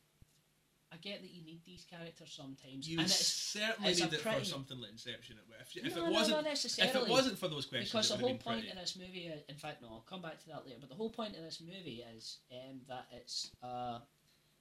I 0.94 0.96
get 0.98 1.22
that 1.22 1.30
you 1.30 1.42
need 1.44 1.60
these 1.66 1.84
characters 1.90 2.32
sometimes, 2.36 2.88
You 2.88 2.98
and 2.98 3.06
it's 3.06 3.26
certainly 3.26 3.90
it's 3.90 4.00
need 4.00 4.12
it 4.12 4.20
for 4.20 4.44
something 4.44 4.80
like 4.80 4.92
Inception. 4.92 5.36
If, 5.60 5.76
if 5.84 5.96
no, 5.96 6.06
it 6.06 6.12
wasn't, 6.12 6.44
necessarily. 6.44 6.90
if 6.90 7.08
it 7.08 7.10
wasn't 7.10 7.38
for 7.38 7.48
those 7.48 7.66
questions, 7.66 7.90
because 7.90 8.08
the 8.10 8.16
whole 8.16 8.38
point 8.38 8.62
pretty. 8.62 8.70
in 8.70 8.76
this 8.76 8.96
movie, 8.96 9.28
uh, 9.32 9.38
in 9.48 9.56
fact, 9.56 9.82
no, 9.82 9.88
I'll 9.88 10.06
come 10.08 10.22
back 10.22 10.38
to 10.38 10.46
that 10.48 10.64
later. 10.64 10.78
But 10.80 10.90
the 10.90 10.94
whole 10.94 11.10
point 11.10 11.36
of 11.36 11.42
this 11.42 11.60
movie 11.60 12.04
is 12.16 12.38
um, 12.52 12.80
that 12.88 13.06
it's 13.12 13.50
uh, 13.62 13.98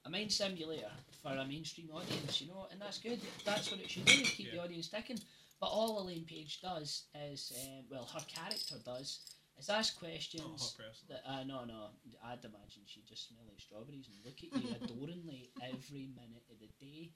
a 0.06 0.10
mind 0.10 0.32
simulator 0.32 0.92
for 1.22 1.34
a 1.34 1.46
mainstream 1.46 1.90
audience, 1.94 2.42
you 2.42 2.48
know, 2.48 2.68
and 2.72 2.82
that's 2.82 2.98
good. 2.98 3.20
That's 3.46 3.70
what 3.70 3.80
it 3.80 3.90
should 3.90 4.06
do, 4.06 4.24
keep 4.24 4.52
the 4.52 4.60
audience 4.60 4.88
ticking. 4.88 5.20
But 5.60 5.68
all 5.68 6.00
Ellen 6.00 6.26
Page 6.28 6.62
does 6.62 7.04
is, 7.30 7.54
um, 7.64 7.86
well, 7.90 8.10
her 8.14 8.26
character 8.28 8.76
does, 8.84 9.20
is 9.60 9.70
ask 9.70 9.96
Not 10.02 10.10
questions. 10.10 10.76
hot. 10.78 11.08
That, 11.10 11.22
uh, 11.30 11.44
no, 11.44 11.66
no, 11.66 11.90
I'd 12.26 12.44
imagine 12.44 12.84
she'd 12.86 13.06
just 13.08 13.28
smell 13.30 13.44
like 13.48 13.60
strawberries 13.60 14.08
and 14.08 14.18
look 14.26 14.38
at 14.44 14.52
you 14.62 14.76
adoringly 14.84 15.50
every 15.62 16.10
minute 16.16 16.44
of 16.52 16.60
the 16.60 16.70
day. 16.84 17.12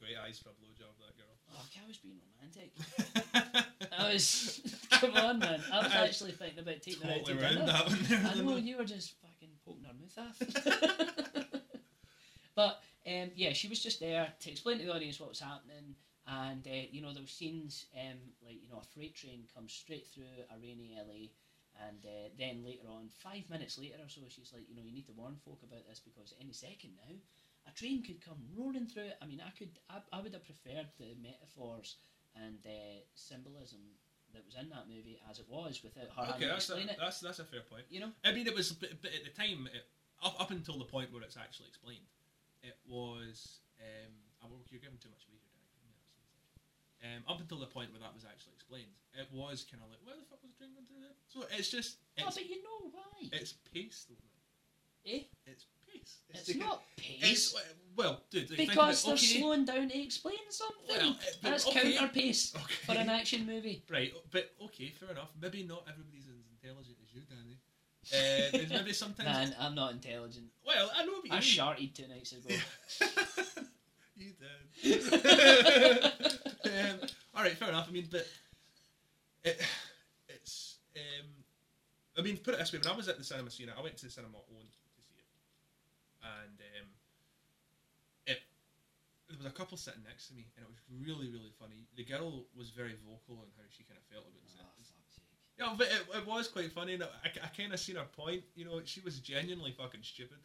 Great 0.00 0.16
eyes 0.18 0.38
for 0.38 0.50
a 0.50 0.52
blowjob, 0.52 0.98
that 0.98 1.16
girl. 1.16 1.36
Oh, 1.54 1.64
I 1.78 1.86
was 1.86 1.98
being 1.98 2.18
romantic. 2.34 2.72
I 3.96 4.12
was, 4.12 4.60
come 4.90 5.12
on, 5.14 5.38
man. 5.38 5.60
I 5.72 5.78
was 5.78 5.92
I 5.92 6.04
actually 6.06 6.32
thinking 6.32 6.58
about 6.58 6.82
taking 6.82 7.06
her 7.06 7.14
out 7.14 7.24
to 7.26 7.34
dinner. 7.34 7.66
that 7.66 7.86
one 7.86 7.98
there. 8.08 8.30
I 8.32 8.34
know 8.40 8.56
you 8.56 8.78
were 8.78 8.84
just 8.84 9.14
fucking 9.20 9.50
poking 9.64 9.84
her 9.84 9.94
mouth 9.94 10.18
off. 10.18 11.62
but 12.56 12.80
um, 13.06 13.30
yeah, 13.36 13.52
she 13.52 13.68
was 13.68 13.80
just 13.80 14.00
there 14.00 14.32
to 14.40 14.50
explain 14.50 14.78
to 14.78 14.84
the 14.84 14.92
audience 14.92 15.20
what 15.20 15.28
was 15.28 15.40
happening, 15.40 15.94
and 16.26 16.66
uh, 16.66 16.86
you 16.90 17.00
know 17.00 17.12
there 17.12 17.22
were 17.22 17.28
scenes 17.28 17.86
um, 17.96 18.18
like 18.44 18.56
you 18.62 18.68
know 18.70 18.78
a 18.82 18.84
freight 18.94 19.14
train 19.14 19.44
comes 19.54 19.72
straight 19.72 20.06
through 20.08 20.24
a 20.50 20.58
rainy 20.60 20.96
LA, 20.96 21.28
and 21.80 22.04
uh, 22.04 22.28
then 22.38 22.64
later 22.64 22.88
on, 22.88 23.08
five 23.08 23.48
minutes 23.48 23.78
later 23.78 23.96
or 24.00 24.08
so, 24.08 24.22
she's 24.28 24.52
like, 24.52 24.68
you 24.68 24.76
know, 24.76 24.84
you 24.84 24.92
need 24.92 25.06
to 25.06 25.16
warn 25.16 25.36
folk 25.44 25.60
about 25.64 25.86
this 25.88 26.00
because 26.00 26.34
any 26.40 26.52
second 26.52 26.92
now, 27.00 27.14
a 27.66 27.72
train 27.72 28.02
could 28.02 28.20
come 28.24 28.38
roaring 28.56 28.86
through 28.86 29.14
it. 29.14 29.18
I 29.22 29.26
mean, 29.26 29.40
I 29.40 29.50
could, 29.56 29.78
I, 29.88 30.02
I 30.12 30.20
would 30.20 30.34
have 30.34 30.44
preferred 30.44 30.90
the 30.98 31.14
metaphors 31.22 31.96
and 32.34 32.58
uh, 32.66 33.00
symbolism 33.14 33.80
that 34.32 34.44
was 34.44 34.56
in 34.56 34.68
that 34.70 34.88
movie 34.88 35.20
as 35.28 35.38
it 35.38 35.46
was 35.48 35.84
without 35.84 36.08
her 36.16 36.34
Okay, 36.34 36.48
that's 36.48 36.68
a, 36.70 36.80
explain 36.80 36.88
it. 36.88 36.96
that's 36.98 37.20
that's 37.20 37.38
a 37.38 37.44
fair 37.44 37.60
point. 37.68 37.84
You 37.92 38.00
know. 38.00 38.12
I 38.24 38.32
mean, 38.32 38.46
it 38.46 38.54
was, 38.54 38.72
but, 38.72 38.90
but 39.02 39.12
at 39.12 39.24
the 39.24 39.34
time, 39.36 39.68
it, 39.72 39.84
up 40.24 40.40
up 40.40 40.50
until 40.50 40.78
the 40.78 40.88
point 40.88 41.12
where 41.12 41.22
it's 41.22 41.36
actually 41.36 41.68
explained, 41.68 42.08
it 42.62 42.76
was. 42.88 43.60
Um, 43.80 44.12
I 44.42 44.46
will, 44.48 44.62
you're 44.70 44.80
giving 44.80 44.98
too 44.98 45.10
much 45.10 45.26
away 45.28 45.38
here, 45.38 45.50
Danny. 45.52 45.68
Give 45.74 45.84
me 45.84 45.92
that 45.92 46.08
scene. 46.10 46.22
Um, 47.02 47.24
up 47.28 47.40
until 47.40 47.58
the 47.58 47.66
point 47.66 47.90
where 47.90 48.00
that 48.00 48.14
was 48.14 48.24
actually 48.24 48.52
explained, 48.54 48.94
it 49.14 49.26
was 49.32 49.66
kind 49.68 49.82
of 49.82 49.90
like, 49.90 49.98
where 50.06 50.14
the 50.14 50.22
fuck 50.30 50.38
was 50.42 50.52
the 50.52 50.58
train 50.58 50.70
going 50.72 50.86
through 50.86 51.02
there? 51.02 51.16
So 51.26 51.42
it's 51.58 51.68
just, 51.68 51.96
Oh, 52.20 52.28
it's, 52.28 52.36
but 52.38 52.46
you 52.48 52.62
know 52.62 52.90
why? 52.94 53.26
it's 53.32 53.54
pace, 53.74 54.06
though. 54.08 55.10
Eh? 55.10 55.22
It's 55.46 55.66
pace. 55.90 56.18
It's, 56.30 56.46
the- 56.46 56.58
not 56.60 56.80
It's 56.96 57.50
pace. 57.52 57.56
well, 57.96 58.22
dude. 58.30 58.54
because 58.56 59.02
they're 59.02 59.14
okay, 59.14 59.26
slowing 59.40 59.64
down 59.64 59.88
to 59.88 59.98
explain 60.00 60.38
something. 60.50 60.78
Well, 60.88 61.16
That's 61.42 61.66
okay. 61.66 61.94
counter 61.96 62.12
pace 62.14 62.54
Okay. 62.54 62.74
for 62.86 62.92
an 62.92 63.08
action 63.10 63.46
movie. 63.46 63.82
Right, 63.90 64.12
but 64.30 64.52
okay, 64.66 64.90
fair 64.90 65.10
enough. 65.10 65.30
Maybe 65.40 65.64
not 65.64 65.82
everybody's 65.90 66.28
as 66.28 66.38
intelligent 66.54 66.98
as 67.02 67.12
you, 67.12 67.22
Danny. 67.28 67.58
Uh, 68.12 68.50
there's 68.52 68.70
maybe 68.70 68.92
sometimes. 68.92 69.26
Man, 69.50 69.56
I'm 69.58 69.74
not 69.74 69.90
intelligent. 69.92 70.46
Well, 70.64 70.90
I 70.96 71.04
know 71.04 71.12
what 71.14 71.24
you 71.24 71.30
I 71.32 71.34
mean. 71.34 71.42
sharted 71.42 71.94
two 71.96 72.06
nights 72.08 72.30
ago. 72.32 72.54
you 74.16 74.32
did. 74.82 76.12
um, 76.72 77.08
all 77.34 77.42
right, 77.42 77.56
fair 77.56 77.68
enough. 77.68 77.86
I 77.88 77.92
mean, 77.92 78.08
but 78.10 78.26
it, 79.44 79.60
it's. 80.28 80.76
Um, 80.96 81.26
I 82.18 82.22
mean, 82.22 82.36
put 82.38 82.54
it 82.54 82.58
this 82.58 82.72
way: 82.72 82.80
when 82.82 82.92
I 82.92 82.96
was 82.96 83.08
at 83.08 83.18
the 83.18 83.24
cinema 83.24 83.50
scene, 83.50 83.70
I 83.72 83.82
went 83.82 83.96
to 83.98 84.06
the 84.06 84.12
cinema 84.12 84.36
alone 84.50 84.68
to 84.68 85.00
see 85.00 85.16
it, 85.16 85.28
and 86.22 86.56
um, 86.60 86.88
it 88.26 88.40
there 89.28 89.38
was 89.38 89.46
a 89.46 89.54
couple 89.54 89.76
sitting 89.76 90.04
next 90.04 90.28
to 90.28 90.34
me, 90.34 90.46
and 90.56 90.64
it 90.64 90.68
was 90.68 90.80
really, 90.92 91.32
really 91.32 91.52
funny. 91.58 91.88
The 91.96 92.04
girl 92.04 92.44
was 92.56 92.70
very 92.70 92.96
vocal 93.08 93.40
on 93.40 93.48
how 93.56 93.64
she 93.70 93.84
kind 93.84 93.96
of 93.96 94.04
felt 94.12 94.28
about 94.28 94.44
it. 94.44 94.60
Oh, 94.60 94.76
fuck's 94.76 95.16
sake. 95.16 95.32
Yeah, 95.56 95.72
but 95.76 95.88
it, 95.88 96.04
it 96.20 96.26
was 96.26 96.48
quite 96.48 96.72
funny. 96.72 96.94
And 96.94 97.04
I, 97.04 97.32
I 97.32 97.48
kind 97.56 97.72
of 97.72 97.80
seen 97.80 97.96
her 97.96 98.08
point. 98.16 98.44
You 98.54 98.66
know, 98.66 98.80
she 98.84 99.00
was 99.00 99.18
genuinely 99.20 99.72
fucking 99.72 100.04
stupid. 100.04 100.38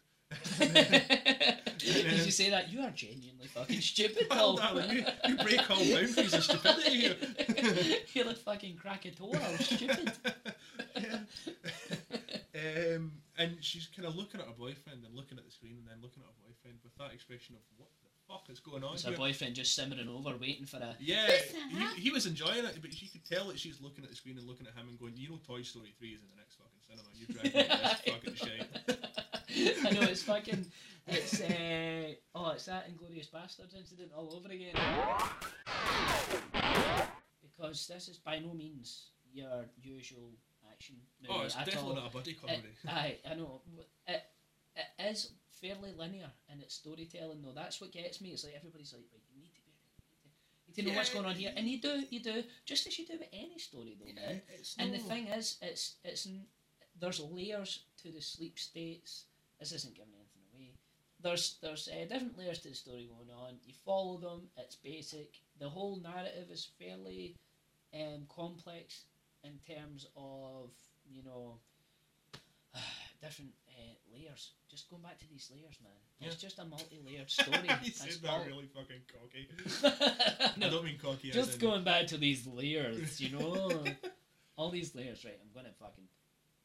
Did 0.58 2.24
you 2.26 2.30
say 2.30 2.50
that? 2.50 2.70
You 2.70 2.80
are 2.82 2.90
genuinely 2.90 3.46
fucking 3.46 3.80
stupid, 3.92 4.26
Well, 4.30 4.56
Paul. 4.58 4.74
darling, 4.76 4.90
you, 4.96 5.04
you 5.26 5.36
break 5.36 5.70
all 5.70 5.78
boundaries 5.78 6.34
of 6.34 6.44
stupidity 6.44 7.00
here. 7.00 7.16
You're 8.12 8.24
the 8.26 8.34
fucking 8.34 8.76
Krakatoa. 8.76 9.36
I'm 9.38 9.58
stupid. 9.58 10.12
um, 12.54 13.12
and 13.38 13.56
she's 13.60 13.88
kind 13.94 14.06
of 14.06 14.16
looking 14.16 14.40
at 14.40 14.46
her 14.46 14.52
boyfriend 14.58 15.04
and 15.04 15.14
looking 15.14 15.38
at 15.38 15.44
the 15.44 15.50
screen 15.50 15.76
and 15.78 15.86
then 15.88 15.98
looking 16.02 16.22
at 16.22 16.26
her 16.28 16.38
boyfriend 16.46 16.78
with 16.82 16.94
that 16.98 17.12
expression 17.14 17.54
of 17.54 17.60
what 17.76 17.88
the 18.02 18.08
fuck 18.28 18.50
is 18.50 18.60
going 18.60 18.84
on 18.84 18.94
It's 18.94 19.04
her 19.04 19.12
boyfriend 19.12 19.54
just 19.54 19.74
simmering 19.74 20.08
over, 20.08 20.36
waiting 20.36 20.66
for 20.66 20.76
a. 20.78 20.94
Yeah, 21.00 21.28
he, 21.70 22.02
he 22.02 22.10
was 22.10 22.26
enjoying 22.26 22.64
it, 22.64 22.78
but 22.82 23.00
you 23.00 23.08
could 23.08 23.24
tell 23.24 23.46
that 23.48 23.58
she's 23.58 23.80
looking 23.80 24.04
at 24.04 24.10
the 24.10 24.16
screen 24.16 24.36
and 24.38 24.46
looking 24.46 24.66
at 24.66 24.74
him 24.74 24.88
and 24.88 24.98
going, 24.98 25.14
"You 25.16 25.30
know, 25.30 25.38
Toy 25.46 25.62
Story 25.62 25.94
three 25.98 26.10
is 26.10 26.20
in 26.20 26.28
the 26.28 26.36
next 26.36 26.56
fucking 26.56 26.82
cinema. 26.84 27.08
you're 27.14 27.28
dragging 27.32 27.56
me 27.56 27.68
this 27.88 28.00
fucking 28.12 28.34
shit." 28.34 29.07
I 29.84 29.90
know 29.90 30.02
it's 30.02 30.22
fucking. 30.22 30.66
It's 31.10 31.40
uh, 31.40 32.12
oh, 32.34 32.50
it's 32.50 32.66
that 32.66 32.84
Inglourious 32.90 33.30
Basterds 33.30 33.74
incident 33.74 34.10
all 34.14 34.34
over 34.36 34.52
again. 34.52 34.74
Because 37.42 37.86
this 37.86 38.08
is 38.08 38.18
by 38.18 38.38
no 38.38 38.52
means 38.52 39.06
your 39.32 39.64
usual 39.80 40.30
action 40.70 40.96
movie 41.22 41.34
Oh, 41.34 41.44
it's 41.44 41.56
at 41.56 41.64
definitely 41.64 41.90
all. 41.90 41.96
not 41.96 42.10
a 42.10 42.12
buddy 42.12 42.30
It, 42.32 42.40
comedy. 42.40 42.68
aye, 42.86 43.16
I 43.30 43.34
know. 43.36 43.62
It, 44.06 44.22
it 44.76 45.02
is 45.10 45.30
fairly 45.62 45.92
linear 45.96 46.30
in 46.52 46.60
its 46.60 46.74
storytelling, 46.74 47.40
though. 47.42 47.52
That's 47.54 47.80
what 47.80 47.90
gets 47.92 48.20
me. 48.20 48.28
It's 48.30 48.44
like 48.44 48.54
everybody's 48.54 48.92
like, 48.92 49.02
right, 49.10 49.22
you 49.34 49.40
need 49.40 49.54
to 49.54 49.62
be, 49.62 49.72
you 49.72 50.28
need 50.28 50.74
to, 50.74 50.80
you 50.80 50.82
need 50.84 50.88
to 50.90 50.92
know 50.92 50.98
what's 50.98 51.10
going 51.14 51.24
on 51.26 51.34
here, 51.36 51.52
and 51.56 51.66
you 51.66 51.80
do, 51.80 52.04
you 52.10 52.20
do, 52.20 52.42
just 52.66 52.86
as 52.86 52.98
you 52.98 53.06
do 53.06 53.14
with 53.18 53.28
any 53.32 53.58
story, 53.58 53.96
though, 53.98 54.12
man. 54.12 54.42
it's 54.54 54.76
And 54.78 54.92
the 54.92 54.98
thing 54.98 55.26
is, 55.28 55.56
it's 55.62 55.94
it's 56.04 56.28
there's 57.00 57.20
layers 57.20 57.84
to 58.02 58.10
the 58.12 58.20
sleep 58.20 58.58
states. 58.58 59.24
This 59.60 59.72
isn't 59.72 59.94
giving 59.94 60.12
anything 60.14 60.42
away. 60.54 60.72
There's 61.20 61.56
there's 61.62 61.88
uh, 61.88 62.04
different 62.08 62.38
layers 62.38 62.60
to 62.60 62.68
the 62.68 62.74
story 62.74 63.08
going 63.08 63.30
on. 63.36 63.54
You 63.64 63.72
follow 63.84 64.18
them. 64.18 64.48
It's 64.56 64.76
basic. 64.76 65.34
The 65.58 65.68
whole 65.68 66.00
narrative 66.00 66.48
is 66.50 66.70
fairly 66.78 67.34
um, 67.94 68.26
complex 68.28 69.04
in 69.42 69.58
terms 69.66 70.06
of 70.16 70.70
you 71.10 71.22
know 71.24 71.58
different 73.22 73.50
uh, 73.68 73.94
layers. 74.12 74.52
Just 74.70 74.88
going 74.90 75.02
back 75.02 75.18
to 75.18 75.28
these 75.28 75.50
layers, 75.52 75.78
man. 75.82 75.92
It's 76.20 76.36
just 76.40 76.58
a 76.58 76.64
multi-layered 76.64 77.30
story. 77.30 77.66
That's 77.66 77.96
said 77.98 78.22
that 78.22 78.30
all- 78.30 78.44
really 78.44 78.66
fucking 78.74 79.02
cocky. 79.12 79.48
No, 80.56 80.66
I 80.66 80.70
don't 80.70 80.84
mean 80.84 80.98
cocky. 81.02 81.30
just 81.30 81.54
in- 81.54 81.60
going 81.60 81.84
back 81.84 82.06
to 82.08 82.16
these 82.16 82.46
layers, 82.46 83.20
you 83.20 83.36
know, 83.38 83.84
all 84.56 84.70
these 84.70 84.94
layers. 84.94 85.24
Right, 85.24 85.38
I'm 85.42 85.50
gonna 85.54 85.72
fucking. 85.80 86.04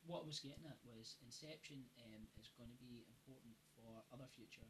What 0.05 0.23
I 0.23 0.27
was 0.27 0.43
getting 0.43 0.67
at 0.67 0.79
was 0.83 1.15
Inception 1.23 1.87
um, 2.03 2.27
is 2.35 2.51
going 2.59 2.69
to 2.69 2.79
be 2.79 3.07
important 3.07 3.55
for 3.71 4.03
other 4.11 4.27
future 4.27 4.67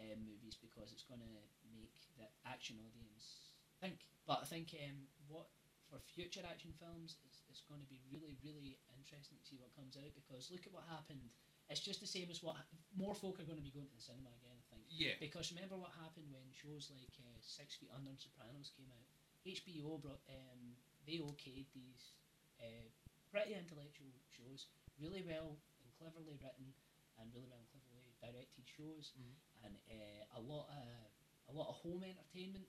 um, 0.00 0.18
movies 0.26 0.58
because 0.58 0.90
it's 0.90 1.06
going 1.06 1.22
to 1.22 1.32
make 1.70 1.94
the 2.18 2.26
action 2.42 2.82
audience 2.82 3.54
think. 3.78 4.08
But 4.26 4.42
I 4.42 4.46
think 4.48 4.74
um, 4.80 5.06
what 5.28 5.46
for 5.90 6.00
future 6.00 6.42
action 6.42 6.72
films, 6.80 7.20
it's, 7.28 7.44
it's 7.46 7.62
going 7.68 7.78
to 7.84 7.90
be 7.90 8.00
really, 8.08 8.34
really 8.40 8.80
interesting 8.96 9.36
to 9.36 9.44
see 9.44 9.60
what 9.60 9.70
comes 9.76 10.00
out 10.00 10.10
because 10.16 10.48
look 10.48 10.64
at 10.64 10.72
what 10.72 10.88
happened. 10.88 11.22
It's 11.68 11.80
just 11.80 12.00
the 12.00 12.08
same 12.08 12.28
as 12.28 12.44
what 12.44 12.60
more 12.92 13.16
folk 13.16 13.40
are 13.40 13.48
going 13.48 13.60
to 13.60 13.64
be 13.64 13.72
going 13.72 13.88
to 13.88 13.96
the 13.96 14.04
cinema 14.04 14.32
again. 14.36 14.56
I 14.56 14.64
think. 14.72 14.84
Yeah. 14.92 15.16
Because 15.20 15.52
remember 15.52 15.80
what 15.80 15.96
happened 15.96 16.28
when 16.28 16.44
shows 16.52 16.92
like 16.92 17.14
uh, 17.20 17.40
Six 17.40 17.80
Feet 17.80 17.92
Under 17.92 18.12
and 18.12 18.20
Sopranos 18.20 18.72
came 18.76 18.88
out. 18.92 19.08
HBO 19.44 20.00
brought 20.00 20.24
um, 20.28 20.76
they 21.04 21.20
okayed 21.20 21.68
these 21.76 22.16
uh, 22.60 22.88
pretty 23.34 23.58
intellectual 23.58 24.14
shows, 24.30 24.70
really 25.02 25.26
well 25.26 25.58
and 25.82 25.90
cleverly 25.98 26.38
written, 26.38 26.70
and 27.18 27.26
really 27.34 27.50
well 27.50 27.58
and 27.58 27.70
cleverly 27.74 28.14
directed 28.22 28.62
shows, 28.62 29.10
Mhm. 29.18 29.34
and 29.66 29.72
uh, 29.90 30.38
a 30.38 30.40
lot 30.40 30.70
of 30.70 31.10
a 31.50 31.52
lot 31.52 31.68
of 31.68 31.76
home 31.82 32.02
entertainment 32.06 32.64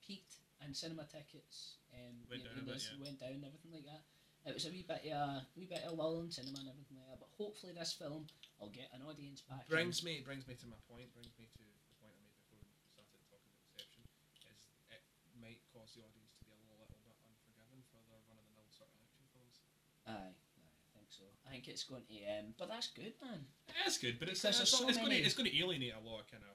peaked, 0.00 0.40
and 0.64 0.74
cinema 0.74 1.04
tickets 1.06 1.76
um, 1.92 2.24
Went 2.28 2.42
you 2.42 2.48
down 2.48 2.56
know, 2.56 2.72
a 2.72 2.74
bit, 2.74 2.82
yeah. 2.82 2.98
went 3.04 3.20
down 3.20 3.32
and 3.38 3.44
everything 3.44 3.70
like 3.72 3.84
that. 3.84 4.02
It 4.46 4.54
was 4.54 4.64
a 4.66 4.70
wee 4.70 4.82
bit 4.82 5.04
of 5.12 5.44
a 5.44 5.46
wee 5.54 5.66
bit 5.66 5.84
of 5.84 5.92
lull 5.98 6.20
in 6.24 6.30
cinema 6.32 6.58
and 6.64 6.68
everything 6.72 6.96
like 6.96 7.06
that. 7.12 7.20
But 7.20 7.28
hopefully 7.36 7.72
this 7.76 7.92
film 7.92 8.26
will 8.58 8.70
get 8.70 8.90
an 8.94 9.02
audience 9.02 9.42
back. 9.42 9.62
in. 9.68 9.68
brings 9.68 10.02
me 10.02 10.22
brings 10.22 10.46
me 10.48 10.54
to 10.56 10.66
my 10.66 10.78
point. 10.88 11.12
Brings 11.12 11.36
me 11.38 11.46
to 11.46 11.58
the 11.62 11.94
point 12.00 12.14
I 12.16 12.22
made 12.24 12.34
before 12.40 12.58
we 12.64 12.72
started 12.88 13.10
talking 13.28 13.28
about 13.28 13.42
Inception. 13.76 14.02
Is 14.48 14.66
it 14.90 15.02
might 15.38 15.60
cause 15.70 15.92
the 15.94 16.02
audience 16.02 16.32
to 16.38 16.44
be 16.46 16.54
a 16.54 16.58
little, 16.64 16.86
little 16.88 17.02
bit 17.06 17.18
unforgiving 17.26 17.82
for 17.92 18.00
their 18.08 18.22
run 18.26 18.38
of 18.38 18.46
the 18.48 18.54
mill 18.56 18.70
sort 18.72 18.90
of 18.90 18.98
action 19.02 19.26
films. 19.34 19.60
Aye, 20.06 20.12
aye, 20.12 20.72
I 20.86 20.88
think 20.94 21.08
so. 21.10 21.24
I 21.46 21.50
think 21.50 21.66
it's 21.68 21.84
going 21.84 22.02
to, 22.06 22.16
um, 22.38 22.54
but 22.58 22.68
that's 22.68 22.88
good, 22.94 23.12
man. 23.22 23.42
That's 23.84 23.98
good, 23.98 24.18
but 24.18 24.28
it's 24.28 24.42
Because 24.42 24.60
it's, 24.62 24.70
there's 24.70 24.80
so 24.80 24.88
it's 24.88 24.98
going 24.98 25.10
to 25.10 25.14
many- 25.18 25.26
it's 25.26 25.34
going 25.34 25.50
to 25.50 25.56
alienate 25.58 25.94
a 25.94 26.02
lot 26.02 26.22
of 26.22 26.26
kind 26.30 26.42
of 26.46 26.54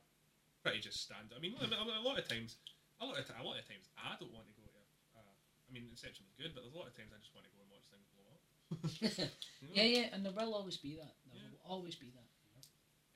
pretty 0.63 0.79
just 0.79 1.03
standard. 1.03 1.35
I 1.35 1.39
mean, 1.41 1.55
a, 1.59 1.65
a 1.67 2.03
lot 2.03 2.17
of 2.19 2.27
times, 2.27 2.55
a 2.99 3.05
lot 3.05 3.17
of 3.19 3.25
ti- 3.27 3.35
a 3.39 3.43
lot 3.43 3.59
of 3.59 3.65
times, 3.67 3.89
I 3.99 4.15
don't 4.19 4.31
want 4.31 4.47
to 4.47 4.55
go 4.55 4.63
to. 4.67 4.81
Uh, 5.19 5.23
I 5.23 5.69
mean, 5.73 5.87
Inception 5.89 6.23
was 6.29 6.35
good, 6.39 6.51
but 6.55 6.63
there's 6.63 6.75
a 6.75 6.79
lot 6.79 6.87
of 6.87 6.95
times 6.95 7.11
I 7.11 7.19
just 7.19 7.33
want 7.35 7.43
to 7.49 7.53
go 7.55 7.59
and 7.63 7.69
watch 7.73 7.87
things 7.91 8.07
blow 8.15 8.27
up. 8.31 8.41
You 9.61 9.67
know? 9.67 9.75
yeah, 9.75 9.83
yeah, 9.83 10.05
and 10.15 10.23
there 10.25 10.31
will 10.31 10.55
always 10.55 10.77
be 10.79 10.95
that. 10.95 11.15
There 11.27 11.35
Yeah. 11.37 11.51
will 11.51 11.63
always 11.67 11.95
be 11.95 12.09
that. 12.15 12.29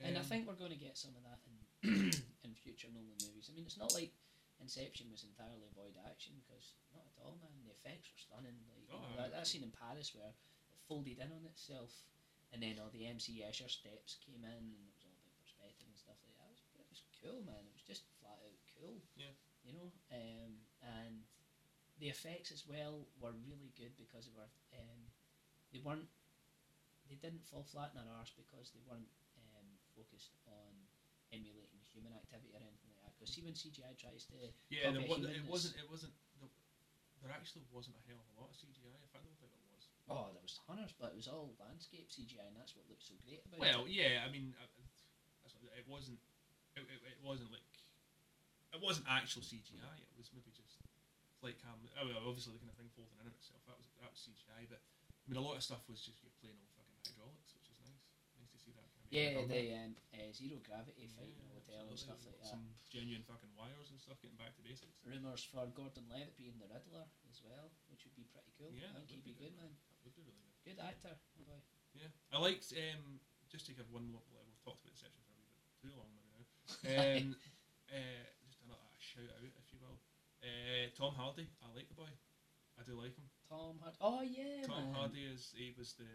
And 0.04 0.18
I 0.18 0.20
Um, 0.20 0.26
think 0.28 0.44
we're 0.48 0.60
going 0.60 0.76
to 0.76 0.78
get 0.78 0.98
some 1.00 1.16
of 1.16 1.24
that 1.24 1.40
in 1.48 1.56
in 2.44 2.52
future 2.60 2.90
Nolan 2.92 3.16
movies. 3.24 3.48
I 3.50 3.56
mean, 3.56 3.64
it's 3.66 3.78
not 3.80 3.94
like 3.96 4.12
Inception 4.64 5.12
was 5.14 5.22
entirely 5.28 5.70
void 5.76 5.94
action 6.10 6.34
because 6.42 6.74
not 6.96 7.06
at 7.06 7.20
all, 7.22 7.38
man. 7.44 7.54
The 7.62 7.70
effects 7.76 8.10
were 8.10 8.18
stunning. 8.22 8.58
Like 8.66 8.88
you 8.88 8.96
Oh, 8.96 9.04
know, 9.04 9.18
that, 9.22 9.32
that 9.36 9.46
scene 9.48 9.62
in 9.66 9.74
Paris 9.76 10.16
where 10.16 10.32
it 10.34 10.80
folded 10.88 11.20
in 11.22 11.30
on 11.30 11.46
itself, 11.46 11.92
and 12.56 12.64
then 12.64 12.80
all 12.82 12.90
the 12.90 13.06
MC 13.06 13.44
Escher 13.46 13.70
steps 13.70 14.18
came 14.26 14.42
in, 14.42 14.64
and 14.74 14.82
it 14.88 14.96
was 14.96 15.06
all 15.06 15.14
about 15.20 15.38
perspective 15.44 15.86
and 15.86 15.98
stuff 16.00 16.18
like 16.26 16.38
that. 16.42 16.50
It 16.50 16.58
was, 16.58 16.64
it 16.82 16.88
was 16.90 17.04
cool, 17.22 17.42
man. 17.46 17.62
It 17.68 17.76
was 17.76 17.86
just 17.86 18.08
flat 18.24 18.40
out 18.42 18.58
cool. 18.80 18.98
Yeah. 19.20 19.36
You 19.66 19.74
know, 19.76 19.90
um, 20.14 20.62
and 20.82 21.26
the 21.98 22.10
effects 22.14 22.52
as 22.54 22.66
well 22.70 23.06
were 23.18 23.34
really 23.46 23.74
good 23.78 23.94
because 23.98 24.26
they 24.30 24.36
were 24.38 24.50
um, 24.78 25.02
they 25.74 25.82
weren't 25.82 26.10
they 27.10 27.18
didn't 27.18 27.46
fall 27.46 27.66
flat 27.66 27.94
in 27.94 28.02
their 28.02 28.10
arse 28.18 28.34
because 28.34 28.74
they 28.74 28.82
weren't 28.86 29.10
um, 29.54 29.68
focused 29.98 30.38
on 30.50 30.74
emulating 31.34 31.82
human 31.94 32.14
activity 32.14 32.54
or 32.54 32.62
anything. 32.62 32.85
Because 33.16 33.32
see 33.34 33.42
when 33.48 33.56
CGI 33.56 33.96
tries 33.96 34.28
to 34.36 34.52
yeah, 34.70 34.92
there 34.92 35.00
a 35.02 35.08
wa- 35.08 35.16
human, 35.18 35.32
it 35.36 35.48
wasn't. 35.48 35.80
It 35.80 35.88
wasn't. 35.88 36.14
There, 36.40 36.52
there 37.24 37.32
actually 37.34 37.64
wasn't 37.72 37.96
a 37.98 38.04
hell 38.06 38.20
of 38.20 38.28
a 38.36 38.36
lot 38.44 38.52
of 38.52 38.58
CGI. 38.60 38.92
I 38.92 39.08
don't 39.24 39.36
think 39.40 39.52
there 39.56 39.72
was. 39.72 39.88
oh 40.12 40.30
there 40.36 40.44
was 40.44 40.60
tons, 40.68 40.92
but 41.00 41.16
it 41.16 41.18
was 41.18 41.32
all 41.32 41.56
landscape 41.58 42.12
CGI, 42.12 42.44
and 42.44 42.56
that's 42.60 42.76
what 42.76 42.84
looked 42.92 43.08
so 43.08 43.16
great 43.24 43.42
about 43.48 43.60
Well, 43.64 43.82
it. 43.88 43.96
yeah, 43.96 44.22
I 44.24 44.30
mean, 44.30 44.52
uh, 44.60 44.68
it 45.80 45.88
wasn't. 45.88 46.20
It, 46.76 46.84
it, 46.92 47.00
it 47.16 47.20
wasn't 47.24 47.52
like. 47.56 47.64
It 48.76 48.84
wasn't 48.84 49.08
actual 49.08 49.40
CGI. 49.40 49.80
It 50.04 50.20
was 50.20 50.28
maybe 50.36 50.52
just 50.52 50.76
like 51.40 51.56
cam. 51.64 51.80
Oh, 51.96 52.04
well, 52.12 52.28
obviously, 52.28 52.52
the 52.52 52.60
kind 52.60 52.72
of 52.72 52.78
thing 52.78 52.92
folding 52.92 53.16
in 53.24 53.32
of 53.32 53.36
itself. 53.40 53.64
That 53.72 53.80
was 53.80 53.88
that 54.04 54.12
was 54.12 54.20
CGI, 54.20 54.68
but 54.68 54.84
I 54.84 55.26
mean, 55.32 55.40
a 55.40 55.46
lot 55.46 55.56
of 55.56 55.64
stuff 55.64 55.88
was 55.88 56.04
just 56.04 56.20
your 56.20 56.36
plain 56.44 56.60
old 56.60 56.68
fucking 56.76 57.00
hydraulics, 57.08 57.56
which 57.56 57.72
is 57.72 57.80
nice. 57.80 58.04
Nice 58.36 58.52
to 58.52 58.60
see 58.60 58.76
that. 58.76 58.84
Kind 58.84 58.92
of 58.92 58.95
Yeah, 59.12 59.46
the 59.46 59.64
um, 59.76 59.94
uh, 60.14 60.30
zero 60.34 60.58
gravity 60.66 61.08
fight 61.14 61.32
in 61.32 61.46
the 61.46 61.50
Yeah, 61.50 61.62
hotel 61.62 61.84
and 61.90 62.00
stuff 62.00 62.20
like 62.26 62.38
that. 62.42 62.50
Some 62.50 62.66
genuine 62.90 63.24
fucking 63.26 63.54
wires 63.56 63.90
and 63.92 64.00
stuff. 64.02 64.18
Getting 64.22 64.38
back 64.38 64.56
to 64.58 64.64
basics. 64.66 64.98
Rumours 65.06 65.44
for 65.46 65.66
Gordon 65.74 66.06
Levitt 66.10 66.38
being 66.38 66.58
the 66.58 66.70
Riddler 66.70 67.06
as 67.30 67.42
well, 67.46 67.72
which 67.90 68.04
would 68.06 68.16
be 68.18 68.26
pretty 68.34 68.52
cool. 68.58 68.74
Yeah, 68.74 68.90
I 68.94 69.04
think 69.06 69.22
he'd 69.22 69.24
be 69.26 69.34
be 69.34 69.42
good, 69.42 69.54
man. 69.58 69.72
That 69.72 70.10
would 70.10 70.18
be 70.18 70.24
really 70.26 70.42
good. 70.42 70.76
Good 70.76 70.80
actor, 70.82 71.14
my 71.38 71.44
boy. 71.46 71.62
Yeah, 71.94 72.10
I 72.34 72.38
liked. 72.42 72.74
Um, 72.74 73.22
just 73.48 73.70
to 73.70 73.74
give 73.78 73.88
one 73.94 74.10
more. 74.10 74.26
We've 74.44 74.60
talked 74.66 74.82
about 74.82 74.92
Inception 74.98 75.22
for 75.24 75.32
a 75.32 75.38
wee 75.38 75.48
bit 75.62 75.74
too 75.80 75.94
long 75.96 76.10
maybe 76.12 76.32
now. 76.34 76.44
Um, 76.86 77.38
uh, 77.94 78.26
just 78.50 78.60
a, 78.66 78.74
a 78.74 79.00
shout 79.00 79.30
out, 79.30 79.46
if 79.46 79.68
you 79.70 79.80
will. 79.80 80.02
Uh, 80.42 80.90
Tom 80.98 81.14
Hardy. 81.14 81.46
I 81.62 81.70
like 81.78 81.88
the 81.88 81.98
boy. 81.98 82.10
I 82.76 82.84
do 82.84 82.98
like 83.00 83.16
him. 83.16 83.30
Tom 83.48 83.80
Hardy. 83.80 83.98
Oh 84.02 84.22
yeah, 84.26 84.66
Tom 84.68 84.92
man. 84.92 84.94
Hardy 84.94 85.24
is 85.24 85.54
he 85.56 85.72
was 85.78 85.94
the 85.96 86.10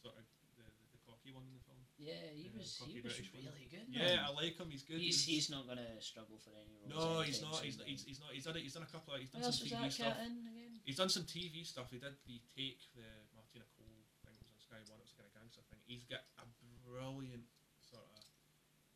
sort 0.00 0.16
of 0.16 0.24
the, 0.56 0.62
the, 0.62 0.66
the 0.96 1.00
cocky 1.04 1.34
one 1.34 1.44
in 1.44 1.52
the 1.52 1.64
film. 1.68 1.75
Yeah, 1.96 2.12
he 2.36 2.52
Yeah, 2.52 2.60
was. 2.60 2.76
He 2.76 2.76
cocky 2.76 3.00
was 3.00 3.16
British 3.16 3.32
one. 3.32 3.44
really 3.48 3.66
good. 3.72 3.86
Yeah, 3.88 4.28
I 4.28 4.30
like 4.36 4.56
him. 4.60 4.68
He's 4.68 4.84
good. 4.84 5.00
he's 5.00 5.24
he's 5.24 5.48
not 5.48 5.64
gonna 5.64 5.96
struggle 6.04 6.36
for 6.36 6.52
any 6.60 6.76
roles. 6.76 6.92
no, 6.92 7.24
he's 7.24 7.40
not. 7.40 7.56
He's, 7.64 7.80
he's, 7.88 8.04
he's 8.04 8.20
not. 8.20 8.30
He's 8.36 8.44
done. 8.44 8.56
it- 8.56 8.64
He's 8.68 8.76
done 8.76 8.84
a 8.84 8.92
couple 8.92 9.16
of. 9.16 9.20
He's 9.20 9.32
done 9.32 9.40
What 9.40 9.48
else 9.48 9.64
some 9.64 9.64
was 9.64 9.72
TV 9.72 9.82
that 9.82 9.92
stuff. 9.92 10.16
He's 10.84 10.96
done 11.00 11.08
some 11.08 11.24
TV 11.24 11.64
stuff. 11.66 11.88
He 11.90 11.98
did 11.98 12.14
the 12.28 12.36
Take, 12.52 12.84
the 12.94 13.08
Martina 13.32 13.64
Cole 13.74 13.88
thing. 14.22 14.36
Was 14.36 14.52
on 14.52 14.60
Sky 14.60 14.78
One. 14.92 15.00
It 15.00 15.08
was 15.08 15.16
a 15.16 15.24
kind 15.24 15.28
of 15.28 15.34
gangster 15.40 15.64
thing. 15.72 15.80
He's 15.88 16.04
got 16.04 16.22
a 16.36 16.44
brilliant 16.84 17.48
sort 17.80 18.04
of 18.12 18.22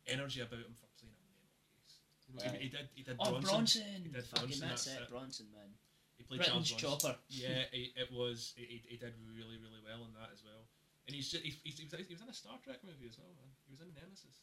energy 0.05 0.39
about 0.45 0.61
him 0.61 0.77
for 0.77 0.85
playing 1.01 1.17
a 1.17 1.25
mental 1.25 1.57
case. 1.73 2.05
You 2.29 2.37
know, 2.37 2.45
Aye. 2.47 2.61
he, 2.61 2.63
he 2.63 2.69
did. 2.69 2.85
He 2.93 3.01
did 3.01 3.17
Oh, 3.17 3.33
Bronson. 3.41 3.49
Bronson. 3.49 4.01
He 4.05 4.11
did 4.13 4.23
Fucking 4.29 4.45
Bronson, 4.45 4.69
that's, 4.69 4.85
that's 4.85 4.97
it, 5.01 5.03
it. 5.03 5.11
Bronson, 5.11 5.47
man. 5.51 5.69
He 6.15 6.23
played 6.23 6.45
Britain's 6.45 6.69
Charles 6.69 7.01
chopper. 7.01 7.17
Yeah, 7.33 7.65
it, 7.73 7.97
it 7.97 8.09
was. 8.13 8.53
He, 8.55 8.77
he, 8.85 8.93
he 8.93 8.97
did 9.01 9.17
really, 9.25 9.57
really 9.57 9.81
well 9.81 10.05
in 10.05 10.13
that 10.21 10.29
as 10.31 10.45
well. 10.45 10.69
And 11.11 11.19
he's 11.19 11.27
just, 11.27 11.43
he, 11.43 11.51
he, 11.67 11.75
he, 11.75 11.83
was, 11.91 12.07
he 12.07 12.15
was 12.15 12.23
in 12.23 12.31
a 12.31 12.37
Star 12.39 12.55
Trek 12.63 12.79
movie 12.87 13.11
as 13.11 13.19
well, 13.19 13.35
man. 13.35 13.51
He 13.67 13.75
was 13.75 13.83
in 13.83 13.91
Nemesis. 13.91 14.39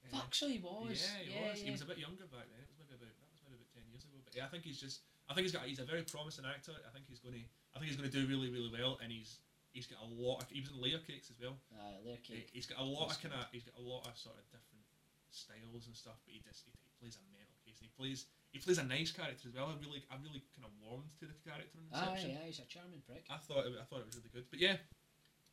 Uh, 0.00 0.16
Fuck, 0.16 0.32
so 0.32 0.48
he 0.48 0.56
was. 0.56 1.04
Yeah, 1.04 1.20
he 1.20 1.36
was. 1.36 1.60
He 1.60 1.68
was 1.68 1.84
a 1.84 1.88
bit 1.92 2.00
younger 2.00 2.24
back 2.32 2.48
then. 2.48 2.64
It 2.64 2.72
was 2.72 2.80
maybe 2.80 2.96
about 2.96 3.12
that 3.12 3.28
was 3.28 3.44
maybe 3.44 3.60
about 3.60 3.68
ten 3.76 3.84
years 3.92 4.08
ago. 4.08 4.16
But 4.24 4.32
yeah, 4.32 4.48
I 4.48 4.50
think 4.50 4.64
he's 4.64 4.80
just. 4.80 5.04
I 5.28 5.36
think 5.36 5.44
he's 5.44 5.52
got. 5.52 5.68
He's 5.68 5.82
a 5.82 5.84
very 5.84 6.00
promising 6.08 6.48
actor. 6.48 6.72
I 6.72 6.88
think 6.96 7.04
he's 7.04 7.20
going 7.20 7.36
to. 7.36 7.44
I 7.76 7.76
think 7.76 7.92
he's 7.92 8.00
going 8.00 8.08
to 8.08 8.16
do 8.16 8.24
really, 8.24 8.48
really 8.48 8.72
well. 8.72 8.96
And 9.04 9.12
he's. 9.12 9.44
He's 9.76 9.84
got 9.84 10.00
a 10.00 10.08
lot. 10.08 10.40
Of, 10.40 10.48
he 10.48 10.64
was 10.64 10.72
in 10.72 10.80
Layer 10.80 10.96
Cakes 11.04 11.28
as 11.28 11.36
well. 11.36 11.60
Aye, 11.76 12.00
layer 12.00 12.16
He, 12.24 12.40
cake. 12.40 12.48
he's 12.56 12.64
got 12.64 12.80
a 12.80 12.88
lot 12.88 13.12
That's 13.12 13.20
of 13.20 13.28
kind 13.28 13.36
of. 13.36 13.44
He's 13.52 13.68
got 13.68 13.76
a 13.76 13.84
lot 13.84 14.08
of 14.08 14.16
sort 14.16 14.40
of 14.40 14.48
different 14.48 14.80
styles 15.28 15.84
and 15.84 15.92
stuff. 15.92 16.16
But 16.24 16.32
he 16.32 16.40
just 16.40 16.64
he, 16.64 16.72
he 16.80 16.88
plays 16.96 17.20
a 17.20 17.24
mental 17.36 17.52
case. 17.60 17.76
And 17.84 17.90
he 17.90 17.92
plays. 17.92 18.24
He 18.54 18.62
plays 18.62 18.80
a 18.80 18.88
nice 18.88 19.12
character 19.12 19.52
as 19.52 19.52
well. 19.52 19.68
I 19.68 19.76
really. 19.76 20.00
I 20.08 20.16
really 20.22 20.40
kind 20.56 20.64
of 20.64 20.72
warmed 20.80 21.12
to 21.20 21.28
the 21.28 21.36
character 21.44 21.76
in 21.76 21.90
Inception. 21.92 22.40
Aye, 22.40 22.46
aye, 22.46 22.48
he's 22.48 22.62
a 22.62 22.68
charming 22.70 23.04
prick. 23.04 23.28
I 23.28 23.36
thought 23.36 23.68
it, 23.68 23.76
I 23.76 23.84
thought 23.84 24.00
it 24.00 24.08
was 24.08 24.16
really 24.16 24.32
good. 24.32 24.48
But 24.48 24.64
yeah, 24.64 24.80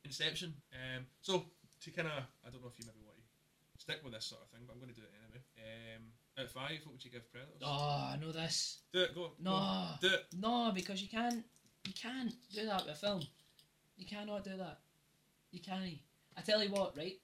Inception. 0.04 0.54
Um, 0.72 1.06
so 1.22 1.44
to 1.82 1.90
kind 1.90 2.08
of, 2.08 2.22
I 2.46 2.50
don't 2.50 2.62
know 2.62 2.68
if 2.72 2.78
you 2.78 2.84
maybe 2.86 3.04
want 3.04 3.16
to 3.16 3.80
stick 3.80 4.00
with 4.04 4.12
this 4.12 4.26
sort 4.26 4.42
of 4.42 4.48
thing, 4.48 4.60
but 4.66 4.74
I'm 4.74 4.80
going 4.80 4.92
to 4.92 5.00
do 5.00 5.02
it 5.06 5.12
anyway. 5.24 5.42
Um, 5.96 6.02
Out 6.38 6.44
of 6.46 6.50
five, 6.52 6.80
what 6.84 6.92
would 6.92 7.04
you 7.04 7.10
give 7.10 7.30
Predators? 7.32 7.62
Oh, 7.62 8.10
I 8.12 8.16
know 8.20 8.32
this. 8.32 8.78
Do 8.92 9.00
it, 9.02 9.14
go. 9.14 9.32
No. 9.40 9.88
Go. 10.00 10.08
Do 10.08 10.14
it. 10.14 10.26
No, 10.38 10.72
because 10.74 11.00
you 11.02 11.08
can't. 11.08 11.44
You 11.86 11.92
can't 12.00 12.32
do 12.54 12.64
that 12.66 12.86
with 12.86 12.94
a 12.94 12.98
film. 12.98 13.22
You 13.96 14.06
cannot 14.06 14.44
do 14.44 14.56
that. 14.56 14.78
You 15.52 15.60
can't. 15.60 15.98
I 16.36 16.40
tell 16.40 16.62
you 16.62 16.70
what, 16.70 16.96
right? 16.96 17.18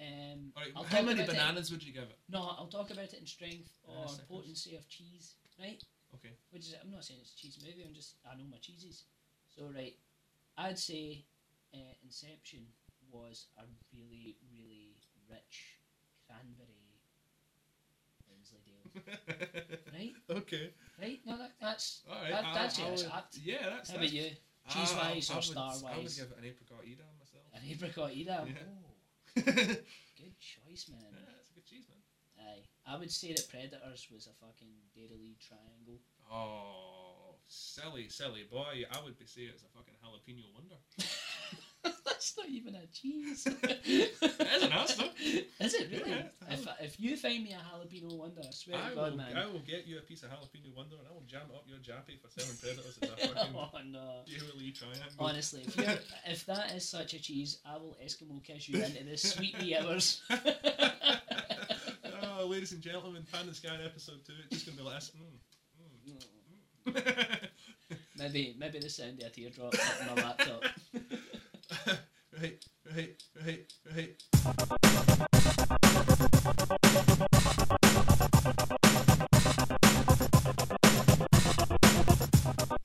Um, 0.00 0.52
I'll 0.76 0.84
how 0.84 1.02
many 1.02 1.22
about 1.22 1.34
it- 1.34 1.38
bananas 1.38 1.70
would 1.72 1.82
you 1.82 1.92
give 1.92 2.04
it? 2.04 2.18
No, 2.28 2.40
I'll 2.56 2.68
talk 2.68 2.90
about 2.90 3.12
it 3.12 3.14
in 3.14 3.26
strength 3.26 3.70
or 3.82 4.04
Uh, 4.04 4.08
potency 4.28 4.76
of 4.76 4.88
cheese, 4.88 5.34
right? 5.58 5.82
Okay. 6.14 6.30
Which 6.50 6.62
is, 6.62 6.74
I'm 6.80 6.90
not 6.92 7.04
saying 7.04 7.18
it's 7.20 7.32
a 7.32 7.36
cheese 7.36 7.58
movie. 7.62 7.84
I'm 7.86 7.92
just, 7.94 8.14
I 8.24 8.36
know 8.36 8.44
my 8.50 8.58
cheeses. 8.58 9.02
So 9.54 9.68
right, 9.74 9.96
I'd 10.56 10.78
say 10.78 11.24
uh, 11.74 11.78
Inception 12.04 12.66
was 13.10 13.46
a 13.58 13.62
really, 13.94 14.36
really 14.52 14.96
rich 15.30 15.78
cranberry 16.26 17.00
Wensleydale, 18.28 18.84
right? 19.92 20.14
okay. 20.30 20.70
Right? 21.00 21.20
No, 21.24 21.36
that, 21.38 21.52
that's 21.60 22.02
All 22.08 22.16
right. 22.20 22.30
That- 22.30 22.44
I- 22.44 22.54
that's 22.54 22.78
I 22.80 22.90
would- 22.90 23.06
apt. 23.14 23.38
Yeah, 23.42 23.56
that's. 23.70 23.90
how 23.90 23.96
about 23.96 24.10
that's- 24.10 24.12
you? 24.12 24.30
Cheese-wise 24.68 25.30
or 25.32 25.40
star-wise? 25.40 25.82
I 25.84 25.96
would 25.96 26.12
give 26.14 26.28
it 26.28 26.36
an 26.36 26.44
apricot 26.44 26.84
Edam 26.84 27.08
myself. 27.16 27.44
An 27.56 27.62
apricot 27.64 28.10
Edam. 28.12 28.52
Yeah. 28.52 28.68
Oh, 28.68 29.42
good 30.20 30.36
choice, 30.36 30.90
man. 30.92 31.00
Yeah, 31.08 31.40
it's 31.40 31.48
a 31.48 31.54
good 31.56 31.64
cheese, 31.64 31.86
man. 31.88 31.96
Aye, 32.46 32.64
I 32.86 32.98
would 32.98 33.10
say 33.10 33.32
that 33.32 33.48
Predators 33.48 34.08
was 34.12 34.26
a 34.28 34.34
fucking 34.44 34.68
Dairylea 34.94 35.40
triangle. 35.40 36.00
Oh, 36.30 37.17
silly, 37.48 38.08
silly 38.08 38.44
boy. 38.50 38.84
I 38.90 38.98
would 39.04 39.18
be 39.18 39.26
saying 39.26 39.48
it's 39.54 39.62
a 39.62 39.66
fucking 39.76 39.94
jalapeno 40.04 40.44
wonder. 40.54 40.76
That's 42.04 42.36
not 42.36 42.48
even 42.48 42.74
a 42.74 42.86
cheese. 42.86 43.46
It 43.60 44.14
is 44.56 44.62
an 44.62 44.70
though. 44.70 45.10
Is 45.64 45.74
it 45.74 45.88
really? 45.90 46.10
Yeah, 46.10 46.22
if, 46.50 46.66
if 46.80 47.00
you 47.00 47.16
find 47.16 47.42
me 47.44 47.52
a 47.52 47.58
jalapeno 47.58 48.16
wonder, 48.16 48.40
I 48.46 48.50
swear 48.50 48.78
I 48.78 48.88
to 48.90 48.94
God, 48.94 49.10
will, 49.12 49.18
man. 49.18 49.36
I 49.36 49.46
will 49.46 49.60
get 49.60 49.86
you 49.86 49.98
a 49.98 50.00
piece 50.00 50.22
of 50.22 50.30
jalapeno 50.30 50.74
wonder 50.74 50.96
and 50.98 51.06
I 51.08 51.12
will 51.12 51.24
jam 51.26 51.42
it 51.48 51.54
up 51.54 51.64
your 51.66 51.78
jappy 51.78 52.18
for 52.20 52.28
selling 52.28 52.56
predators 52.58 52.98
as 53.00 53.10
a 53.10 53.16
fucking 53.28 53.54
oh 53.56 53.70
no. 53.86 54.22
triangle. 54.26 55.16
Honestly, 55.18 55.62
if, 55.66 55.76
you're, 55.76 55.98
if 56.26 56.44
that 56.46 56.72
is 56.74 56.88
such 56.88 57.14
a 57.14 57.20
cheese, 57.20 57.58
I 57.64 57.76
will 57.76 57.96
Eskimo 58.04 58.42
kiss 58.42 58.68
you 58.68 58.82
into 58.82 59.04
the 59.04 59.16
sweet 59.16 59.56
wee 59.60 59.76
hours. 59.76 60.22
oh, 60.30 60.36
ladies 62.46 62.72
and 62.72 62.80
gentlemen, 62.80 63.24
Panned 63.32 63.46
and 63.48 63.56
Scanned 63.56 63.82
episode 63.84 64.24
two. 64.26 64.32
It's 64.50 64.64
just 64.64 64.66
gonna 64.66 64.78
be 64.78 64.84
like 64.84 65.00
this. 65.00 65.12
Mm. 65.16 65.38
maybe 68.18 68.56
maybe 68.58 68.78
the 68.78 68.90
sound 68.90 69.20
of 69.20 69.28
a 69.28 69.30
teardrop 69.30 69.74
on 70.00 70.16
my 70.16 70.22
laptop. 70.22 70.64
right, 72.40 72.64
right, 72.94 73.22
right, 73.44 73.72
right. 73.94 74.22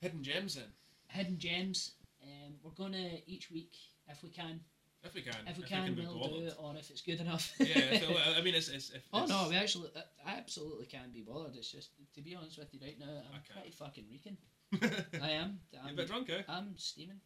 Hidden 0.00 0.22
gems 0.22 0.54
then, 0.56 0.64
Hidden 1.08 1.38
gems. 1.38 1.92
Um, 2.22 2.54
we're 2.62 2.70
gonna 2.70 3.18
each 3.26 3.50
week, 3.50 3.76
if 4.08 4.22
we 4.22 4.30
can, 4.30 4.60
if 5.04 5.14
we 5.14 5.22
can. 5.22 5.34
if 5.46 5.56
we 5.58 5.64
can, 5.64 5.94
be 5.94 6.02
we'll 6.06 6.18
bothered. 6.18 6.38
do 6.40 6.46
it, 6.46 6.54
or 6.58 6.74
if 6.78 6.90
it's 6.90 7.02
good 7.02 7.20
enough. 7.20 7.52
yeah, 7.58 7.66
if 7.78 8.02
it, 8.02 8.16
I 8.38 8.40
mean, 8.42 8.54
it's. 8.54 8.68
it's 8.68 8.90
if 8.90 9.02
Oh 9.12 9.22
it's, 9.22 9.30
no, 9.30 9.46
we 9.48 9.56
actually, 9.56 9.90
I 10.26 10.32
absolutely 10.36 10.86
can't 10.86 11.12
be 11.12 11.20
bothered. 11.22 11.54
It's 11.56 11.70
just, 11.70 11.90
to 12.14 12.22
be 12.22 12.34
honest 12.34 12.58
with 12.58 12.72
you 12.72 12.80
right 12.82 12.98
now, 12.98 13.06
I'm 13.32 13.40
pretty 13.52 13.70
fucking 13.72 14.04
reeking. 14.10 14.36
I 15.22 15.30
am. 15.30 15.60
You're 15.72 15.82
a 15.82 15.88
I'm, 15.88 15.96
bit 15.96 16.06
drunk, 16.08 16.30
eh? 16.30 16.42
I'm 16.48 16.74
steaming. 16.76 17.20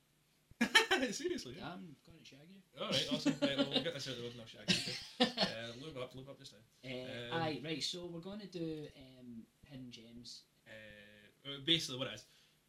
Seriously. 1.12 1.54
Yeah. 1.58 1.66
I'm 1.72 1.94
going 2.04 2.18
to 2.18 2.24
shag 2.24 2.40
you. 2.50 2.80
All 2.82 2.90
right, 2.90 3.06
awesome. 3.12 3.34
right, 3.40 3.56
well, 3.56 3.66
we'll 3.70 3.82
get 3.84 3.94
this 3.94 4.08
out 4.08 4.14
of 4.14 4.18
the 4.18 4.24
road 4.24 4.32
now, 4.36 4.44
Shaggy. 4.46 4.92
Uh, 5.40 5.72
look 5.84 5.96
up, 6.02 6.14
look 6.14 6.28
up 6.28 6.38
just 6.38 6.52
now. 6.52 6.90
Uh, 6.90 7.36
Um, 7.36 7.42
aye, 7.42 7.60
right. 7.64 7.82
So 7.82 8.06
we're 8.12 8.20
going 8.20 8.40
to 8.40 8.46
do 8.48 8.86
um, 8.96 9.42
hidden 9.70 9.90
gems. 9.90 10.42
uh, 10.66 11.48
uh, 11.50 11.58
basically 11.64 11.98
what 11.98 12.08
it 12.08 12.14
is 12.14 12.24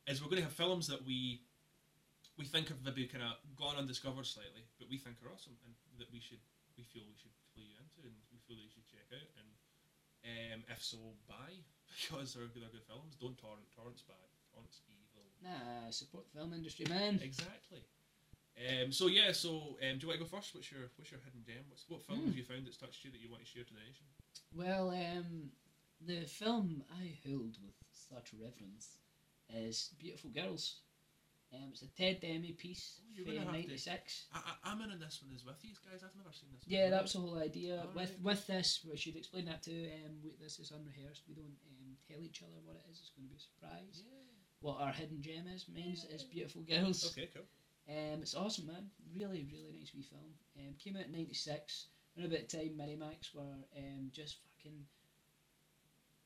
is 0.07 0.21
we're 0.21 0.29
going 0.29 0.37
to 0.41 0.43
have 0.43 0.53
films 0.53 0.87
that 0.87 1.03
we 1.05 1.41
we 2.39 2.47
think 2.47 2.71
have 2.71 2.79
maybe 2.81 3.03
kind 3.05 3.27
of 3.27 3.35
gone 3.59 3.75
undiscovered 3.75 4.23
slightly, 4.25 4.63
but 4.79 4.87
we 4.87 4.95
think 4.97 5.19
are 5.19 5.29
awesome 5.35 5.59
and 5.67 5.75
that 5.99 6.07
we 6.15 6.23
should 6.23 6.39
we 6.79 6.87
feel 6.87 7.03
we 7.03 7.19
should 7.19 7.35
clue 7.51 7.67
you 7.67 7.75
into 7.75 8.07
and 8.07 8.15
we 8.31 8.39
feel 8.47 8.55
that 8.55 8.63
you 8.63 8.71
should 8.71 8.87
check 8.87 9.03
out. 9.11 9.27
And 9.35 9.49
um, 10.23 10.59
if 10.71 10.79
so, 10.79 10.97
buy 11.27 11.51
because 11.91 12.31
they're 12.33 12.47
good, 12.47 12.63
they're 12.63 12.71
good 12.71 12.87
films. 12.87 13.19
Don't 13.19 13.35
torrent. 13.35 13.67
Torrent's 13.75 14.01
bad. 14.07 14.23
Torrent's 14.55 14.79
evil. 14.87 15.27
Nah, 15.43 15.91
support 15.91 16.25
the 16.31 16.39
film 16.39 16.51
industry, 16.55 16.87
man. 16.87 17.19
Exactly. 17.21 17.83
Um, 18.59 18.91
so 18.91 19.07
yeah, 19.07 19.31
so 19.31 19.75
um, 19.83 19.99
do 19.99 20.03
you 20.03 20.07
want 20.11 20.19
to 20.19 20.25
go 20.27 20.31
first? 20.31 20.55
What's 20.55 20.71
your 20.71 20.87
what's 20.95 21.11
your 21.11 21.19
hidden 21.23 21.43
gem? 21.43 21.63
What's, 21.67 21.83
what 21.87 22.03
film 22.07 22.19
Hmm. 22.23 22.27
have 22.31 22.35
you 22.39 22.43
found 22.43 22.63
that's 22.67 22.79
touched 22.79 23.03
you 23.03 23.11
that 23.11 23.19
you 23.19 23.29
want 23.31 23.43
to 23.43 23.47
share 23.47 23.63
to 23.63 23.73
the 23.75 23.79
nation? 23.83 24.07
Well, 24.55 24.91
um, 24.91 25.51
the 26.03 26.23
film 26.27 26.83
I 26.91 27.15
hold 27.27 27.55
with 27.63 27.75
such 27.91 28.31
reverence 28.35 28.99
is 29.51 29.91
Beautiful 29.99 30.29
Girls. 30.31 30.79
Um, 31.53 31.69
it's 31.73 31.81
a 31.81 31.89
Ted 31.97 32.21
Demme 32.21 32.53
piece 32.57 33.01
Oh, 33.19 33.25
from 33.25 33.35
gonna 33.35 33.51
'96. 33.51 34.27
I, 34.33 34.37
I, 34.37 34.71
I'm 34.71 34.81
in 34.81 34.91
on 34.91 34.99
this 34.99 35.19
one 35.21 35.33
as 35.35 35.43
with 35.45 35.59
these 35.61 35.79
guys. 35.79 36.03
I've 36.05 36.15
never 36.15 36.31
seen 36.31 36.49
this. 36.53 36.61
one. 36.61 36.69
Yeah, 36.69 36.89
that 36.89 37.01
was 37.01 37.13
the 37.13 37.19
whole 37.19 37.39
idea. 37.41 37.79
Alright, 37.79 37.95
with 37.95 38.11
okay. 38.11 38.21
with 38.23 38.47
this, 38.47 38.85
we 38.87 38.97
should 38.97 39.15
explain 39.15 39.45
that 39.45 39.63
too. 39.63 39.89
Um, 40.05 40.21
we, 40.23 40.31
this 40.39 40.59
is 40.59 40.71
unrehearsed. 40.71 41.23
We 41.27 41.33
don't 41.35 41.57
um, 41.67 41.97
tell 42.07 42.21
each 42.21 42.43
other 42.43 42.61
what 42.63 42.77
it 42.77 42.85
is. 42.91 43.01
It's 43.01 43.11
going 43.17 43.27
to 43.27 43.33
be 43.33 43.37
a 43.37 43.41
surprise. 43.41 44.03
What 44.61 44.79
our 44.81 44.91
hidden 44.91 45.21
gem 45.21 45.47
is. 45.47 45.65
Mine's 45.73 46.05
is 46.05 46.23
Beautiful 46.23 46.61
Girls. 46.63 47.01
Okay, 47.11 47.29
cool. 47.33 47.47
Um, 47.89 48.21
it's 48.21 48.35
awesome, 48.35 48.67
man. 48.67 48.85
Really, 49.17 49.47
really 49.51 49.73
nice 49.73 49.91
wee 49.95 50.03
film. 50.05 50.29
Um, 50.59 50.75
came 50.77 50.95
out 50.97 51.05
in 51.07 51.11
'96. 51.13 51.87
Around 52.17 52.27
about 52.33 52.47
the 52.47 52.57
time 52.57 52.77
Miramax 52.77 53.33
were 53.33 53.57
um, 53.77 54.11
just 54.13 54.37
fucking 54.45 54.85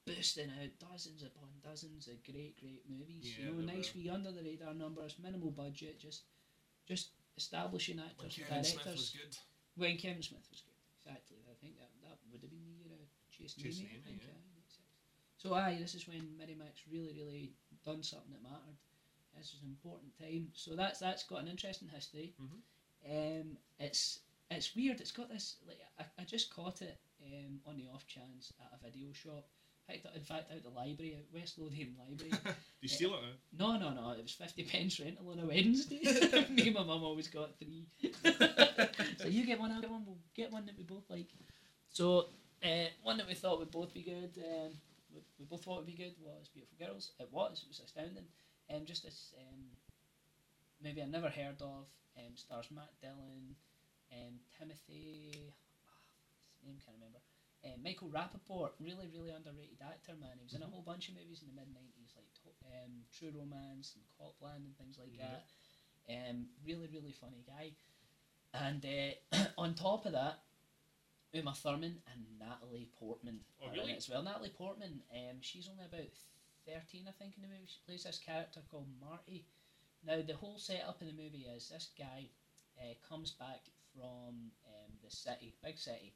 boosting 0.05 0.49
out 0.61 0.71
dozens 0.79 1.23
upon 1.23 1.49
dozens 1.63 2.07
of 2.07 2.23
great, 2.23 2.59
great 2.59 2.83
movies. 2.89 3.35
Yeah, 3.37 3.45
you 3.47 3.51
know, 3.53 3.73
nice 3.73 3.93
were. 3.93 4.01
wee 4.01 4.09
under 4.09 4.31
the 4.31 4.43
radar 4.43 4.73
numbers, 4.73 5.15
minimal 5.21 5.51
budget, 5.51 5.99
just 5.99 6.23
just 6.85 7.09
establishing 7.37 7.97
When 7.97 8.05
actors, 8.05 8.37
and 8.37 8.47
Kevin 8.47 8.63
directors. 8.63 8.83
Smith 8.83 8.95
was 8.95 9.09
good. 9.09 9.37
When 9.75 9.97
Kevin 9.97 10.21
Smith 10.23 10.47
was 10.51 10.61
good, 10.61 10.79
exactly. 10.99 11.37
I 11.49 11.55
think 11.61 11.79
that 11.79 11.89
that 12.03 12.17
would 12.31 12.41
have 12.41 12.51
been 12.51 12.65
the 12.65 12.77
year 12.83 12.93
of 12.99 13.07
Chase 13.31 13.53
Chasing 13.53 13.87
Amy, 13.89 14.01
I 14.03 14.07
think, 14.07 14.21
yeah. 14.21 14.35
aye, 14.35 14.53
96. 14.53 14.83
So 15.37 15.53
aye, 15.55 15.77
this 15.79 15.95
is 15.95 16.07
when 16.07 16.21
Miramax 16.37 16.85
really, 16.91 17.13
really 17.17 17.53
done 17.83 18.03
something 18.03 18.31
that 18.31 18.43
mattered. 18.43 18.77
This 19.35 19.51
was 19.53 19.63
an 19.63 19.69
important 19.69 20.13
time. 20.19 20.49
So 20.53 20.75
that's 20.75 20.99
that's 20.99 21.23
got 21.23 21.41
an 21.41 21.47
interesting 21.47 21.87
history. 21.87 22.33
Mhm. 22.39 22.61
Um, 23.09 23.57
it's 23.79 24.19
it's 24.51 24.75
weird. 24.75 25.01
It's 25.01 25.11
got 25.11 25.29
this 25.29 25.57
like 25.67 25.79
I, 25.99 26.05
I 26.21 26.23
just 26.25 26.53
caught 26.53 26.81
it 26.81 26.99
um, 27.25 27.59
on 27.65 27.77
the 27.77 27.87
off 27.87 28.05
chance 28.05 28.53
at 28.61 28.77
a 28.77 28.83
video 28.83 29.11
shop. 29.11 29.47
Picked 29.89 30.05
it, 30.05 30.11
in 30.15 30.21
fact, 30.21 30.51
out 30.51 30.63
the 30.63 30.69
library, 30.69 31.17
at 31.17 31.37
West 31.37 31.59
Lothian 31.59 31.95
Library. 31.99 32.31
Do 32.43 32.53
you 32.81 32.87
steal 32.87 33.15
it 33.15 33.19
now? 33.57 33.67
No, 33.67 33.77
no, 33.77 33.93
no. 33.93 34.11
It 34.11 34.23
was 34.23 34.31
fifty 34.31 34.63
pence 34.63 34.99
rental 34.99 35.29
on 35.29 35.39
a 35.39 35.45
Wednesday. 35.45 35.99
Me 36.49 36.67
and 36.67 36.75
my 36.75 36.83
mum 36.83 37.03
always 37.03 37.27
got 37.27 37.57
three. 37.59 37.85
so 39.17 39.27
you 39.27 39.45
get 39.45 39.59
one, 39.59 39.71
I 39.71 39.81
get 39.81 39.91
one. 39.91 40.03
We'll 40.05 40.17
get 40.35 40.51
one 40.51 40.65
that 40.67 40.77
we 40.77 40.83
both 40.83 41.09
like. 41.09 41.27
So 41.89 42.27
uh, 42.63 42.87
one 43.03 43.17
that 43.17 43.27
we 43.27 43.33
thought 43.33 43.59
would 43.59 43.71
both 43.71 43.93
be 43.93 44.03
good. 44.03 44.41
Um, 44.41 44.71
we, 45.13 45.21
we 45.37 45.45
both 45.45 45.63
thought 45.65 45.77
would 45.77 45.85
be 45.85 45.93
good 45.93 46.13
was 46.23 46.47
Beautiful 46.47 46.77
Girls. 46.79 47.11
It 47.19 47.27
was. 47.31 47.63
It 47.63 47.67
was 47.67 47.81
astounding. 47.83 48.25
Um, 48.73 48.85
just 48.85 49.03
this 49.03 49.33
um, 49.37 49.65
movie 50.83 51.01
I 51.01 51.05
never 51.05 51.29
heard 51.29 51.61
of. 51.61 51.87
Um, 52.17 52.35
stars 52.35 52.69
Matt 52.71 52.93
Dillon, 53.01 53.55
um, 54.13 54.39
Timothy. 54.57 55.51
ah, 55.87 55.97
his 56.55 56.67
name 56.67 56.77
can't 56.85 56.95
remember. 56.97 57.19
Uh, 57.63 57.69
Michael 57.81 58.09
Rapaport, 58.09 58.71
really, 58.79 59.07
really 59.07 59.31
underrated 59.31 59.79
actor, 59.81 60.11
man. 60.19 60.35
He 60.37 60.43
was 60.43 60.53
in 60.53 60.61
a 60.61 60.67
whole 60.67 60.81
bunch 60.83 61.07
of 61.07 61.15
movies 61.15 61.41
in 61.41 61.47
the 61.47 61.55
mid 61.55 61.71
90s, 61.71 62.11
like 62.15 62.27
um, 62.83 62.91
True 63.17 63.31
Romance 63.31 63.95
and 63.95 64.03
Copland 64.19 64.65
and 64.67 64.75
things 64.77 64.97
like 64.99 65.15
Yeah. 65.15 65.39
that. 65.39 65.43
Um, 66.11 66.47
really, 66.65 66.87
really 66.91 67.13
funny 67.13 67.45
guy. 67.47 67.71
And 68.53 68.83
uh, 68.85 69.37
on 69.57 69.75
top 69.75 70.05
of 70.05 70.11
that, 70.11 70.39
Uma 71.31 71.53
Thurman 71.53 72.01
and 72.11 72.25
Natalie 72.37 72.89
Portman 72.99 73.39
Oh, 73.61 73.71
really? 73.71 73.95
as 73.95 74.09
well. 74.09 74.21
Natalie 74.23 74.49
Portman, 74.49 75.01
um, 75.11 75.37
she's 75.41 75.69
only 75.69 75.85
about 75.85 76.11
13, 76.67 77.07
I 77.07 77.11
think, 77.11 77.35
in 77.37 77.43
the 77.43 77.47
movie. 77.47 77.65
She 77.67 77.79
plays 77.87 78.03
this 78.03 78.19
character 78.19 78.59
called 78.69 78.87
Marty. 78.99 79.47
Now, 80.05 80.21
the 80.21 80.35
whole 80.35 80.57
setup 80.59 81.01
in 81.01 81.07
the 81.07 81.13
movie 81.23 81.47
is 81.47 81.69
this 81.69 81.89
guy 81.97 82.27
uh, 82.77 82.93
comes 83.07 83.31
back 83.31 83.61
from 83.95 84.51
um, 84.67 84.91
the 85.03 85.09
city, 85.09 85.53
big 85.63 85.77
city, 85.79 86.13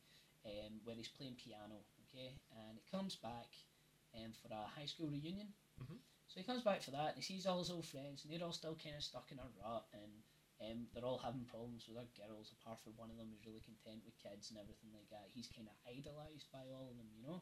um, 0.47 0.79
where 0.83 0.95
he's 0.95 1.11
playing 1.11 1.35
piano, 1.35 1.83
okay? 2.07 2.33
And 2.55 2.79
he 2.79 2.83
comes 2.89 3.15
back 3.19 3.51
um, 4.15 4.31
for 4.41 4.47
a 4.53 4.63
high 4.65 4.87
school 4.87 5.11
reunion. 5.11 5.53
Mhm. 5.83 5.99
So 6.27 6.39
he 6.39 6.45
comes 6.47 6.63
back 6.63 6.81
for 6.81 6.91
that 6.91 7.15
and 7.15 7.17
he 7.17 7.23
sees 7.23 7.45
all 7.45 7.59
his 7.59 7.71
old 7.71 7.85
friends 7.85 8.23
and 8.23 8.31
they're 8.31 8.43
all 8.43 8.51
still 8.55 8.75
kind 8.75 8.95
of 8.95 9.03
stuck 9.03 9.31
in 9.31 9.39
a 9.39 9.47
rut 9.63 9.87
and 9.93 10.11
um, 10.59 10.87
they're 10.91 11.05
all 11.05 11.21
having 11.21 11.45
problems 11.45 11.85
with 11.87 11.95
their 11.95 12.27
girls 12.27 12.51
apart 12.59 12.81
from 12.81 12.97
one 12.97 13.11
of 13.11 13.17
them 13.17 13.29
who's 13.29 13.45
really 13.45 13.61
content 13.61 14.01
with 14.03 14.17
kids 14.17 14.49
and 14.49 14.57
everything 14.59 14.89
like 14.91 15.07
that. 15.13 15.29
He's 15.31 15.47
kind 15.47 15.69
of 15.69 15.75
idolised 15.85 16.49
by 16.51 16.65
all 16.73 16.89
of 16.89 16.97
them, 16.97 17.07
you 17.13 17.21
know? 17.21 17.39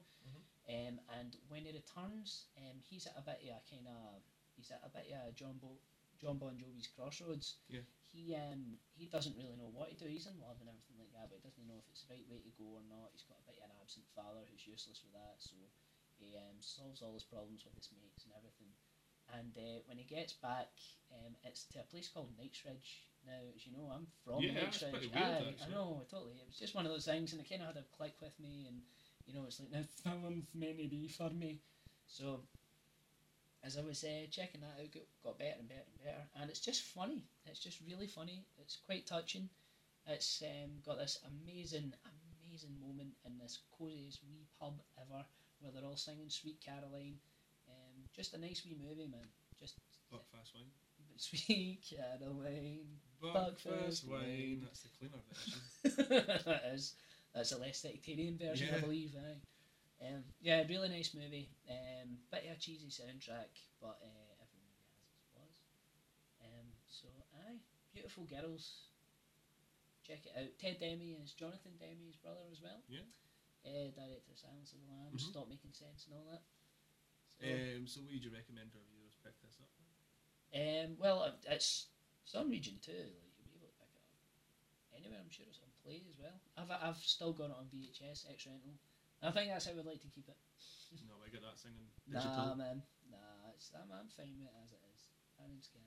Um, 0.68 1.00
and 1.18 1.38
when 1.48 1.64
he 1.66 1.72
returns, 1.72 2.46
um, 2.60 2.78
he's 2.84 3.08
at 3.08 3.16
a 3.18 3.24
bit 3.24 3.40
of 3.48 3.56
a 3.56 3.62
kind 3.70 3.88
of, 3.88 4.22
he's 4.58 4.70
at 4.70 4.84
a 4.84 4.90
bit 4.92 5.08
of 5.14 5.30
a 5.30 5.32
John 5.32 5.58
Boat 5.58 5.80
John 6.22 6.38
Bon 6.38 6.56
Jovi's 6.56 6.90
Crossroads. 6.92 7.60
Yeah. 7.68 7.86
He 8.00 8.36
um 8.36 8.80
he 8.96 9.12
doesn't 9.12 9.36
really 9.36 9.60
know 9.60 9.72
what 9.72 9.92
to 9.92 9.98
do. 10.00 10.08
He's 10.08 10.28
in 10.28 10.40
love 10.40 10.58
and 10.64 10.72
everything 10.72 10.96
like 11.00 11.12
that, 11.14 11.28
but 11.28 11.38
he 11.40 11.44
doesn't 11.44 11.68
know 11.68 11.80
if 11.80 11.88
it's 11.92 12.08
the 12.08 12.16
right 12.16 12.28
way 12.32 12.40
to 12.40 12.52
go 12.56 12.80
or 12.80 12.84
not. 12.88 13.12
He's 13.12 13.28
got 13.28 13.44
a 13.44 13.48
bit 13.48 13.60
of 13.60 13.68
an 13.68 13.76
absent 13.84 14.08
father 14.16 14.44
who's 14.48 14.64
useless 14.64 15.04
with 15.04 15.12
that, 15.14 15.36
so 15.44 15.60
he 16.16 16.40
um, 16.40 16.56
solves 16.64 17.04
all 17.04 17.12
his 17.12 17.28
problems 17.28 17.68
with 17.68 17.76
his 17.76 17.92
mates 17.92 18.24
and 18.24 18.34
everything. 18.40 18.72
And 19.34 19.52
uh, 19.58 19.82
when 19.88 19.98
he 19.98 20.06
gets 20.06 20.34
back, 20.34 20.70
um, 21.12 21.36
it's 21.44 21.66
to 21.74 21.80
a 21.82 21.90
place 21.90 22.08
called 22.08 22.30
Knightsbridge. 22.38 23.10
Now, 23.26 23.42
as 23.56 23.66
you 23.66 23.74
know, 23.74 23.90
I'm 23.90 24.06
from 24.24 24.44
Yeah, 24.44 24.70
pretty 24.70 25.10
weird, 25.10 25.18
Aye, 25.18 25.56
I 25.66 25.70
know, 25.74 26.06
totally. 26.12 26.38
It 26.38 26.46
was 26.46 26.62
just 26.62 26.76
one 26.76 26.86
of 26.86 26.92
those 26.92 27.06
things, 27.06 27.34
and 27.34 27.42
it 27.42 27.50
kind 27.50 27.62
of 27.62 27.74
had 27.74 27.82
a 27.82 27.98
click 27.98 28.14
with 28.22 28.38
me, 28.40 28.70
and 28.70 28.82
you 29.26 29.34
know, 29.34 29.46
it's 29.48 29.60
like 29.60 29.72
now 29.72 29.82
film's 30.04 30.46
meant 30.54 30.78
to 30.78 30.88
be 30.88 31.10
for 31.10 31.30
me. 31.32 31.60
So, 32.08 32.46
as 33.66 33.78
I 33.78 33.82
was 33.82 34.04
uh, 34.04 34.28
checking 34.30 34.62
that 34.62 34.78
out, 34.80 34.94
got, 34.94 35.04
got 35.24 35.40
better 35.40 35.58
and 35.60 35.68
better 35.68 35.88
and 35.88 36.04
better, 36.04 36.24
and 36.40 36.50
it's 36.50 36.60
just 36.60 36.84
funny. 36.84 37.26
It's 37.46 37.60
just 37.60 37.82
really 37.86 38.08
funny. 38.08 38.46
It's 38.60 38.78
quite 38.86 39.08
touching. 39.08 39.50
It's 40.08 40.44
um, 40.46 40.72
got 40.86 41.00
this 41.00 41.18
amazing, 41.26 41.94
amazing 42.46 42.78
moment 42.80 43.14
in 43.26 43.38
this 43.40 43.60
coziest 43.78 44.20
wee 44.28 44.46
pub 44.60 44.80
ever, 45.02 45.26
where 45.60 45.72
they're 45.72 45.90
all 45.90 45.98
singing 45.98 46.30
"Sweet 46.30 46.64
Caroline." 46.64 47.18
Um, 47.68 48.04
just 48.16 48.36
a 48.36 48.38
nice 48.38 48.62
wee 48.66 48.78
movie, 48.80 49.10
man. 49.10 49.28
Just 49.60 49.80
Buckfast 50.14 50.54
wine. 50.54 50.70
Sweet 51.18 51.80
Caroline. 51.90 52.86
Buckfast 53.24 53.66
Buckfast 53.66 54.08
wine. 54.08 54.22
wine. 54.22 54.62
That's 54.64 54.82
the 54.82 54.90
cleaner 55.00 55.24
version. 55.28 56.46
that 56.46 56.74
is. 56.74 56.94
That's 57.34 57.52
a 57.52 57.58
less 57.58 57.82
sectarian 57.82 58.38
version, 58.38 58.70
I 58.74 58.80
believe. 58.80 59.16
Aye. 59.18 59.42
Um, 60.02 60.24
yeah, 60.42 60.64
really 60.68 60.90
nice 60.90 61.14
movie. 61.16 61.50
Um, 61.70 62.20
bit 62.32 62.46
of 62.52 62.58
a 62.58 62.60
cheesy 62.60 62.92
soundtrack, 62.92 63.56
but 63.80 63.96
uh, 64.04 64.32
every 64.44 64.60
movie 64.60 64.84
has 65.00 65.08
its 65.16 65.24
flaws. 65.32 65.60
Um, 66.44 66.68
so 66.92 67.08
aye, 67.48 67.64
beautiful 67.94 68.28
girls. 68.28 68.92
Check 70.04 70.28
it 70.28 70.36
out. 70.38 70.52
Ted 70.60 70.78
Demme 70.80 71.16
is 71.24 71.32
Jonathan 71.34 71.74
Demme's 71.80 72.20
brother 72.22 72.46
as 72.52 72.62
well. 72.62 72.84
Yeah. 72.92 73.08
Uh, 73.66 73.90
director 73.96 74.30
of 74.30 74.38
Silence 74.38 74.74
of 74.76 74.84
the 74.86 74.92
Lambs, 74.94 75.26
Mhm. 75.26 75.32
Stop 75.32 75.48
Making 75.50 75.74
Sense 75.74 76.06
and 76.06 76.14
all 76.14 76.26
that. 76.30 76.44
So, 77.42 77.48
Um, 77.50 77.88
so, 77.88 78.02
what 78.06 78.14
would 78.14 78.24
you 78.24 78.30
recommend 78.32 78.76
our 78.76 78.84
viewers 78.94 79.16
pick 79.24 79.34
this 79.42 79.58
up? 79.60 79.72
Um, 80.54 80.98
well, 81.00 81.24
uh, 81.24 81.36
it's 81.50 81.88
some 82.24 82.50
region 82.52 82.78
too. 82.80 82.94
Like 82.94 83.34
you'll 83.40 83.50
be 83.50 83.58
able 83.66 83.74
to 83.74 83.80
pick 83.80 83.90
it 83.96 83.98
up 83.98 84.94
anywhere. 84.94 85.20
I'm 85.20 85.30
sure 85.32 85.48
it's 85.48 85.60
on 85.60 85.72
Play 85.82 86.06
as 86.10 86.18
well. 86.20 86.40
I've 86.56 86.70
I've 86.72 86.98
still 87.04 87.34
got 87.34 87.50
it 87.50 87.58
on 87.58 87.68
VHS 87.70 88.26
X 88.30 88.46
rental. 88.46 88.78
I 89.26 89.32
think 89.32 89.50
that's 89.52 89.66
how 89.66 89.74
we'd 89.74 89.86
like 89.86 90.02
to 90.02 90.12
keep 90.14 90.28
it. 90.30 90.38
No, 91.08 91.16
I 91.26 91.30
got 91.34 91.42
that 91.42 91.58
singing 91.58 91.90
Nah, 92.08 92.54
man, 92.56 92.82
nah. 93.10 93.52
It's 93.56 93.72
I'm, 93.76 93.90
I'm 93.92 94.08
fine 94.14 94.32
with 94.38 94.48
it 94.48 94.56
as 94.64 94.72
it 94.72 94.82
is. 94.94 95.02
I 95.40 95.44
think 95.48 95.58
it's 95.60 95.68
good. 95.74 95.82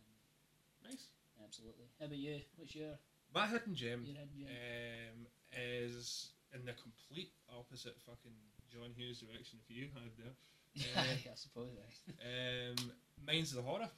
Nice. 0.85 1.09
Absolutely. 1.43 1.87
How 2.01 2.07
about 2.07 2.19
you? 2.19 2.41
What's 2.57 2.75
your 2.75 2.99
My 3.33 3.47
hidden 3.47 3.75
gem 3.75 4.05
your 4.05 4.17
hidden 4.17 4.37
gem? 4.37 4.49
um, 4.51 5.27
is 5.57 6.33
in 6.55 6.65
the 6.67 6.73
complete 6.75 7.33
opposite 7.49 7.97
fucking 8.05 8.35
John 8.73 8.91
Hughes 8.97 9.21
direction 9.21 9.59
if 9.63 9.71
you 9.75 9.89
had 9.95 10.11
there. 10.19 10.35
Yeah, 10.75 11.31
I 11.33 11.35
suppose. 11.35 11.71
eh? 11.79 12.71
Um, 12.75 12.91
mine's 13.27 13.53
the 13.53 13.63
horror. 13.63 13.89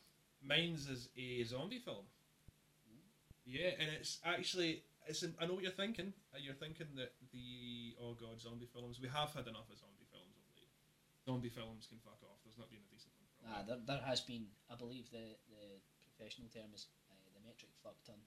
Mine's 0.43 0.89
is 0.89 1.09
a 1.17 1.43
zombie 1.45 1.79
film. 1.81 2.05
Yeah, 3.45 3.71
and 3.81 3.89
it's 3.99 4.19
actually 4.25 4.83
it's. 5.11 5.27
In, 5.27 5.35
I 5.43 5.45
know 5.45 5.59
what 5.59 5.67
you're 5.67 5.75
thinking. 5.75 6.15
Uh, 6.31 6.39
You're 6.39 6.57
thinking 6.57 6.95
that 6.95 7.19
the 7.35 7.99
oh 7.99 8.15
god 8.15 8.39
zombie 8.39 8.71
films. 8.71 9.03
We 9.03 9.11
have 9.11 9.35
had 9.35 9.51
enough 9.51 9.67
of 9.67 9.77
zombie 9.83 10.07
films 10.09 10.39
of 10.39 10.47
late. 10.55 10.71
Zombie 11.27 11.51
films 11.51 11.91
can 11.91 11.99
fuck 12.01 12.23
off. 12.23 12.39
There's 12.47 12.57
not 12.57 12.71
been 12.71 12.81
a 12.81 12.91
decent 12.95 13.13
one 13.19 13.27
for 13.35 13.43
a 13.43 13.47
Nah, 13.51 13.61
there, 13.67 13.83
there 13.85 14.05
has 14.07 14.23
been. 14.23 14.47
I 14.71 14.79
believe 14.79 15.11
the 15.11 15.35
the 15.51 15.83
professional 16.07 16.47
term 16.49 16.71
is 16.71 16.87
uh, 17.11 17.19
the 17.35 17.43
metric 17.43 17.75
fuck 17.83 17.99
ton. 18.07 18.23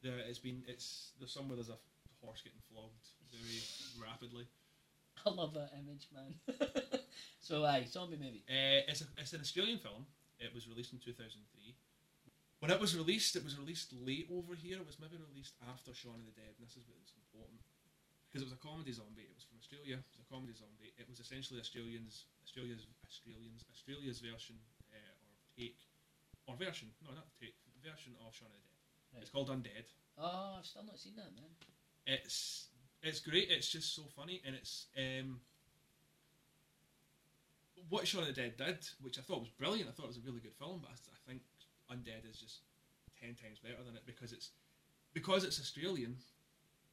There, 0.00 0.16
it's 0.24 0.40
been. 0.40 0.64
It's 0.66 1.12
there's 1.20 1.30
somewhere 1.36 1.60
there's 1.60 1.70
a 1.70 1.78
horse 2.24 2.40
getting 2.40 2.64
flogged 2.72 3.04
very 3.28 3.60
rapidly. 4.00 4.48
I 5.26 5.30
love 5.30 5.54
that 5.54 5.70
image, 5.76 6.08
man. 6.10 6.34
so, 7.40 7.64
aye, 7.64 7.86
zombie 7.88 8.16
movie. 8.16 8.44
Uh, 8.48 8.82
it's, 8.88 9.00
a, 9.00 9.06
it's 9.16 9.32
an 9.32 9.40
Australian 9.40 9.78
film. 9.78 10.04
It 10.40 10.52
was 10.52 10.68
released 10.68 10.92
in 10.92 10.98
2003. 10.98 11.76
When 12.64 12.72
it 12.72 12.80
was 12.80 12.96
released, 12.96 13.36
it 13.36 13.44
was 13.44 13.60
released 13.60 13.92
late 13.92 14.24
over 14.32 14.56
here. 14.56 14.80
It 14.80 14.88
was 14.88 14.96
maybe 14.96 15.20
released 15.20 15.52
after 15.68 15.92
Shaun 15.92 16.16
of 16.16 16.24
the 16.24 16.32
Dead, 16.32 16.56
and 16.56 16.64
this 16.64 16.80
is 16.80 16.88
what's 16.88 17.12
important. 17.12 17.60
Because 18.24 18.40
it 18.40 18.48
was 18.48 18.56
a 18.56 18.64
comedy 18.64 18.88
zombie. 18.88 19.28
It 19.28 19.36
was 19.36 19.44
from 19.44 19.60
Australia. 19.60 20.00
It 20.00 20.08
was 20.08 20.24
a 20.24 20.28
comedy 20.32 20.56
zombie. 20.56 20.96
It 20.96 21.04
was 21.04 21.20
essentially 21.20 21.60
Australians, 21.60 22.24
Australia's, 22.40 22.88
Australians, 23.04 23.68
Australia's 23.68 24.24
version 24.24 24.56
uh, 24.96 24.96
or 24.96 25.36
take, 25.52 25.76
or 26.48 26.56
version, 26.56 26.88
no, 27.04 27.12
not 27.12 27.28
take, 27.36 27.52
version 27.84 28.16
of 28.24 28.32
Shaun 28.32 28.48
of 28.48 28.56
the 28.56 28.64
Dead. 28.64 28.80
Right. 29.12 29.20
It's 29.28 29.32
called 29.36 29.52
Undead. 29.52 29.84
Oh, 30.16 30.56
I've 30.56 30.64
still 30.64 30.88
not 30.88 30.96
seen 30.96 31.20
that, 31.20 31.36
man. 31.36 31.52
It's 32.08 32.72
it's 33.04 33.20
great. 33.20 33.52
It's 33.52 33.68
just 33.68 33.92
so 33.92 34.08
funny, 34.16 34.40
and 34.40 34.56
it's 34.56 34.88
um, 34.96 35.44
what 37.92 38.08
Shaun 38.08 38.24
of 38.24 38.32
the 38.32 38.40
Dead 38.40 38.56
did, 38.56 38.88
which 39.04 39.20
I 39.20 39.22
thought 39.22 39.44
was 39.44 39.52
brilliant. 39.52 39.84
I 39.84 39.92
thought 39.92 40.08
it 40.08 40.16
was 40.16 40.24
a 40.24 40.24
really 40.24 40.40
good 40.40 40.56
film, 40.56 40.80
but 40.80 40.88
I, 40.88 40.96
I 41.12 41.20
think 41.28 41.44
Undead 41.90 42.28
is 42.28 42.38
just 42.38 42.60
ten 43.20 43.34
times 43.34 43.58
better 43.58 43.82
than 43.84 43.96
it 43.96 44.04
because 44.06 44.32
it's 44.32 44.50
because 45.12 45.44
it's 45.44 45.60
Australian. 45.60 46.16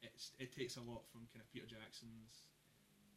It's 0.01 0.31
it 0.39 0.51
takes 0.55 0.77
a 0.77 0.81
lot 0.81 1.05
from 1.11 1.27
kind 1.33 1.41
of 1.41 1.47
Peter 1.53 1.65
Jackson's 1.69 2.43
um, 2.89 3.13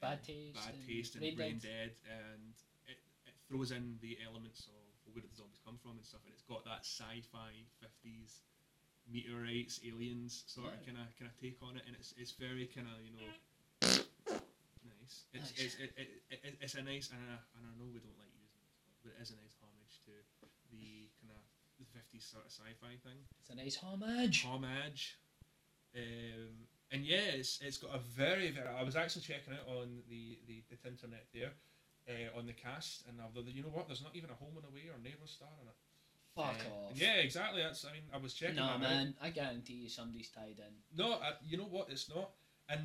Bad 0.00 0.22
taste. 0.22 0.54
Bad 0.54 0.74
and 0.74 0.86
Taste 0.86 1.14
and 1.14 1.22
Brain 1.22 1.36
Brain, 1.36 1.58
Dead. 1.62 1.94
And 2.10 2.54
it, 2.86 2.98
it 3.26 3.34
throws 3.48 3.70
in 3.70 3.98
the 4.02 4.18
elements 4.26 4.66
of 4.66 4.82
well, 5.06 5.14
where 5.14 5.22
did 5.22 5.30
the 5.30 5.38
zombies 5.38 5.62
come 5.64 5.78
from 5.78 5.96
and 5.96 6.04
stuff, 6.04 6.20
and 6.26 6.32
it's 6.34 6.42
got 6.46 6.64
that 6.66 6.82
sci-fi 6.82 7.50
fifties 7.80 8.42
meteorites, 9.04 9.80
aliens 9.84 10.44
sort 10.48 10.72
of 10.72 10.80
kind 10.84 10.96
of 10.96 11.06
kind 11.20 11.28
of 11.28 11.34
take 11.36 11.60
on 11.62 11.76
it, 11.76 11.84
and 11.86 11.94
it's 11.96 12.14
it's 12.16 12.32
very 12.32 12.66
kind 12.66 12.88
of 12.88 12.98
you 13.04 13.12
know 13.12 13.28
nice. 13.84 15.28
It's 15.32 15.52
Nice. 15.54 15.60
it's 15.60 15.74
it, 15.76 15.90
it, 15.96 16.08
it, 16.30 16.56
it's 16.60 16.74
a 16.74 16.82
nice 16.82 17.12
and 17.12 17.20
I, 17.20 17.36
and 17.56 17.62
I 17.68 17.72
know 17.76 17.88
we 17.92 18.00
don't 18.00 18.16
like 18.16 18.32
using 18.32 18.64
this, 18.64 18.96
but 19.04 19.12
it 19.12 19.20
is 19.20 19.30
a 19.30 19.36
nice 19.38 19.54
50s 21.94 22.30
sort 22.30 22.44
of 22.44 22.50
sci-fi 22.50 22.98
thing. 23.02 23.18
It's 23.40 23.50
a 23.50 23.54
nice 23.54 23.76
homage. 23.76 24.44
Homage. 24.44 25.18
Um, 25.96 26.66
and 26.90 27.04
yes, 27.04 27.60
it's 27.62 27.78
got 27.78 27.94
a 27.94 27.98
very, 27.98 28.50
very. 28.50 28.68
I 28.68 28.82
was 28.82 28.96
actually 28.96 29.22
checking 29.22 29.52
it 29.52 29.64
on 29.68 30.02
the, 30.08 30.38
the, 30.46 30.62
the 30.70 30.88
internet 30.88 31.26
there, 31.32 31.52
uh, 32.08 32.38
on 32.38 32.46
the 32.46 32.52
cast, 32.52 33.06
and 33.08 33.18
I've, 33.20 33.36
you 33.48 33.62
know 33.62 33.72
what? 33.72 33.86
There's 33.86 34.02
not 34.02 34.14
even 34.14 34.30
a 34.30 34.34
home 34.34 34.54
and 34.56 34.64
away 34.64 34.90
or 34.90 34.98
neighbour 35.02 35.26
star 35.26 35.48
in 35.62 35.68
it. 35.68 35.74
Fuck 36.34 36.66
uh, 36.66 36.90
off. 36.90 36.92
Yeah, 36.94 37.22
exactly. 37.22 37.62
That's. 37.62 37.84
I 37.84 37.92
mean, 37.92 38.02
I 38.12 38.18
was 38.18 38.34
checking. 38.34 38.56
No 38.56 38.76
man. 38.78 39.14
Out. 39.20 39.26
I 39.26 39.30
guarantee 39.30 39.74
you, 39.74 39.88
somebody's 39.88 40.30
tied 40.30 40.58
in. 40.58 40.74
No, 40.96 41.12
uh, 41.12 41.38
you 41.46 41.56
know 41.56 41.70
what? 41.70 41.88
It's 41.90 42.08
not, 42.08 42.30
and 42.68 42.80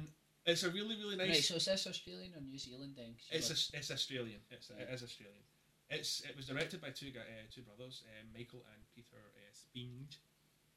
it's 0.46 0.64
a 0.64 0.70
really, 0.70 0.96
really 0.96 1.16
nice. 1.16 1.30
Right. 1.30 1.44
So 1.44 1.56
is 1.56 1.66
this 1.66 1.88
Australian 1.88 2.34
or 2.36 2.42
New 2.42 2.60
Zealand 2.60 2.94
then? 2.96 3.16
It's 3.32 3.50
a, 3.50 3.78
it's 3.78 3.92
Australian. 3.92 4.40
It's 4.52 4.72
yeah. 4.76 4.84
it 4.84 4.94
is 4.94 5.04
Australian. 5.04 5.44
It's 5.90 6.22
it 6.22 6.36
was 6.36 6.46
directed 6.48 6.82
by 6.82 6.90
two 6.90 7.08
uh, 7.18 7.22
two 7.54 7.62
brothers, 7.62 8.04
uh, 8.06 8.24
Michael 8.38 8.64
and 8.74 8.82
Peter 8.96 9.18
uh, 9.18 9.52
Spinge. 9.54 10.18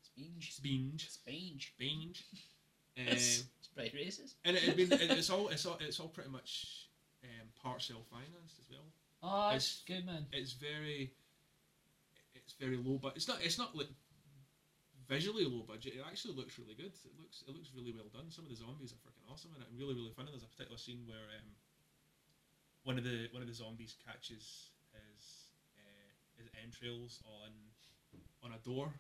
Spinge. 0.03 0.53
Spinge. 0.59 1.09
Spinge. 1.09 1.73
Spinge. 1.79 2.23
Um, 2.95 3.07
it's 3.09 3.45
pretty 3.75 3.97
racist. 3.97 4.35
and 4.45 4.55
it 4.55 4.65
had 4.65 4.77
been 4.77 4.93
it- 4.93 5.11
it's 5.17 5.31
all 5.31 5.49
it's 5.49 5.65
all 5.65 5.79
it's 5.81 5.99
all 5.99 6.09
pretty 6.09 6.29
much 6.29 6.89
um, 7.25 7.49
part 7.57 7.81
self 7.81 8.05
financed 8.13 8.61
as 8.61 8.69
well. 8.69 8.85
Oh, 9.23 9.49
it's- 9.57 9.81
it's 9.81 9.83
good, 9.89 10.05
man. 10.05 10.27
It's 10.31 10.53
very 10.53 11.11
it's 12.35 12.53
very 12.61 12.77
low 12.77 12.99
but 13.01 13.17
it's 13.17 13.27
not 13.29 13.39
it's 13.41 13.57
not 13.57 13.75
like 13.75 13.89
visually 15.09 15.47
low 15.47 15.63
budget. 15.67 15.95
It 15.97 16.05
actually 16.07 16.35
looks 16.35 16.59
really 16.59 16.75
good. 16.75 16.93
It 16.93 17.17
looks 17.19 17.43
it 17.49 17.55
looks 17.57 17.71
really 17.75 17.93
well 17.97 18.13
done. 18.13 18.29
Some 18.31 18.45
of 18.45 18.51
the 18.51 18.57
zombies 18.57 18.93
are 18.93 19.01
freaking 19.01 19.25
awesome 19.33 19.53
and 19.57 19.65
really 19.81 19.95
really 19.95 20.13
funny. 20.15 20.29
There's 20.31 20.45
a 20.45 20.53
particular 20.53 20.77
scene 20.77 21.05
where 21.09 21.25
um, 21.41 21.49
one 22.85 22.99
of 22.99 23.05
the 23.05 23.29
one 23.33 23.41
of 23.41 23.49
the 23.49 23.55
zombies 23.55 23.97
catches 24.05 24.69
his 24.93 25.51
uh, 25.77 26.13
his 26.39 26.49
entrails 26.63 27.21
on 27.27 27.51
on 28.45 28.53
a 28.53 28.59
door. 28.65 28.93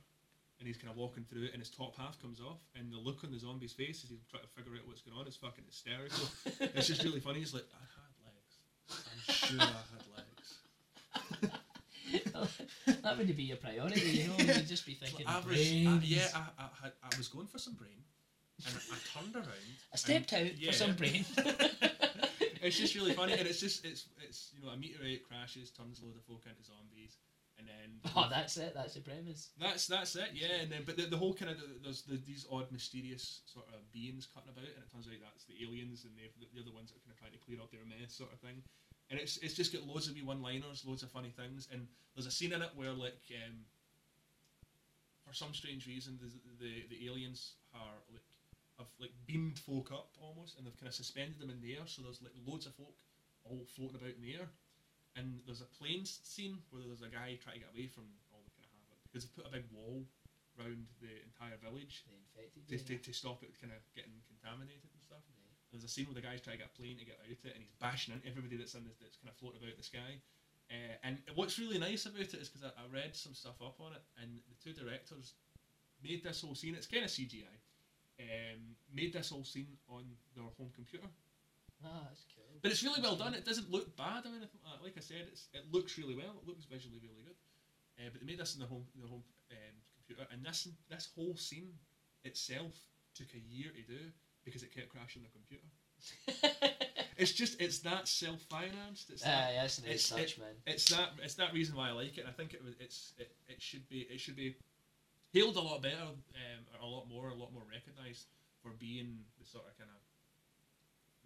And 0.58 0.68
he's 0.68 0.76
kind 0.76 0.92
of 0.92 0.96
walking 0.96 1.24
through 1.24 1.46
it, 1.46 1.50
and 1.54 1.60
his 1.60 1.70
top 1.70 1.96
half 1.96 2.22
comes 2.22 2.40
off, 2.40 2.60
and 2.76 2.92
the 2.92 2.96
look 2.96 3.24
on 3.24 3.32
the 3.32 3.38
zombie's 3.38 3.72
face 3.72 4.04
as 4.04 4.10
he's 4.10 4.22
trying 4.30 4.44
to 4.44 4.48
figure 4.50 4.70
out 4.78 4.86
what's 4.86 5.02
going 5.02 5.18
on 5.18 5.26
is 5.26 5.34
fucking 5.34 5.64
hysterical. 5.66 6.22
it's 6.60 6.86
just 6.86 7.02
really 7.02 7.18
funny. 7.18 7.40
He's 7.40 7.52
like, 7.52 7.64
I 7.74 7.82
had 7.98 8.14
legs. 8.22 8.62
I'm 9.10 9.34
sure 9.34 9.60
I 9.60 9.82
had 9.90 10.06
legs. 10.14 11.52
that 13.02 13.18
would 13.18 13.36
be 13.36 13.42
your 13.42 13.56
priority, 13.56 14.00
you 14.00 14.28
know. 14.28 14.36
You'd 14.38 14.68
just 14.68 14.86
be 14.86 14.94
thinking, 15.02 15.26
I 15.26 15.38
was, 15.40 15.56
I, 15.56 16.00
yeah, 16.04 16.28
I, 16.34 16.64
I, 16.84 16.88
I 17.02 17.16
was 17.18 17.26
going 17.26 17.48
for 17.48 17.58
some 17.58 17.74
brain, 17.74 18.04
and 18.64 18.74
I 18.76 19.18
turned 19.18 19.34
around. 19.34 19.48
I 19.92 19.96
stepped 19.96 20.32
and- 20.32 20.48
out 20.48 20.58
yeah. 20.58 20.70
for 20.70 20.76
some 20.76 20.94
brain. 20.94 21.24
It's 22.62 22.78
just 22.78 22.94
really 22.94 23.12
funny, 23.12 23.32
and 23.34 23.46
it's 23.46 23.60
just 23.60 23.84
it's 23.90 24.06
it's 24.22 24.52
you 24.56 24.64
know 24.64 24.72
a 24.72 24.76
meteorite 24.76 25.26
crashes, 25.26 25.70
turns 25.70 26.00
a 26.00 26.06
load 26.06 26.16
of 26.16 26.22
folk 26.22 26.46
into 26.46 26.62
zombies, 26.62 27.18
and 27.58 27.66
then 27.66 28.00
oh, 28.16 28.28
that's 28.30 28.56
it. 28.56 28.72
That's 28.74 28.94
the 28.94 29.00
premise. 29.00 29.50
That's 29.60 29.86
that's 29.86 30.16
it, 30.16 30.30
yeah. 30.32 30.62
And 30.62 30.70
then, 30.70 30.82
but 30.86 30.96
the, 30.96 31.06
the 31.06 31.16
whole 31.16 31.34
kind 31.34 31.50
of 31.50 31.58
there's 31.82 32.02
the, 32.02 32.18
these 32.26 32.46
odd, 32.50 32.70
mysterious 32.70 33.42
sort 33.46 33.66
of 33.74 33.82
beings 33.92 34.26
cutting 34.32 34.50
about, 34.50 34.70
and 34.70 34.82
it 34.82 34.90
turns 34.90 35.06
out 35.06 35.18
that's 35.20 35.44
the 35.44 35.58
aliens, 35.62 36.04
and 36.04 36.14
they're, 36.16 36.32
they're 36.54 36.64
the 36.64 36.74
ones 36.74 36.90
that 36.90 36.98
are 36.98 37.04
kind 37.04 37.14
of 37.14 37.20
trying 37.20 37.36
to 37.36 37.42
clear 37.42 37.60
up 37.60 37.70
their 37.70 37.84
mess, 37.84 38.14
sort 38.14 38.32
of 38.32 38.40
thing. 38.40 38.62
and 39.10 39.20
it's 39.20 39.36
it's 39.38 39.54
just 39.54 39.72
got 39.72 39.84
loads 39.84 40.08
of 40.08 40.14
wee 40.14 40.22
one-liners, 40.22 40.84
loads 40.86 41.02
of 41.02 41.10
funny 41.10 41.30
things, 41.30 41.68
and 41.72 41.86
there's 42.14 42.26
a 42.26 42.32
scene 42.32 42.52
in 42.52 42.62
it 42.62 42.70
where 42.74 42.92
like 42.92 43.20
um, 43.36 43.60
for 45.26 45.34
some 45.34 45.52
strange 45.54 45.86
reason 45.86 46.18
the 46.20 46.30
the, 46.62 46.84
the 46.90 47.06
aliens 47.06 47.54
are 47.74 48.00
like 48.10 48.24
have 48.82 48.92
like 48.98 49.14
beamed 49.24 49.58
folk 49.58 49.94
up 49.94 50.10
almost, 50.18 50.58
and 50.58 50.66
they've 50.66 50.76
kind 50.76 50.90
of 50.90 50.98
suspended 50.98 51.38
them 51.38 51.50
in 51.50 51.62
the 51.62 51.78
air, 51.78 51.86
so 51.86 52.02
there's 52.02 52.20
like 52.20 52.34
loads 52.42 52.66
of 52.66 52.74
folk 52.74 52.98
all 53.46 53.62
floating 53.70 53.98
about 53.98 54.18
in 54.18 54.22
the 54.22 54.34
air, 54.34 54.50
and 55.14 55.40
there's 55.46 55.62
a 55.62 55.70
plane 55.78 56.04
scene 56.04 56.58
where 56.70 56.82
there's 56.86 57.06
a 57.06 57.10
guy 57.10 57.38
trying 57.38 57.58
to 57.58 57.64
get 57.64 57.74
away 57.74 57.86
from 57.86 58.10
all 58.34 58.42
the 58.42 58.54
kind 58.54 58.66
of 58.66 58.74
havoc 58.82 58.98
because 59.06 59.22
they've 59.22 59.38
put 59.38 59.48
a 59.48 59.54
big 59.54 59.66
wall 59.70 60.02
round 60.58 60.84
the 61.00 61.12
entire 61.24 61.56
village 61.60 62.04
to, 62.68 62.76
to, 62.76 62.96
to 63.00 63.12
stop 63.12 63.40
it 63.40 63.56
kind 63.56 63.72
of 63.72 63.80
getting 63.96 64.20
contaminated 64.28 64.88
and 64.92 65.00
stuff. 65.00 65.24
Right. 65.32 65.56
There's 65.72 65.84
a 65.84 65.88
scene 65.88 66.04
where 66.04 66.16
the 66.16 66.24
guy's 66.24 66.44
trying 66.44 66.60
to 66.60 66.64
get 66.64 66.72
a 66.72 66.76
plane 66.76 67.00
to 67.00 67.08
get 67.08 67.16
out 67.20 67.32
of 67.32 67.40
it, 67.40 67.54
and 67.56 67.64
he's 67.64 67.76
bashing 67.80 68.12
into 68.12 68.28
everybody 68.28 68.60
that's 68.60 68.76
in 68.76 68.84
this, 68.84 69.00
that's 69.00 69.16
kind 69.16 69.32
of 69.32 69.36
floating 69.40 69.64
about 69.64 69.80
the 69.80 69.86
sky. 69.86 70.20
Uh, 70.68 70.96
and 71.04 71.20
what's 71.36 71.58
really 71.60 71.80
nice 71.80 72.04
about 72.08 72.24
it 72.24 72.40
is 72.40 72.48
because 72.48 72.64
I, 72.64 72.72
I 72.76 72.84
read 72.88 73.16
some 73.16 73.36
stuff 73.36 73.60
up 73.60 73.80
on 73.80 73.92
it, 73.92 74.04
and 74.20 74.40
the 74.48 74.56
two 74.60 74.72
directors 74.76 75.36
made 76.00 76.24
this 76.24 76.40
whole 76.40 76.54
scene. 76.54 76.74
It's 76.74 76.88
kind 76.88 77.04
of 77.04 77.10
CGI. 77.10 77.56
Um, 78.20 78.76
made 78.94 79.12
this 79.12 79.30
whole 79.30 79.44
scene 79.44 79.66
on 79.88 80.04
their 80.34 80.44
home 80.58 80.70
computer, 80.74 81.06
Ah, 81.84 82.04
that's 82.08 82.24
cool. 82.36 82.44
but 82.62 82.70
it's 82.70 82.82
really 82.84 83.00
well 83.02 83.16
done. 83.16 83.34
It 83.34 83.44
doesn't 83.44 83.70
look 83.70 83.96
bad 83.96 84.24
or 84.24 84.28
anything. 84.36 84.60
Like, 84.62 84.78
that. 84.78 84.84
like 84.84 84.94
I 84.96 85.00
said, 85.00 85.26
it's, 85.32 85.48
it 85.52 85.64
looks 85.72 85.98
really 85.98 86.14
well. 86.14 86.38
It 86.40 86.46
looks 86.46 86.64
visually 86.66 87.00
really 87.02 87.24
good. 87.24 87.34
Uh, 87.98 88.08
but 88.12 88.20
they 88.20 88.26
made 88.26 88.38
this 88.38 88.54
in 88.54 88.60
their 88.60 88.68
home 88.68 88.84
their 88.96 89.08
home 89.08 89.24
um, 89.50 89.76
computer, 89.96 90.28
and 90.32 90.44
this 90.44 90.68
this 90.88 91.08
whole 91.16 91.36
scene 91.36 91.72
itself 92.24 92.72
took 93.14 93.28
a 93.34 93.38
year 93.38 93.70
to 93.72 93.82
do 93.82 94.00
because 94.44 94.62
it 94.62 94.74
kept 94.74 94.88
crashing 94.90 95.22
the 95.22 95.28
computer. 95.32 95.68
It's 97.18 97.32
just 97.32 97.60
it's 97.60 97.80
that 97.80 98.08
self 98.08 98.40
financed. 98.48 99.10
It's 99.10 99.22
that, 99.22 99.52
that's 99.54 99.78
a 99.78 99.82
nice 99.82 100.10
it's- 100.10 100.32
touch, 100.32 100.38
man. 100.38 100.54
it's 100.66 100.86
that 100.86 101.10
it's 101.22 101.34
that 101.34 101.52
reason 101.52 101.76
why 101.76 101.90
I 101.90 101.92
like 101.92 102.16
it. 102.16 102.20
And 102.22 102.28
I 102.28 102.32
think 102.32 102.54
it 102.54 102.64
was 102.64 102.74
it's 102.80 103.12
it, 103.18 103.30
it 103.48 103.60
should 103.60 103.86
be 103.88 104.00
it 104.10 104.18
should 104.18 104.34
be 104.34 104.56
hailed 105.32 105.56
a 105.56 105.64
lot 105.64 105.80
better, 105.80 106.12
um, 106.12 106.62
a 106.80 106.86
lot 106.86 107.08
more, 107.08 107.28
a 107.32 107.34
lot 107.34 107.52
more 107.52 107.64
recognised 107.64 108.28
for 108.60 108.70
being 108.76 109.24
the 109.40 109.46
sort 109.48 109.64
of 109.66 109.72
kind 109.80 109.90
of 109.90 110.00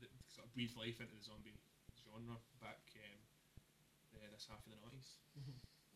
that 0.01 0.11
sort 0.31 0.47
of 0.47 0.55
breathed 0.55 0.79
life 0.79 1.03
into 1.03 1.13
the 1.13 1.23
zombie 1.23 1.59
genre 1.99 2.39
back 2.63 2.81
um, 3.03 3.19
uh, 4.15 4.31
this 4.31 4.47
half 4.47 4.63
of 4.63 4.71
the 4.71 4.79
nineties. 4.81 5.19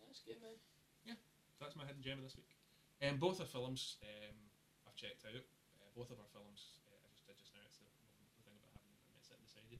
That's 0.02 0.20
good, 0.26 0.42
man. 0.42 0.58
So 1.54 1.68
that's 1.68 1.76
my 1.76 1.84
hidden 1.84 2.00
gem 2.00 2.18
of 2.18 2.24
this 2.24 2.40
week. 2.40 2.56
Um, 3.04 3.20
both 3.20 3.36
of 3.36 3.46
our 3.46 3.52
films 3.52 4.00
um, 4.00 4.36
I've 4.88 4.96
checked 4.96 5.28
out. 5.28 5.44
Uh, 5.78 5.92
both 5.92 6.08
of 6.08 6.16
our 6.16 6.30
films 6.32 6.80
uh, 6.88 6.96
I 7.04 7.08
just 7.12 7.28
did 7.28 7.36
just 7.36 7.52
now. 7.52 7.60
It's 7.68 7.78
the, 7.78 7.86
the 7.86 8.42
thing 8.42 8.56
about 8.56 8.72
having 8.74 8.90
the 8.90 8.96
internet 8.96 9.22
sitting 9.22 9.44
beside 9.44 9.68
you. 9.68 9.78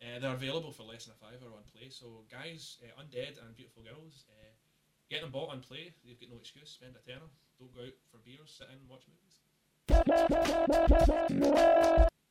Uh, 0.00 0.16
they're 0.16 0.32
available 0.32 0.72
for 0.72 0.88
less 0.88 1.04
than 1.04 1.12
a 1.12 1.20
fiver 1.20 1.52
on 1.52 1.62
Play. 1.68 1.92
So 1.92 2.24
guys, 2.32 2.80
uh, 2.80 2.96
Undead 2.98 3.36
and 3.36 3.52
Beautiful 3.52 3.84
Girls, 3.84 4.24
uh, 4.32 4.52
get 5.12 5.20
them 5.20 5.28
bought 5.28 5.52
on 5.52 5.60
Play. 5.60 5.92
You've 6.02 6.18
got 6.18 6.32
no 6.32 6.40
excuse. 6.40 6.72
Spend 6.72 6.96
a 6.96 7.02
tenner. 7.04 7.28
Don't 7.60 7.76
go 7.76 7.82
out 7.82 7.92
for 8.10 8.16
beers. 8.24 8.56
Sit 8.56 8.68
in 8.72 8.88
watch 8.88 9.04
movies. 9.04 9.36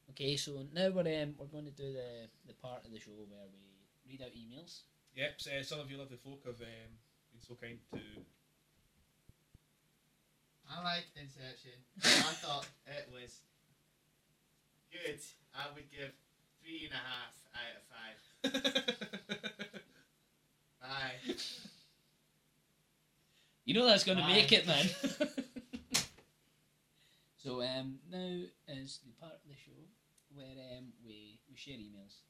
Okay, 0.10 0.36
so 0.36 0.66
now 0.74 0.90
we're 0.90 1.22
um, 1.22 1.36
we're 1.38 1.46
going 1.54 1.66
to 1.66 1.72
do 1.72 1.94
the 1.94 2.28
the 2.48 2.54
part 2.54 2.84
of 2.84 2.92
the 2.92 3.00
show 3.00 3.12
where 3.30 3.46
we 3.54 3.62
read 4.10 4.24
out 4.24 4.34
emails. 4.34 4.82
Yep. 5.16 5.34
So, 5.38 5.52
uh, 5.52 5.64
some 5.64 5.80
of 5.80 5.92
you 5.92 5.98
lovely 5.98 6.18
folk 6.18 6.42
have 6.46 6.60
um, 6.60 6.98
been 7.32 7.42
so 7.42 7.54
kind 7.54 7.78
to. 7.94 8.00
I 10.68 10.84
liked 10.84 11.16
Inception. 11.16 11.78
I 12.04 12.34
thought 12.42 12.68
it 12.88 13.08
was 13.14 13.42
good. 14.92 15.20
I 15.54 15.66
would 15.76 15.92
give 15.92 16.12
three 16.62 16.90
and 16.90 16.94
a 16.94 17.04
half 17.06 17.38
out 17.54 17.78
of 17.78 17.86
five. 17.94 18.18
Bye. 20.82 21.70
You 23.70 23.78
know 23.78 23.86
that's 23.86 24.02
going 24.04 24.18
to 24.18 24.26
make 24.26 24.50
it, 24.52 24.66
man. 24.66 24.82
so 27.38 27.62
um, 27.62 28.02
now 28.10 28.42
is 28.66 28.98
the 29.06 29.14
part 29.22 29.38
of 29.38 29.46
the 29.46 29.54
show 29.54 29.78
where 30.34 30.58
um, 30.74 30.90
we 31.06 31.38
we 31.46 31.54
share 31.54 31.78
emails. 31.78 32.26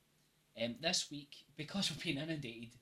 Um, 0.59 0.75
this 0.83 1.07
week, 1.07 1.31
because 1.55 1.87
we've 1.87 2.03
been 2.03 2.19
inundated, 2.21 2.75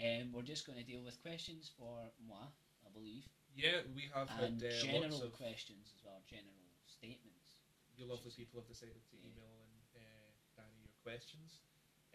um, 0.00 0.32
we're 0.32 0.40
just 0.40 0.64
going 0.64 0.78
to 0.80 0.88
deal 0.88 1.04
with 1.04 1.20
questions 1.20 1.70
for 1.76 2.08
moi, 2.24 2.48
I 2.80 2.88
believe, 2.96 3.28
yeah, 3.52 3.84
we 3.92 4.08
have 4.16 4.32
and 4.40 4.56
had 4.56 4.72
uh, 4.72 4.80
general 4.80 5.28
of 5.28 5.36
questions 5.36 5.92
as 5.92 6.00
well, 6.00 6.24
general 6.24 6.64
statements. 6.88 7.60
you 7.92 8.08
lovely 8.08 8.32
people 8.32 8.64
have 8.64 8.72
decided 8.72 9.04
to 9.04 9.16
Yeah. 9.20 9.36
email 9.36 9.52
in 9.68 10.00
uh, 10.00 10.32
Danny 10.56 10.80
your 10.80 10.96
questions. 11.04 11.60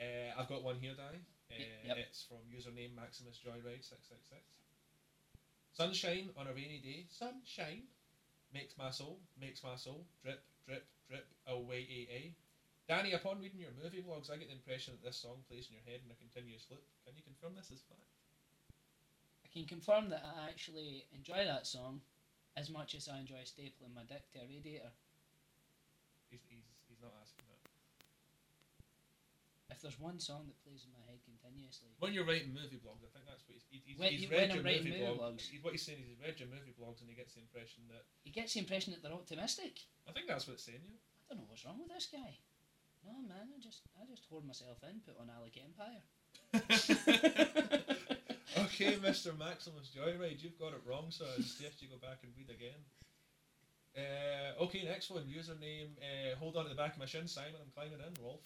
Uh, 0.01 0.41
I've 0.41 0.49
got 0.49 0.65
one 0.65 0.81
here, 0.81 0.97
Danny. 0.97 1.21
Uh, 1.53 1.85
Yep. 1.85 1.97
It's 2.01 2.25
from 2.25 2.41
username 2.49 2.97
Maximus 2.97 3.37
Joyride 3.37 3.85
six 3.85 4.09
six 4.09 4.25
six. 4.25 4.41
Sunshine 5.73 6.29
on 6.37 6.45
a 6.45 6.53
rainy 6.53 6.79
day. 6.83 7.05
Sunshine 7.09 7.89
makes 8.53 8.77
my 8.77 8.91
soul, 8.91 9.19
makes 9.41 9.63
my 9.63 9.75
soul 9.75 10.05
drip, 10.21 10.45
drip, 10.67 10.85
drip 11.09 11.25
away. 11.47 12.07
A. 12.13 12.31
Danny, 12.87 13.13
upon 13.13 13.41
reading 13.41 13.59
your 13.59 13.73
movie 13.81 14.05
blogs, 14.05 14.29
I 14.29 14.37
get 14.37 14.49
the 14.49 14.53
impression 14.53 14.93
that 14.93 15.01
this 15.01 15.17
song 15.17 15.41
plays 15.49 15.65
in 15.65 15.73
your 15.73 15.85
head 15.89 16.05
in 16.05 16.11
a 16.13 16.21
continuous 16.21 16.69
loop. 16.69 16.83
Can 17.05 17.17
you 17.17 17.25
confirm 17.25 17.57
this 17.57 17.71
is 17.73 17.81
fact? 17.89 18.05
I 19.41 19.49
can 19.49 19.65
confirm 19.65 20.09
that 20.09 20.21
I 20.21 20.49
actually 20.49 21.05
enjoy 21.09 21.41
that 21.45 21.65
song 21.65 22.01
as 22.55 22.69
much 22.69 22.93
as 22.93 23.09
I 23.09 23.17
enjoy 23.17 23.41
stapling 23.41 23.95
my 23.95 24.05
dick 24.05 24.29
to 24.33 24.45
a 24.45 24.47
radiator. 24.47 24.93
He's, 26.29 26.45
he's, 26.49 26.69
he's 26.85 27.01
not 27.01 27.17
asking 27.17 27.49
that. 27.49 27.61
If 29.72 29.72
there's 29.83 29.99
one 29.99 30.15
song 30.17 30.47
that 30.47 30.55
plays 30.63 30.87
in 30.87 30.91
my 30.95 31.03
head 31.05 31.19
continuously, 31.27 31.91
When 31.99 32.15
you're 32.15 32.23
writing 32.25 32.55
movie 32.55 32.79
blogs, 32.79 33.03
I 33.03 33.11
think 33.11 33.27
that's 33.27 33.43
what 33.43 33.59
he's, 33.59 33.67
he's, 33.69 33.99
When- 33.99 34.15
he's 34.15 34.31
read 34.31 34.55
your 34.55 34.63
movie, 34.63 34.95
movie 34.95 35.03
blogs. 35.03 35.43
what 35.61 35.75
he's 35.75 35.83
saying 35.83 35.99
is 35.99 36.07
he's 36.07 36.23
read 36.23 36.39
your 36.39 36.47
movie 36.49 36.71
blogs 36.73 37.03
and 37.03 37.11
he 37.11 37.15
gets 37.19 37.35
the 37.35 37.43
impression 37.43 37.83
that 37.91 38.07
he 38.23 38.31
gets 38.31 38.55
the 38.55 38.63
impression 38.63 38.95
that 38.95 39.03
they're 39.03 39.13
optimistic. 39.13 39.83
I 40.07 40.15
think 40.15 40.31
that's 40.31 40.47
what 40.47 40.55
it's 40.55 40.63
saying. 40.65 40.81
Yeah. 40.81 40.97
I 41.29 41.35
don't 41.35 41.43
know 41.43 41.51
what's 41.51 41.67
wrong 41.67 41.83
with 41.83 41.91
this 41.91 42.07
guy. 42.07 42.39
No 43.03 43.19
man, 43.27 43.51
I 43.51 43.59
just 43.59 43.83
I 43.99 44.07
just 44.07 44.23
hoard 44.31 44.47
myself 44.47 44.79
in, 44.87 45.03
put 45.03 45.19
on 45.19 45.27
Alec 45.27 45.59
Empire. 45.59 45.99
okay, 48.63 48.95
Mr. 49.03 49.37
Maximus 49.37 49.91
Joyride, 49.91 50.41
you've 50.41 50.57
got 50.59 50.71
it 50.73 50.81
wrong, 50.87 51.07
so 51.09 51.25
I 51.27 51.41
suggest 51.41 51.81
you 51.81 51.89
go 51.89 51.97
back 51.99 52.19
and 52.23 52.31
read 52.37 52.49
again. 52.49 52.79
Uh, 53.95 54.63
okay, 54.63 54.83
next 54.85 55.11
one. 55.11 55.23
Username. 55.23 55.93
Uh, 56.01 56.35
hold 56.39 56.55
on 56.57 56.63
to 56.63 56.69
the 56.69 56.75
back 56.75 56.93
of 56.93 56.99
my 56.99 57.05
shin, 57.05 57.27
Simon. 57.27 57.59
I'm 57.61 57.69
climbing 57.75 57.99
in. 57.99 58.23
Rolf. 58.23 58.39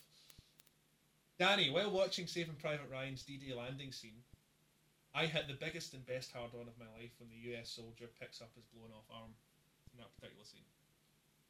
Danny, 1.38 1.70
while 1.70 1.94
watching 1.94 2.26
Saving 2.26 2.58
Private 2.58 2.90
Ryan's 2.90 3.22
D-Day 3.22 3.54
landing 3.54 3.94
scene, 3.94 4.26
I 5.14 5.30
hit 5.30 5.46
the 5.46 5.54
biggest 5.54 5.94
and 5.94 6.02
best 6.06 6.34
hard-on 6.34 6.66
of 6.66 6.78
my 6.82 6.90
life 6.98 7.14
when 7.22 7.30
the 7.30 7.54
U.S. 7.54 7.70
soldier 7.70 8.10
picks 8.18 8.42
up 8.42 8.50
his 8.58 8.66
blown-off 8.74 9.06
arm 9.14 9.38
in 9.94 10.02
that 10.02 10.10
particular 10.18 10.46
scene. 10.46 10.66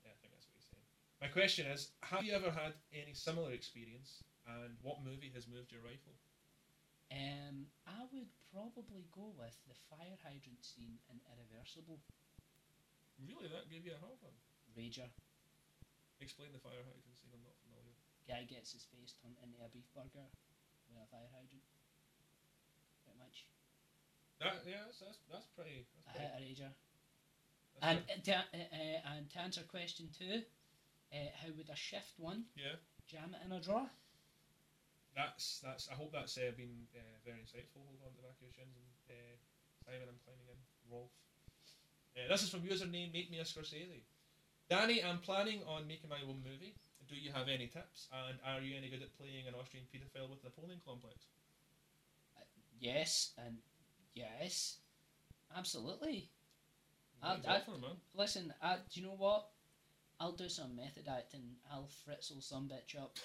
Yeah, 0.03 0.11
I 0.11 0.19
think 0.19 0.35
that's 0.35 0.47
what 0.47 0.59
he's 0.59 0.67
saying. 0.67 0.87
My 1.23 1.31
question 1.31 1.71
is: 1.71 1.95
Have 2.03 2.27
you 2.27 2.35
ever 2.35 2.51
had 2.51 2.75
any 2.91 3.15
similar 3.15 3.55
experience, 3.55 4.23
and 4.47 4.75
what 4.83 5.03
movie 5.07 5.31
has 5.31 5.47
moved 5.47 5.71
your 5.71 5.83
rifle? 5.83 6.15
Um, 7.11 7.71
I 7.87 8.03
would 8.11 8.31
probably 8.51 9.07
go 9.15 9.31
with 9.39 9.55
the 9.67 9.75
fire 9.87 10.19
hydrant 10.19 10.63
scene 10.63 10.99
in 11.07 11.19
Irreversible. 11.31 12.03
Really, 13.23 13.47
that 13.51 13.71
gave 13.71 13.87
you 13.87 13.95
a 13.95 14.03
hard 14.03 14.19
one. 14.19 14.35
Rager. 14.75 15.07
Explain 16.19 16.51
the 16.51 16.59
fire 16.59 16.83
hydrant 16.83 17.15
scene. 17.15 17.31
I'm 17.31 17.43
not. 17.43 17.56
Guy 18.27 18.43
gets 18.43 18.75
his 18.75 18.83
face 18.91 19.15
turned 19.17 19.39
into 19.39 19.57
a 19.63 19.69
beef 19.71 19.87
burger 19.95 20.27
with 20.91 20.99
a 20.99 21.07
fire 21.07 21.31
hydrant. 21.31 21.63
Pretty 23.03 23.17
much. 23.19 23.47
That 24.43 24.61
yeah, 24.67 24.83
that's 24.85 24.99
that's, 24.99 25.19
that's 25.31 25.47
pretty. 25.55 25.87
I 26.05 26.11
That's 26.11 26.19
hit 26.19 26.31
pretty 26.35 26.51
a 26.51 26.63
Rager. 26.67 26.71
that's 27.73 27.83
And, 27.87 27.97
pretty- 28.05 28.19
uh, 28.19 28.23
to, 28.25 28.33
uh, 28.35 28.67
uh, 28.67 29.15
and 29.15 29.23
to 29.31 29.37
answer 29.39 29.63
question 29.63 30.09
two, 30.11 30.43
uh, 31.15 31.29
how 31.39 31.49
would 31.55 31.69
a 31.71 31.75
shift 31.79 32.13
one 32.19 32.45
yeah, 32.55 32.75
jam 33.07 33.31
it 33.33 33.45
in 33.45 33.51
a 33.55 33.59
drawer? 33.61 33.87
that's 35.15 35.59
that's. 35.63 35.89
I 35.89 35.95
hope 35.95 36.11
that's 36.13 36.37
uh, 36.37 36.51
been 36.55 36.85
uh, 36.93 37.01
very 37.25 37.39
insightful. 37.41 37.81
Hold 37.87 38.03
on 38.05 38.11
to 38.13 38.17
the 38.21 38.27
back 38.27 38.37
of 38.37 38.43
your 38.45 38.53
shins 38.53 38.75
and 38.77 38.91
uh, 39.09 39.35
Simon, 39.87 40.07
I'm 40.11 40.19
climbing 40.25 40.51
in. 40.51 40.59
Rolf. 40.91 41.11
Uh, 42.15 42.27
this 42.29 42.43
is 42.43 42.49
from 42.49 42.61
username 42.61 43.11
Make 43.11 43.29
Me 43.31 43.39
a 43.39 43.43
Scorsese. 43.43 44.03
Danny, 44.69 45.03
I'm 45.03 45.19
planning 45.19 45.61
on 45.67 45.85
making 45.87 46.09
my 46.09 46.19
own 46.27 46.39
movie. 46.43 46.75
Do 47.09 47.15
you 47.15 47.31
have 47.31 47.47
any 47.47 47.67
tips? 47.67 48.07
And 48.11 48.37
are 48.45 48.61
you 48.61 48.75
any 48.77 48.89
good 48.89 49.01
at 49.01 49.15
playing 49.17 49.47
an 49.47 49.53
Austrian 49.59 49.85
paedophile 49.93 50.29
with 50.29 50.43
Napoleon 50.43 50.81
complex? 50.85 51.15
Uh, 52.37 52.41
yes, 52.79 53.31
and 53.37 53.57
yes, 54.13 54.77
absolutely. 55.55 56.29
I- 57.23 57.39
I- 57.47 57.59
for 57.61 57.71
man. 57.77 57.95
Listen, 58.13 58.53
I, 58.61 58.77
do 58.91 58.99
you 59.01 59.05
know 59.07 59.15
what? 59.17 59.47
I'll 60.19 60.31
do 60.31 60.49
some 60.49 60.75
method 60.75 61.07
acting. 61.07 61.43
I'll 61.71 61.87
fritzel 62.07 62.41
some 62.41 62.67
bitch 62.67 62.99
up 62.99 63.15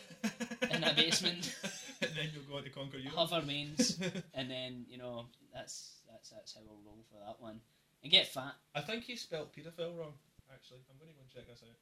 in 0.70 0.84
a 0.84 0.92
basement, 0.92 1.56
and 2.02 2.10
then 2.14 2.28
you'll 2.34 2.44
go 2.44 2.58
out 2.58 2.64
to 2.64 2.70
conquer 2.70 2.98
you. 2.98 3.08
hover 3.10 3.40
mains, 3.40 3.98
and 4.34 4.50
then 4.50 4.84
you 4.88 4.98
know 4.98 5.24
that's 5.54 5.96
that's 6.10 6.28
that's 6.28 6.54
how 6.54 6.60
we'll 6.66 6.82
roll 6.84 7.02
for 7.10 7.16
that 7.26 7.40
one. 7.40 7.60
And 8.02 8.12
get 8.12 8.26
fat. 8.28 8.54
I 8.74 8.82
think 8.82 9.04
he 9.04 9.16
spelt 9.16 9.56
paedophile 9.56 9.96
wrong, 9.96 10.12
actually. 10.52 10.80
I'm 10.90 10.98
going 10.98 11.08
to 11.10 11.16
go 11.16 11.22
and 11.22 11.30
check 11.32 11.48
this 11.48 11.62
out. 11.62 11.76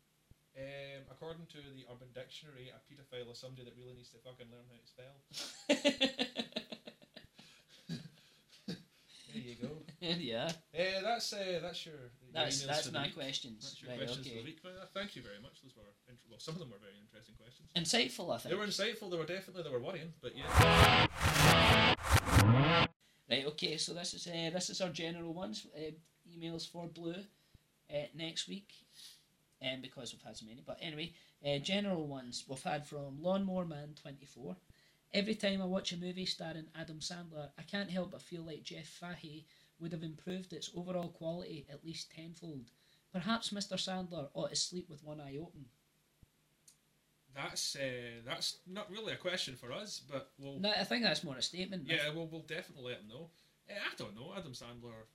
Um, 0.57 1.07
according 1.11 1.47
to 1.47 1.59
the 1.75 1.87
Urban 1.93 2.09
Dictionary, 2.15 2.71
a 2.75 2.79
paedophile 2.83 3.31
is 3.33 3.39
somebody 3.39 3.65
that 3.65 3.75
really 3.79 3.95
needs 3.95 4.11
to 4.11 4.19
fucking 4.19 4.49
learn 4.51 4.67
how 4.67 4.79
to 4.79 4.87
spell. 4.87 5.15
there 9.33 9.43
you 9.43 9.55
go. 9.55 9.71
yeah. 10.01 10.51
Uh, 10.75 11.03
that's 11.03 11.33
uh, 11.33 11.61
that's 11.63 11.87
your. 11.87 12.11
That's 12.35 12.65
that's 12.65 12.91
my 12.93 13.09
questions. 13.09 13.63
That's 13.63 13.83
your 13.83 13.91
right, 13.91 13.99
questions 13.99 14.27
okay. 14.27 14.39
of 14.39 14.45
the 14.45 14.51
week. 14.51 14.59
Well, 14.65 14.73
thank 14.93 15.15
you 15.15 15.23
very 15.23 15.41
much. 15.41 15.63
Those 15.63 15.77
were 15.77 15.83
int- 16.09 16.19
well, 16.29 16.41
some 16.41 16.55
of 16.55 16.61
them 16.61 16.71
were 16.71 16.83
very 16.83 16.99
interesting 17.01 17.37
questions. 17.39 17.71
Insightful, 17.77 18.35
I 18.35 18.39
think. 18.39 18.53
They 18.53 18.59
were 18.59 18.67
insightful. 18.67 19.11
They 19.11 19.19
were 19.19 19.27
definitely 19.27 19.63
they 19.63 19.71
were 19.71 19.79
worrying, 19.79 20.13
but 20.21 20.33
yeah. 20.37 21.07
Right. 23.31 23.47
Okay. 23.47 23.77
So 23.77 23.95
this 23.95 24.15
is 24.15 24.27
uh, 24.27 24.51
this 24.53 24.71
is 24.71 24.81
our 24.81 24.91
general 24.91 25.33
ones. 25.33 25.67
Uh, 25.77 25.93
emails 26.29 26.69
for 26.69 26.87
Blue 26.87 27.15
uh, 27.93 28.07
next 28.15 28.49
week 28.49 28.73
um, 29.63 29.81
because 29.81 30.13
we've 30.13 30.23
had 30.23 30.37
so 30.37 30.47
many. 30.47 30.63
But 30.67 30.79
anyway, 30.81 31.13
uh, 31.47 31.59
general 31.59 32.07
ones 32.07 32.45
we've 32.49 32.63
had 32.63 32.87
from 32.87 33.23
Lawnmower 33.23 33.65
Man 33.67 33.95
twenty 34.01 34.27
four. 34.27 34.57
Every 35.13 35.35
time 35.35 35.61
I 35.61 35.65
watch 35.65 35.93
a 35.93 35.97
movie 35.97 36.27
starring 36.27 36.67
Adam 36.79 37.01
Sandler, 37.01 37.49
I 37.59 37.63
can't 37.63 37.91
help 37.91 38.13
but 38.13 38.23
feel 38.23 38.43
like 38.43 38.63
Jeff 38.63 38.87
Fahey 38.87 39.45
would 39.81 39.91
have 39.93 40.05
improved 40.05 40.53
its 40.53 40.71
overall 40.77 41.09
quality 41.09 41.67
at 41.73 41.85
least 41.85 42.13
tenfold. 42.15 42.71
Perhaps 43.13 43.51
Mr. 43.51 43.75
Sandler 43.75 44.29
ought 44.35 44.51
to 44.51 44.57
sleep 44.57 44.89
with 44.89 45.03
one 45.03 45.21
eye 45.21 45.37
open. 45.41 45.65
That's 47.35 47.77
uh, 47.77 48.23
that's 48.27 48.59
not 48.67 48.91
really 48.91 49.13
a 49.13 49.17
question 49.17 49.55
for 49.57 49.73
us, 49.73 50.01
but 50.11 50.31
we'll 50.39 50.59
No, 50.59 50.71
I 50.71 50.85
think 50.85 51.03
that's 51.05 51.23
more 51.25 51.37
a 51.37 51.43
statement. 51.43 51.85
yeah, 51.87 52.13
we'll 52.15 52.27
we'll 52.27 52.43
definitely 52.43 52.91
let 52.91 53.01
him 53.01 53.09
know. 53.09 53.31
Uh, 53.69 53.75
I 53.75 53.95
don't 53.97 54.15
know. 54.17 54.33
Adam 54.37 54.53
Sandler, 54.53 55.07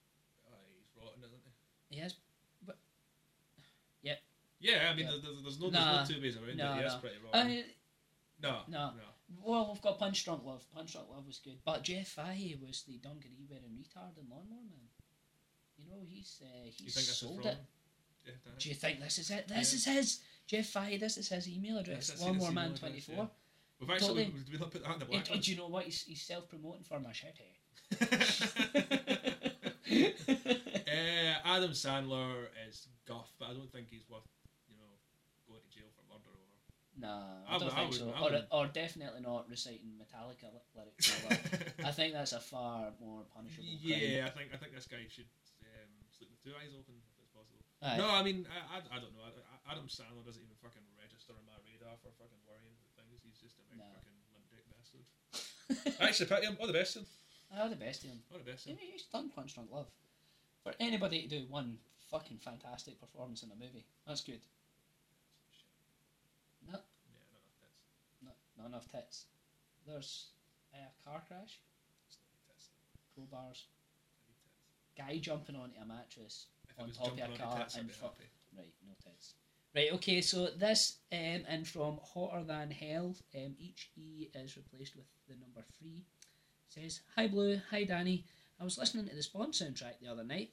uh, 0.48 0.64
he's 0.74 0.90
rotten, 0.98 1.24
isn't 1.24 1.42
he? 1.90 1.98
Yes, 1.98 2.16
Yeah, 4.60 4.90
I 4.92 4.96
mean, 4.96 5.06
Yeah. 5.06 5.18
there's, 5.22 5.42
there's 5.44 5.60
no 5.60 5.70
Nah. 5.70 5.98
there's 5.98 6.10
no 6.10 6.16
two 6.16 6.22
ways 6.22 6.38
around 6.38 6.58
No, 6.58 6.74
it. 6.80 6.86
Is 6.86 6.94
no. 6.94 7.00
pretty 7.00 7.16
rotten. 7.24 7.52
uh, 7.52 7.64
no, 8.42 8.64
no. 8.68 8.92
Well, 9.44 9.72
we've 9.72 9.82
got 9.82 9.98
Punch 10.00 10.24
Drunk 10.24 10.44
Love. 10.46 10.64
Punch 10.72 10.92
Drunk 10.94 11.10
Love 11.10 11.26
was 11.26 11.40
good, 11.40 11.58
but 11.66 11.84
Jeff 11.84 12.08
Fahey 12.10 12.56
was 12.62 12.84
the 12.84 12.98
dungaree 13.00 13.46
wearing 13.50 13.72
retard 13.78 14.18
in 14.18 14.30
Lawnmower 14.30 14.62
Man. 14.70 14.90
You 15.78 15.86
know, 15.90 16.06
he's 16.08 16.42
uh, 16.44 16.66
You 16.66 16.72
he's 16.86 16.94
think 16.94 17.08
this 17.08 17.10
is 17.10 17.18
sold 17.18 17.46
it. 17.46 17.58
Yeah, 18.26 18.34
Do 18.58 18.70
you 18.70 18.76
think 18.76 19.00
this 19.02 19.18
is 19.20 19.30
it? 19.32 19.48
This 19.48 19.72
Yeah. 19.74 19.78
is 19.78 19.86
his 19.86 20.20
Jeff 20.48 20.68
Fahey. 20.68 20.98
This 20.98 21.18
is 21.18 21.28
his 21.30 21.48
email 21.50 21.78
address. 21.80 22.10
Yes, 22.10 22.22
I 22.22 22.26
Lawnmower 22.26 22.52
Man 22.52 22.76
twenty 22.76 23.00
yeah. 23.08 23.16
four. 23.16 23.30
We've 23.80 23.90
actually 23.90 24.26
Totally. 24.26 24.44
we, 24.48 24.54
we 24.54 24.58
not 24.60 24.72
put 24.72 24.84
that 24.84 24.94
in 24.94 25.00
the 25.00 25.38
Do 25.40 25.52
you 25.52 25.58
know 25.58 25.68
what? 25.68 25.84
He's, 25.86 26.04
he's 26.04 26.22
self 26.22 26.48
promoting 26.48 26.84
for 26.84 27.00
Machete. 27.00 27.44
uh, 29.86 31.34
Adam 31.46 31.72
Sandler 31.72 32.48
is 32.68 32.88
guff, 33.08 33.34
but 33.40 33.50
I 33.50 33.54
don't 33.54 33.72
think 33.72 33.88
he's 33.90 34.08
worth 34.10 34.24
you 34.70 34.76
know 34.78 34.90
going 35.48 35.62
to 35.62 35.70
jail 35.78 35.90
for 35.96 36.04
murder 36.14 36.30
or. 36.32 36.40
Nah, 36.96 37.44
I, 37.44 37.56
I 37.56 37.60
don't 37.60 37.68
would- 37.68 37.74
I 37.76 37.82
think 37.84 37.94
so. 37.94 38.06
would- 38.08 38.48
Or, 38.52 38.64
or 38.64 38.68
definitely 38.72 39.20
not 39.22 39.50
reciting 39.52 40.00
Metallica 40.00 40.48
lyrics. 40.76 41.12
I 41.84 41.92
think 41.92 42.14
that's 42.16 42.32
a 42.32 42.40
far 42.40 42.96
more 43.04 43.28
punishable 43.36 43.68
crime. 43.68 44.00
yeah, 44.00 44.26
I 44.28 44.32
think 44.32 44.56
I 44.56 44.58
think 44.58 44.72
this 44.72 44.88
guy 44.88 45.04
should 45.12 45.28
um, 45.68 45.92
sleep 46.16 46.32
with 46.32 46.40
two 46.40 46.56
eyes 46.56 46.72
open 46.72 46.96
if 46.96 47.04
it's 47.20 47.32
possible. 47.36 47.60
Aye. 47.84 48.00
No, 48.00 48.08
I 48.08 48.24
mean 48.24 48.48
I, 48.48 48.80
I, 48.80 48.96
I 48.96 48.98
don't 49.04 49.12
know. 49.12 49.28
Adam 49.68 49.92
Sandler 49.92 50.24
doesn't 50.24 50.40
even 50.40 50.56
fucking 50.64 50.86
register 50.96 51.36
on 51.36 51.44
my 51.44 51.58
radar 51.68 52.00
for 52.00 52.16
fucking 52.16 52.40
worrying 52.48 52.72
about 52.80 52.96
things. 52.96 53.20
He's 53.28 53.44
just 53.44 53.60
a 53.60 53.64
big 53.68 53.84
No. 53.84 53.92
fucking 53.92 54.16
limp 54.32 54.48
dick 54.48 54.64
bastard. 54.72 55.04
I 56.00 56.08
actually 56.08 56.32
pity 56.32 56.48
him. 56.48 56.56
All 56.64 56.68
the 56.72 56.80
best 56.80 56.96
him. 56.96 57.04
Oh, 57.52 57.68
the 57.68 57.76
best 57.76 58.08
of 58.08 58.16
him. 58.16 58.24
All 58.32 58.40
the 58.40 58.48
best 58.48 58.64
him. 58.72 58.78
He's 58.80 59.04
done 59.12 59.28
Punch 59.36 59.52
Drunk 59.54 59.68
Love. 59.74 59.92
For 60.64 60.72
anybody 60.80 61.24
to 61.24 61.28
do 61.28 61.44
one 61.52 61.76
fucking 62.08 62.40
fantastic 62.40 63.02
performance 63.04 63.44
in 63.44 63.52
a 63.52 63.56
movie, 63.60 63.84
that's 64.08 64.22
good. 64.22 64.40
No, 66.66 66.78
Yeah, 66.78 67.22
no, 68.26 68.30
that's 68.30 68.55
no, 68.55 68.55
not 68.66 68.72
enough 68.72 68.92
tits. 68.92 69.26
There's 69.88 70.30
a 70.74 71.10
car 71.10 71.22
crash, 71.28 71.60
it's 72.08 72.18
not 72.18 72.34
tits. 72.48 72.70
crowbars, 73.14 73.66
I 74.18 74.26
need 74.28 74.38
tits. 74.42 74.98
guy 74.98 75.18
jumping 75.20 75.56
onto 75.56 75.80
a 75.80 75.86
mattress 75.86 76.48
If 76.70 76.80
on 76.82 76.92
top 76.92 77.14
of 77.14 77.34
a 77.34 77.38
car 77.38 77.60
tits, 77.60 77.76
and 77.76 77.88
be 77.88 77.94
fu- 77.94 78.06
Right, 78.58 78.74
no 78.88 78.94
tits. 79.04 79.34
Right, 79.76 79.92
okay, 79.94 80.22
so 80.22 80.48
this, 80.48 80.98
um, 81.12 81.44
and 81.48 81.68
from 81.68 82.00
Hotter 82.02 82.44
Than 82.44 82.72
Hell, 82.72 83.16
um, 83.36 83.56
each 83.60 83.92
E 83.98 84.30
is 84.34 84.56
replaced 84.58 84.96
with 84.96 85.06
the 85.28 85.36
number 85.36 85.64
three. 85.78 86.06
Says, 86.70 87.02
Hi 87.16 87.28
Blue, 87.28 87.60
hi 87.70 87.84
Danny. 87.84 88.26
I 88.60 88.64
was 88.64 88.78
listening 88.78 89.08
to 89.10 89.16
the 89.16 89.22
Spawn 89.22 89.52
soundtrack 89.52 90.00
the 90.02 90.08
other 90.08 90.24
night. 90.24 90.52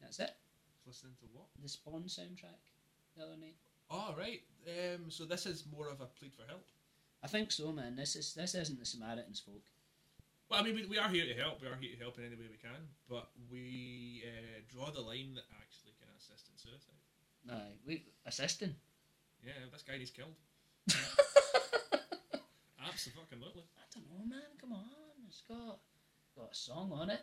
That's 0.00 0.20
it. 0.20 0.30
Listening 0.86 1.14
to 1.20 1.26
what? 1.32 1.46
The 1.60 1.68
Spawn 1.68 2.04
soundtrack 2.04 2.62
the 3.16 3.24
other 3.24 3.36
night. 3.36 3.56
Oh 3.94 4.14
right. 4.18 4.42
Um, 4.66 5.08
so 5.08 5.24
this 5.24 5.46
is 5.46 5.64
more 5.70 5.88
of 5.88 6.00
a 6.00 6.06
plead 6.06 6.34
for 6.34 6.42
help. 6.48 6.66
I 7.22 7.28
think 7.28 7.52
so, 7.52 7.70
man. 7.70 7.94
This 7.94 8.16
is 8.16 8.34
this 8.34 8.54
isn't 8.56 8.78
the 8.80 8.84
Samaritans 8.84 9.40
folk. 9.40 9.62
Well, 10.50 10.60
I 10.60 10.64
mean, 10.64 10.74
we, 10.74 10.86
we 10.86 10.98
are 10.98 11.08
here 11.08 11.24
to 11.26 11.34
help. 11.40 11.62
We 11.62 11.68
are 11.68 11.76
here 11.80 11.92
to 11.94 12.00
help 12.02 12.18
in 12.18 12.24
any 12.26 12.34
way 12.34 12.48
we 12.50 12.58
can, 12.58 12.88
but 13.08 13.30
we 13.50 14.24
uh, 14.26 14.60
draw 14.68 14.90
the 14.90 15.00
line 15.00 15.34
that 15.34 15.44
actually 15.62 15.94
can 16.00 16.08
assist 16.18 16.50
in 16.50 16.58
suicide. 16.58 16.98
No, 17.46 17.60
we 17.86 18.04
assisting. 18.26 18.74
Yeah, 19.44 19.52
this 19.72 19.82
guy 19.82 19.96
needs 19.98 20.10
killed. 20.10 20.34
Absolutely. 22.86 23.62
I 23.78 23.86
don't 23.94 24.08
know, 24.10 24.24
man. 24.26 24.42
Come 24.60 24.72
on, 24.72 24.84
it's 25.28 25.42
got 25.48 25.78
got 26.36 26.50
a 26.50 26.54
song 26.54 26.90
on 26.92 27.10
it. 27.10 27.20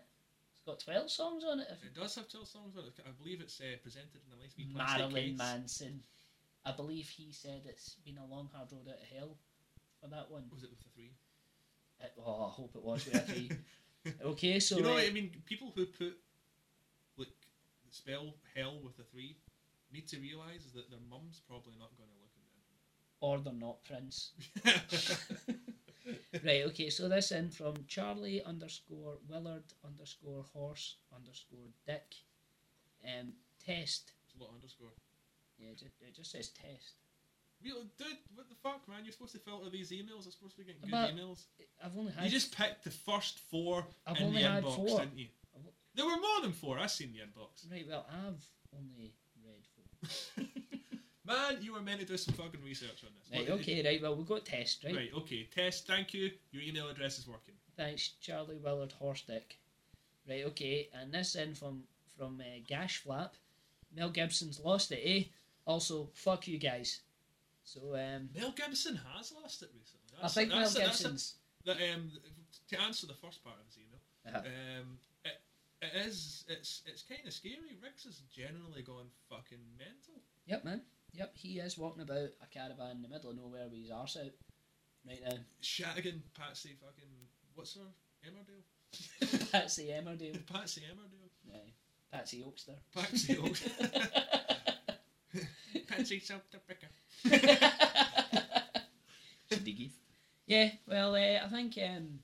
It's 0.56 0.64
got 0.66 0.80
twelve 0.80 1.12
songs 1.12 1.44
on 1.44 1.60
it. 1.60 1.68
If 1.72 1.84
It 1.84 1.96
does 2.00 2.16
have 2.16 2.30
12 2.30 2.48
songs 2.48 2.78
on 2.78 2.86
it. 2.86 2.94
I 3.06 3.12
believe 3.22 3.42
it's 3.42 3.60
uh, 3.60 3.76
presented 3.84 4.22
in 4.26 4.38
a 4.38 4.42
nice 4.42 4.56
wee 4.58 4.70
Marilyn 4.74 5.32
case. 5.32 5.38
Manson. 5.38 6.04
I 6.66 6.72
believe 6.72 7.08
he 7.10 7.32
said 7.32 7.64
it's 7.66 7.96
been 8.06 8.18
a 8.18 8.26
long 8.26 8.50
hard 8.54 8.72
road 8.72 8.88
out 8.88 9.02
of 9.02 9.18
hell 9.18 9.38
for 10.00 10.08
that 10.10 10.30
one. 10.30 10.44
Was 10.52 10.64
it 10.64 10.70
with 10.70 10.80
the 10.80 10.90
three? 10.94 11.14
It- 12.00 12.14
oh, 12.24 12.46
I 12.46 12.50
hope 12.50 12.76
it 12.76 12.84
was 12.84 13.06
with 13.06 13.16
a 13.16 13.20
three. 13.20 13.52
okay, 14.26 14.60
so 14.60 14.78
you 14.78 14.84
know, 14.84 14.92
uh, 14.92 14.94
what 14.96 15.06
I 15.06 15.12
mean, 15.12 15.32
people 15.46 15.72
who 15.76 15.86
put 15.86 16.18
like 17.18 17.28
spell 17.90 18.36
hell 18.56 18.80
with 18.84 18.98
a 19.00 19.04
three 19.04 19.38
need 19.94 20.08
to 20.08 20.20
realise 20.20 20.72
that 20.74 20.90
their 20.90 21.00
mum's 21.10 21.42
probably 21.48 21.74
not 21.78 21.92
going 21.98 22.10
to 22.10 22.16
look 22.20 22.34
at 22.36 22.48
them, 22.50 22.80
or 23.20 23.40
they're 23.40 23.54
not 23.54 23.84
Prince. 23.84 24.32
right, 26.44 26.64
okay, 26.66 26.90
so 26.90 27.08
this 27.08 27.32
in 27.32 27.52
from 27.52 27.76
Charlie 27.88 28.44
underscore 28.44 29.18
Willard 29.30 29.66
underscore 29.86 30.46
horse 30.54 30.96
underscore 31.16 31.68
dick. 31.86 32.16
Um, 33.06 33.34
test. 33.64 34.14
It's 34.26 34.36
a 34.36 34.42
lot 34.42 34.50
of 34.50 34.56
underscore. 34.56 34.94
Yeah, 35.62 35.70
it 35.72 35.78
just, 35.80 35.92
it 36.02 36.16
just 36.16 36.32
says 36.32 36.50
test. 36.50 36.94
Dude, 37.64 37.76
what 38.34 38.50
the 38.50 38.56
fuck, 38.64 38.82
man? 38.90 39.00
You're 39.04 39.12
supposed 39.14 39.34
to 39.34 39.40
filter 39.40 39.70
these 39.70 39.92
emails. 39.92 40.26
I'm 40.26 40.32
supposed 40.32 40.56
to 40.56 40.64
be 40.64 40.64
getting 40.66 40.82
good 40.82 40.90
But 40.92 41.16
emails. 41.16 41.44
I've 41.84 41.96
only 41.96 42.12
had 42.12 42.24
You 42.26 42.32
just 42.32 42.58
picked 42.58 42.84
the 42.84 42.90
first 42.90 43.38
four 43.52 43.86
I've 44.08 44.18
in 44.18 44.24
only 44.28 44.42
the 44.42 44.50
had 44.50 44.64
inbox, 44.64 44.76
four. 44.76 45.00
didn't 45.00 45.18
you? 45.18 45.28
I've 45.56 45.62
There 45.94 46.06
were 46.06 46.18
more 46.18 46.42
than 46.42 46.54
four. 46.54 46.80
I've 46.80 46.90
seen 46.90 47.14
the 47.14 47.20
inbox. 47.20 47.70
right. 47.72 47.86
Well, 47.88 48.08
I've 48.10 48.44
only 48.76 49.14
read 49.46 49.62
four. 49.76 50.44
Man, 51.28 51.58
you 51.62 51.74
were 51.74 51.82
meant 51.82 52.00
to 52.00 52.06
do 52.08 52.18
some 52.18 52.34
fucking 52.34 52.64
research 52.66 53.04
on 53.04 53.10
this. 53.20 53.30
Right, 53.32 53.48
What 53.48 53.60
did 53.60 53.68
you- 53.68 53.74
okay, 53.82 53.88
right. 53.90 54.02
Well, 54.02 54.16
we've 54.16 54.28
got 54.28 54.44
test, 54.44 54.84
right? 54.84 54.96
Right, 54.96 55.12
okay. 55.18 55.48
Test, 55.54 55.86
thank 55.86 56.16
you. 56.16 56.32
Your 56.52 56.64
email 56.64 56.90
address 56.90 57.20
is 57.20 57.28
working. 57.28 57.54
Thanks, 57.78 58.14
Charlie 58.22 58.58
Willard 58.58 58.94
Horstick. 59.00 59.58
Right, 60.28 60.46
okay, 60.46 60.90
and 60.94 61.12
this 61.14 61.36
in 61.36 61.54
from 61.54 61.84
from 62.18 62.40
uh, 62.42 62.60
Gash 62.68 62.98
Flap. 62.98 63.36
Mel 63.96 64.10
Gibson's 64.10 64.60
lost 64.60 64.92
it, 64.92 65.02
eh? 65.04 65.24
Also, 65.66 66.10
fuck 66.14 66.48
you 66.48 66.58
guys. 66.58 67.02
So, 67.64 67.96
um, 67.96 68.30
Mel 68.36 68.52
Gibson 68.52 69.00
has 69.16 69.32
lost 69.32 69.62
it 69.62 69.70
recently. 69.78 70.18
I 70.22 70.28
think 70.28 70.50
Mel 70.50 70.60
that's 70.60 70.76
a- 70.76 70.80
that's 70.80 71.00
a- 71.02 71.04
Gibson's. 71.04 71.36
that, 71.66 71.78
um, 71.94 72.12
to 72.70 72.82
answer 72.82 73.08
the 73.08 73.14
first 73.14 73.44
part 73.44 73.58
of 73.60 73.66
his 73.68 73.78
email, 73.78 74.00
Uh-huh. 74.26 74.80
um, 74.82 75.00
it, 75.24 75.42
it 75.82 76.06
is 76.08 76.44
it's 76.48 76.82
it's 76.86 77.04
kind 77.04 77.22
of 77.26 77.34
scary. 77.34 77.78
Riggs 77.82 78.04
has 78.06 78.22
generally 78.36 78.82
gone 78.84 79.10
fucking 79.30 79.60
mental. 79.78 80.22
Yep, 80.48 80.64
man. 80.66 80.82
Yep, 81.14 81.36
he 81.38 81.60
is 81.60 81.78
walking 81.78 82.02
about 82.04 82.30
a 82.42 82.46
caravan 82.50 82.96
in 82.98 83.02
the 83.04 83.08
middle 83.10 83.30
of 83.30 83.36
nowhere 83.38 83.68
with 83.68 83.80
his 83.82 83.92
arse 83.92 84.18
out 84.18 84.32
right 85.08 85.22
now. 85.24 85.38
Shatigan, 85.62 86.22
Patsy, 86.34 86.76
fucking 86.82 87.10
what's 87.54 87.76
her 87.76 87.82
Emmerdale? 88.26 89.50
Patsy 89.52 89.88
Emmerdale. 89.90 90.46
Patsy 90.48 90.82
Emmerdale. 90.82 91.54
Aye. 91.54 91.74
Patsy 92.12 92.44
Oakster. 92.44 92.76
Patsy 92.94 93.38
Oaks. 93.38 93.64
Patsy 95.92 96.20
South 96.20 96.42
Africa. 96.54 96.88
Diggy. 99.52 99.92
Yeah, 100.48 100.70
well, 100.88 101.16
uh, 101.16 101.46
I 101.46 101.48
think 101.50 101.78
um, 101.86 102.20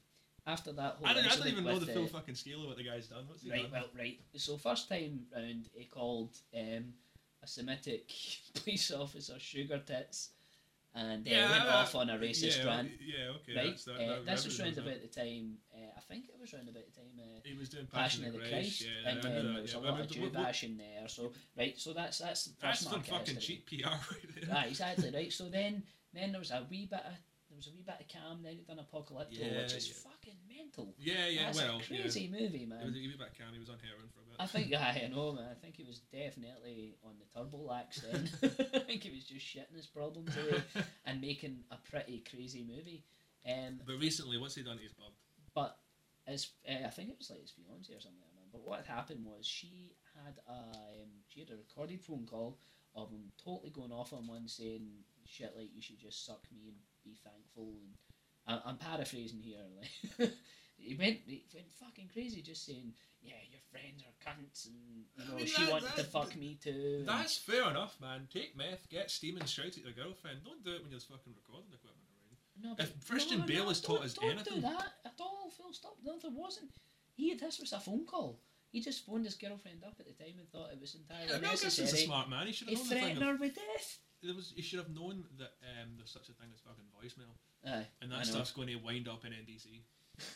after 0.45 0.71
that 0.73 0.95
whole 0.97 1.07
I 1.07 1.13
don't, 1.13 1.25
I 1.31 1.35
don't 1.35 1.47
even 1.47 1.63
know 1.65 1.79
the 1.79 1.85
the- 1.85 1.93
full 1.93 2.07
fucking 2.07 2.35
scale 2.35 2.61
of 2.61 2.67
what 2.67 2.77
the 2.77 2.83
guy's 2.83 3.07
done. 3.07 3.25
What's 3.27 3.43
he 3.43 3.51
Right, 3.51 3.63
done? 3.63 3.71
well, 3.71 3.85
right. 3.97 4.19
So 4.35 4.57
first 4.57 4.89
time 4.89 5.21
round, 5.35 5.67
he 5.73 5.85
called 5.85 6.31
um, 6.55 6.93
a 7.43 7.47
Semitic 7.47 8.09
police 8.53 8.91
officer 8.91 9.35
sugar 9.39 9.79
tits, 9.85 10.29
and 10.97 11.27
uh, 11.27 11.47
went 11.51 11.63
uh, 11.65 11.77
off 11.77 11.93
on 11.95 12.09
a 12.09 12.17
racist 12.17 12.57
yeah, 12.57 12.65
rant. 12.65 12.89
Yeah, 12.99 13.35
okay. 13.35 13.55
right, 13.55 13.65
That's, 13.69 13.85
that, 13.85 13.93
uh, 13.93 13.97
that, 13.97 14.25
this 14.25 14.41
that 14.41 14.45
was 14.45 14.59
really 14.59 14.71
round 14.71 14.87
about 14.87 15.01
the 15.01 15.19
time. 15.21 15.57
Uh, 15.73 15.91
I 15.95 16.01
think 16.01 16.25
it 16.25 16.41
was 16.41 16.53
round 16.53 16.69
about 16.69 16.83
the 16.85 16.99
time. 16.99 17.13
Uh, 17.19 17.39
He 17.43 17.53
was 17.53 17.69
doing 17.69 17.85
Passion 17.85 18.23
Passion, 18.23 18.25
of 18.25 18.33
the 18.33 18.39
Christ, 18.39 18.51
Christ, 18.51 18.81
yeah, 18.81 19.11
and 19.11 19.23
then 19.23 19.53
there 19.53 19.61
was 19.61 19.73
yeah. 19.73 19.79
a 19.79 19.81
lot 19.81 19.99
of 19.99 20.09
Jew 20.09 20.29
bashing 20.29 20.77
there. 20.77 21.07
So 21.07 21.31
right, 21.57 21.77
so 21.79 21.93
that's 21.93 22.17
that's 22.17 22.45
the 22.45 22.53
That's 22.61 22.79
some 22.81 23.01
fucking 23.01 23.35
history. 23.35 23.63
cheap 23.67 23.83
PR 23.83 23.89
right 23.89 24.01
there. 24.41 24.55
Right, 24.55 24.67
exactly 24.73 25.11
right. 25.13 25.31
So 25.31 25.49
then 25.49 25.83
then 26.13 26.31
there 26.31 26.39
was 26.39 26.51
a 26.51 26.65
wee 26.69 26.87
bit 26.89 27.05
of 27.05 27.13
there 27.49 27.55
was 27.57 27.67
a 27.67 27.71
wee 27.71 27.83
bit 27.85 27.95
of 28.01 28.07
Cam, 28.07 28.43
then 28.43 28.53
he'd 28.53 28.67
done 28.67 28.79
Apocalypto, 28.79 29.27
Yeah, 29.31 29.61
which 29.61 29.73
is 29.73 29.87
yeah. 29.87 29.93
fucking 30.03 30.16
mental. 30.57 30.95
Yeah, 30.97 31.27
yeah, 31.27 31.45
That's 31.45 31.57
well, 31.61 31.79
a 31.79 31.83
crazy 31.83 32.27
movie, 32.31 32.65
man. 32.65 32.81
It 32.81 32.85
was 32.85 32.95
a 32.95 32.99
wee 32.99 33.15
bit 33.17 33.37
cam. 33.37 33.53
He 33.53 33.59
was 33.59 33.69
on 33.69 33.77
heroin 33.79 34.09
for 34.13 34.21
a 34.21 34.25
bit. 34.25 34.35
I 34.39 34.47
think 34.47 34.73
I 34.75 35.09
know, 35.13 35.33
man. 35.33 35.47
I 35.51 35.55
think 35.55 35.75
he 35.75 35.83
was 35.83 35.99
definitely 36.11 36.95
on 37.03 37.13
the 37.19 37.25
turbo 37.33 37.57
lax 37.57 38.01
then. 38.01 38.29
I 38.73 38.79
think 38.79 39.03
he 39.03 39.11
was 39.11 39.23
just 39.23 39.45
shitting 39.45 39.75
his 39.75 39.87
problems 39.87 40.35
away 40.35 40.63
and 41.05 41.21
making 41.21 41.63
a 41.71 41.77
pretty 41.89 42.23
crazy 42.29 42.65
movie. 42.67 43.03
Um, 43.47 43.79
but 43.85 43.99
recently, 43.99 44.37
what's 44.37 44.55
he 44.55 44.63
done 44.63 44.77
to 44.77 44.83
his 44.83 44.93
bub? 44.93 45.13
but 45.57 45.79
as 46.27 46.49
uh, 46.69 46.85
I 46.85 46.89
think 46.89 47.09
it 47.09 47.17
was 47.17 47.29
like 47.29 47.41
his 47.41 47.51
fiance 47.51 47.91
or 47.93 47.99
something. 47.99 48.21
I 48.21 48.29
remember. 48.35 48.59
But 48.59 48.67
what 48.67 48.85
happened 48.85 49.25
was 49.25 49.45
she 49.45 49.95
had 50.13 50.37
a 50.47 51.01
um, 51.01 51.09
she 51.27 51.39
had 51.39 51.49
a 51.49 51.57
recorded 51.57 52.01
phone 52.01 52.25
call 52.29 52.59
of 52.95 53.09
him 53.11 53.31
totally 53.43 53.71
going 53.71 53.91
off 53.91 54.13
on 54.13 54.27
one 54.27 54.47
saying 54.47 54.87
shit 55.25 55.53
like 55.55 55.69
you 55.73 55.81
should 55.81 55.99
just 55.99 56.25
suck 56.25 56.41
me 56.51 56.69
and 56.69 56.77
be 57.03 57.17
thankful 57.23 57.73
and 57.81 57.93
I- 58.47 58.61
I'm 58.65 58.77
paraphrasing 58.77 59.41
here 59.41 59.59
like 60.19 60.31
he 60.77 60.95
went 60.95 61.19
he 61.25 61.45
went 61.53 61.71
fucking 61.79 62.09
crazy 62.13 62.41
just 62.41 62.65
saying 62.65 62.93
yeah 63.21 63.33
your 63.51 63.59
friends 63.71 64.03
are 64.03 64.15
cunts 64.31 64.67
and 64.67 64.75
you 65.17 65.25
know 65.25 65.33
I 65.33 65.37
mean, 65.37 65.45
she 65.47 65.63
that- 65.65 65.71
wanted 65.71 65.95
to 65.95 66.03
fuck 66.03 66.35
me 66.35 66.57
too 66.61 66.97
and- 66.99 67.07
That's 67.07 67.37
fair 67.37 67.69
enough, 67.69 67.99
man. 67.99 68.27
Take 68.31 68.55
meth, 68.55 68.87
get 68.89 69.09
steam, 69.11 69.37
and 69.37 69.47
shout 69.49 69.65
at 69.67 69.77
your 69.77 69.91
girlfriend. 69.91 70.39
Don't 70.45 70.63
do 70.63 70.75
it 70.75 70.81
when 70.83 70.91
you're 70.91 70.99
fucking 71.01 71.33
recording 71.35 71.71
equipment 71.73 72.07
around. 72.07 72.77
No, 72.77 72.83
If 72.83 73.07
Christian 73.07 73.39
no, 73.41 73.45
Bale 73.45 73.63
no, 73.63 73.69
has 73.69 73.81
taught 73.81 73.97
don't- 73.97 74.05
us 74.05 74.13
don't 74.13 74.43
do 74.55 74.61
that 74.61 74.93
at 75.05 75.13
all. 75.19 75.49
Full 75.57 75.73
stop. 75.73 75.95
No, 76.03 76.17
there 76.21 76.31
wasn't. 76.31 76.71
He 77.15 77.33
this 77.33 77.59
was 77.59 77.73
a 77.73 77.79
phone 77.79 78.05
call. 78.05 78.39
He 78.71 78.81
just 78.81 79.05
phoned 79.05 79.25
his 79.25 79.35
girlfriend 79.35 79.83
up 79.85 79.95
at 79.99 80.05
the 80.05 80.11
time 80.13 80.35
and 80.39 80.49
thought 80.51 80.71
it 80.71 80.79
was 80.79 80.93
entirely 80.95 81.31
Yeah, 81.31 81.39
Mel 81.39 81.51
Gibson's 81.51 81.93
a 81.93 81.97
smart 81.97 82.29
man. 82.29 82.47
He 82.47 82.53
should 82.53 82.69
have 82.69 82.77
known 82.77 82.87
the 82.89 82.95
thing. 82.95 83.03
threatened 83.03 83.23
her 83.25 83.35
with 83.37 83.55
death. 83.55 83.97
There 84.23 84.35
was, 84.35 84.53
he 84.55 84.61
should 84.61 84.79
have 84.79 84.89
known 84.89 85.23
that 85.37 85.53
um, 85.63 85.89
there's 85.97 86.11
such 86.11 86.29
a 86.29 86.33
thing 86.33 86.49
as 86.53 86.59
fucking 86.61 86.85
voicemail, 86.95 87.33
Aye, 87.65 87.87
and 88.01 88.11
that 88.11 88.25
stuff's 88.25 88.51
going 88.51 88.67
to 88.69 88.75
wind 88.75 89.07
up 89.07 89.23
in 89.25 89.31
NBC. 89.31 89.81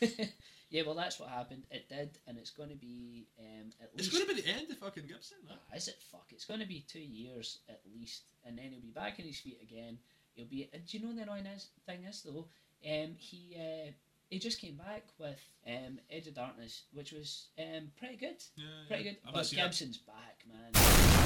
yeah, 0.70 0.82
well, 0.86 0.94
that's 0.94 1.18
what 1.18 1.28
happened. 1.28 1.64
It 1.70 1.88
did, 1.88 2.18
and 2.28 2.38
it's 2.38 2.50
going 2.50 2.68
to 2.68 2.76
be 2.76 3.26
um, 3.40 3.70
at 3.80 3.90
It's 3.96 4.08
going 4.08 4.26
to 4.26 4.32
be 4.34 4.40
the 4.40 4.48
end 4.48 4.70
of 4.70 4.78
fucking 4.78 5.06
Gibson. 5.06 5.38
That. 5.48 5.58
Ah, 5.72 5.76
is 5.76 5.88
it? 5.88 5.96
Fuck! 6.12 6.26
It's 6.30 6.44
going 6.44 6.60
to 6.60 6.66
be 6.66 6.84
two 6.88 7.00
years 7.00 7.58
at 7.68 7.80
least, 7.92 8.22
and 8.44 8.56
then 8.56 8.66
he'll 8.70 8.80
be 8.80 8.90
back 8.90 9.16
on 9.18 9.26
his 9.26 9.40
feet 9.40 9.58
again. 9.62 9.98
He'll 10.34 10.46
be. 10.46 10.70
uh, 10.72 10.78
Do 10.86 10.96
you 10.98 11.04
know 11.04 11.12
the 11.14 11.22
annoying 11.22 11.46
is, 11.46 11.68
thing 11.84 12.04
is 12.04 12.22
though? 12.22 12.46
Um, 12.88 13.14
he 13.18 13.56
uh, 13.58 13.90
he 14.30 14.38
just 14.38 14.60
came 14.60 14.76
back 14.76 15.02
with 15.18 15.40
um, 15.66 15.98
Edge 16.10 16.28
of 16.28 16.34
Darkness, 16.34 16.84
which 16.92 17.10
was 17.12 17.48
um, 17.58 17.90
pretty 17.98 18.16
good. 18.16 18.36
Yeah, 18.56 18.64
Pretty 18.86 19.02
yeah. 19.04 19.10
good. 19.10 19.18
I've 19.26 19.32
But 19.32 19.38
not 19.40 19.46
seen 19.46 19.58
it. 19.58 19.62
Gibson's 19.64 19.98
back, 19.98 20.44
man. 20.48 21.21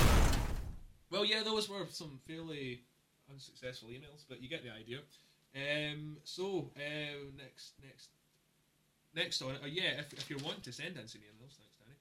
Well, 1.11 1.25
yeah, 1.25 1.43
those 1.43 1.69
were 1.69 1.87
some 1.91 2.19
fairly 2.27 2.83
unsuccessful 3.31 3.89
emails, 3.89 4.25
but 4.29 4.43
you 4.43 4.49
get 4.49 4.63
the 4.65 4.71
idea. 4.71 4.99
Um, 5.55 6.17
so 6.25 6.71
uh, 6.77 7.31
next, 7.37 7.73
next, 7.83 8.09
next 9.15 9.43
on, 9.43 9.57
uh, 9.63 9.67
yeah, 9.67 10.01
if, 10.01 10.13
if 10.13 10.29
you're 10.29 10.41
wanting 10.41 10.63
to 10.63 10.73
send 10.73 10.97
in 10.97 11.07
some 11.09 11.23
emails, 11.23 11.57
thanks, 11.57 11.77
Danny. 11.79 11.97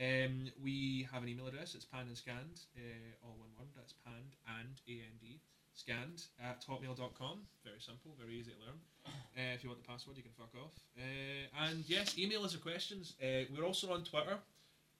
Um, 0.00 0.52
we 0.62 1.08
have 1.12 1.22
an 1.22 1.28
email 1.28 1.46
address. 1.46 1.74
It's 1.74 1.84
panned 1.84 2.08
and 2.08 2.16
scanned, 2.16 2.60
uh, 2.76 3.24
all 3.26 3.36
one 3.38 3.50
word. 3.58 3.68
That's 3.76 3.94
panned 4.04 4.36
and 4.60 4.80
a 4.88 4.92
n 4.92 5.16
d 5.20 5.40
scanned 5.74 6.28
at 6.42 6.60
hotmail.com. 6.66 7.40
Very 7.64 7.80
simple, 7.80 8.12
very 8.20 8.36
easy 8.36 8.52
to 8.52 8.60
learn. 8.66 8.78
Uh, 9.38 9.54
if 9.54 9.62
you 9.62 9.70
want 9.70 9.80
the 9.80 9.86
password, 9.86 10.18
you 10.18 10.26
can 10.26 10.34
fuck 10.36 10.52
off. 10.58 10.74
Uh, 10.98 11.46
and 11.64 11.86
yes, 11.86 12.18
email 12.18 12.42
us 12.44 12.52
your 12.52 12.60
questions. 12.60 13.14
Uh, 13.22 13.46
we're 13.48 13.64
also 13.64 13.88
on 13.94 14.02
Twitter, 14.04 14.36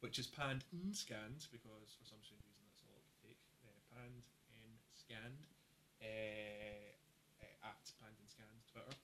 which 0.01 0.23
is 0.23 0.27
panned 0.31 0.65
and 0.73 0.95
scanned 0.95 1.45
because 1.53 1.93
for 1.99 2.07
some 2.07 2.23
strange 2.23 2.41
reason 2.47 2.63
that's 2.71 2.81
all 2.87 2.95
it 2.95 3.05
can 3.05 3.19
take. 3.27 3.41
Uh, 3.61 3.75
panned 3.93 4.25
and 4.55 4.79
scanned 5.11 5.43
uh, 5.99 7.67
at 7.67 7.83
panned 7.99 8.15
and 8.23 8.31
scanned 8.31 8.63
Twitter. 8.71 8.95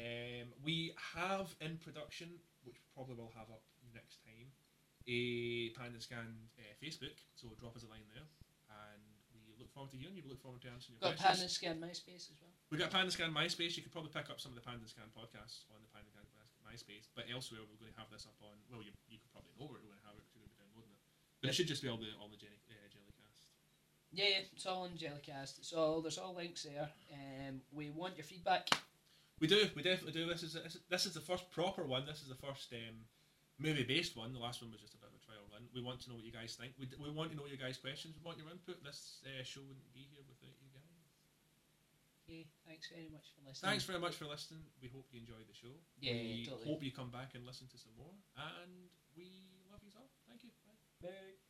Um, 0.00 0.56
we 0.64 0.96
have 0.96 1.52
in 1.60 1.76
production, 1.76 2.32
which 2.64 2.80
probably 2.96 3.20
will 3.20 3.36
have 3.36 3.52
up 3.52 3.60
next 3.92 4.24
time, 4.24 4.48
a 5.04 5.68
panned 5.76 5.92
and 5.92 6.00
scanned 6.00 6.48
uh, 6.56 6.72
Facebook. 6.80 7.20
So 7.36 7.52
drop 7.60 7.76
us 7.76 7.84
a 7.84 7.90
line 7.92 8.08
there, 8.08 8.24
and 8.72 9.04
we 9.36 9.52
look 9.60 9.68
forward 9.76 9.92
to 9.92 10.00
hearing 10.00 10.16
you. 10.16 10.24
We 10.24 10.32
look 10.32 10.40
forward 10.40 10.64
to 10.64 10.72
answering 10.72 10.96
your 10.96 11.12
Got 11.12 11.20
questions. 11.20 11.44
and 11.44 11.52
Scan 11.52 11.76
MySpace 11.76 12.32
as 12.32 12.40
well. 12.40 12.56
We 12.72 12.80
got 12.80 12.88
Panned 12.88 13.12
and 13.12 13.14
Scanned 13.14 13.36
MySpace. 13.36 13.76
You 13.76 13.84
could 13.84 13.92
probably 13.92 14.16
pick 14.16 14.32
up 14.32 14.40
some 14.40 14.56
of 14.56 14.56
the 14.56 14.64
Panned 14.64 14.80
and 14.80 14.88
Scanned 14.88 15.12
podcasts 15.12 15.68
on 15.68 15.84
the 15.84 15.90
Panned 15.92 16.08
and 16.08 16.24
Scanned 16.24 16.48
MySpace, 16.64 17.12
but 17.12 17.28
elsewhere 17.28 17.60
we're 17.68 17.76
going 17.76 17.92
to 17.92 18.00
have 18.00 18.08
this 18.08 18.24
up 18.24 18.40
on. 18.40 18.56
Well, 18.72 18.80
you, 18.80 18.96
you 19.12 19.20
could 19.20 19.28
probably 19.36 19.52
know 19.60 19.68
where 19.68 19.76
we're 19.76 19.92
going 19.92 20.00
to 20.00 20.08
have 20.08 20.16
it 20.16 20.24
because 20.24 20.40
you're 20.40 20.48
going 20.48 20.56
to 20.56 20.56
be 20.56 20.64
downloading 20.64 20.96
it. 20.96 21.02
But 21.44 21.52
it 21.52 21.54
should 21.60 21.68
just 21.68 21.84
be 21.84 21.92
all 21.92 22.00
the 22.00 22.08
all 22.16 22.32
the 22.32 22.40
Jellycast. 22.40 22.69
Yeah, 24.12 24.24
yeah, 24.28 24.38
it's 24.52 24.66
all 24.66 24.82
on 24.82 24.90
Jellycast. 24.98 25.58
It's 25.58 25.72
all 25.72 26.00
there's 26.02 26.18
all 26.18 26.34
links 26.34 26.64
there. 26.64 26.88
Um, 27.14 27.60
we 27.72 27.90
want 27.90 28.16
your 28.16 28.24
feedback. 28.24 28.68
We 29.38 29.46
do, 29.46 29.70
we 29.76 29.82
definitely 29.82 30.12
do. 30.12 30.26
This 30.26 30.42
is 30.42 30.52
this 30.54 30.74
is- 30.74 30.82
this 30.90 31.06
is 31.06 31.14
the 31.14 31.20
first 31.20 31.50
proper 31.50 31.84
one. 31.86 32.04
This 32.06 32.20
is 32.20 32.28
the 32.28 32.34
first 32.46 32.72
um, 32.72 32.96
movie 33.58 33.84
based 33.84 34.16
one. 34.16 34.32
The 34.32 34.38
last 34.42 34.60
one 34.62 34.70
was 34.72 34.80
just 34.80 34.94
a 34.94 34.98
bit 34.98 35.08
of 35.08 35.16
a 35.16 35.24
trial 35.24 35.46
run. 35.52 35.62
We 35.72 35.80
want 35.80 36.00
to 36.02 36.10
know 36.10 36.16
what 36.16 36.24
you 36.24 36.32
guys 36.32 36.56
think. 36.58 36.74
We, 36.78 36.86
d- 36.86 36.96
we 37.00 37.08
want 37.10 37.30
to 37.30 37.36
know 37.36 37.46
your 37.46 37.56
guys' 37.56 37.78
questions. 37.78 38.16
We 38.18 38.26
want 38.26 38.36
your 38.38 38.50
input. 38.50 38.82
This 38.82 39.22
uh, 39.24 39.42
show 39.44 39.62
wouldn't 39.62 39.92
be 39.94 40.10
here 40.10 40.26
without 40.28 40.52
you 40.60 40.68
guys. 40.74 40.90
Okay, 42.28 42.46
thanks 42.66 42.86
very 42.90 43.08
much 43.10 43.30
for 43.34 43.42
listening. 43.48 43.70
Thanks 43.70 43.84
very 43.86 43.98
much 43.98 44.14
for 44.14 44.26
listening. 44.26 44.62
We 44.82 44.88
hope 44.90 45.06
you 45.10 45.18
enjoyed 45.22 45.46
the 45.48 45.54
show. 45.54 45.72
Yeah, 46.02 46.12
we 46.14 46.46
totally. 46.46 46.66
hope 46.66 46.82
you 46.82 46.92
come 46.92 47.10
back 47.10 47.34
and 47.34 47.46
listen 47.46 47.66
to 47.74 47.78
some 47.78 47.94
more. 47.96 48.12
And 48.36 48.90
we 49.16 49.26
love 49.70 49.80
you 49.86 49.90
all. 49.96 50.10
Thank 50.28 50.42
you. 50.44 50.50
Bye. 50.66 51.10
Bye. 51.10 51.49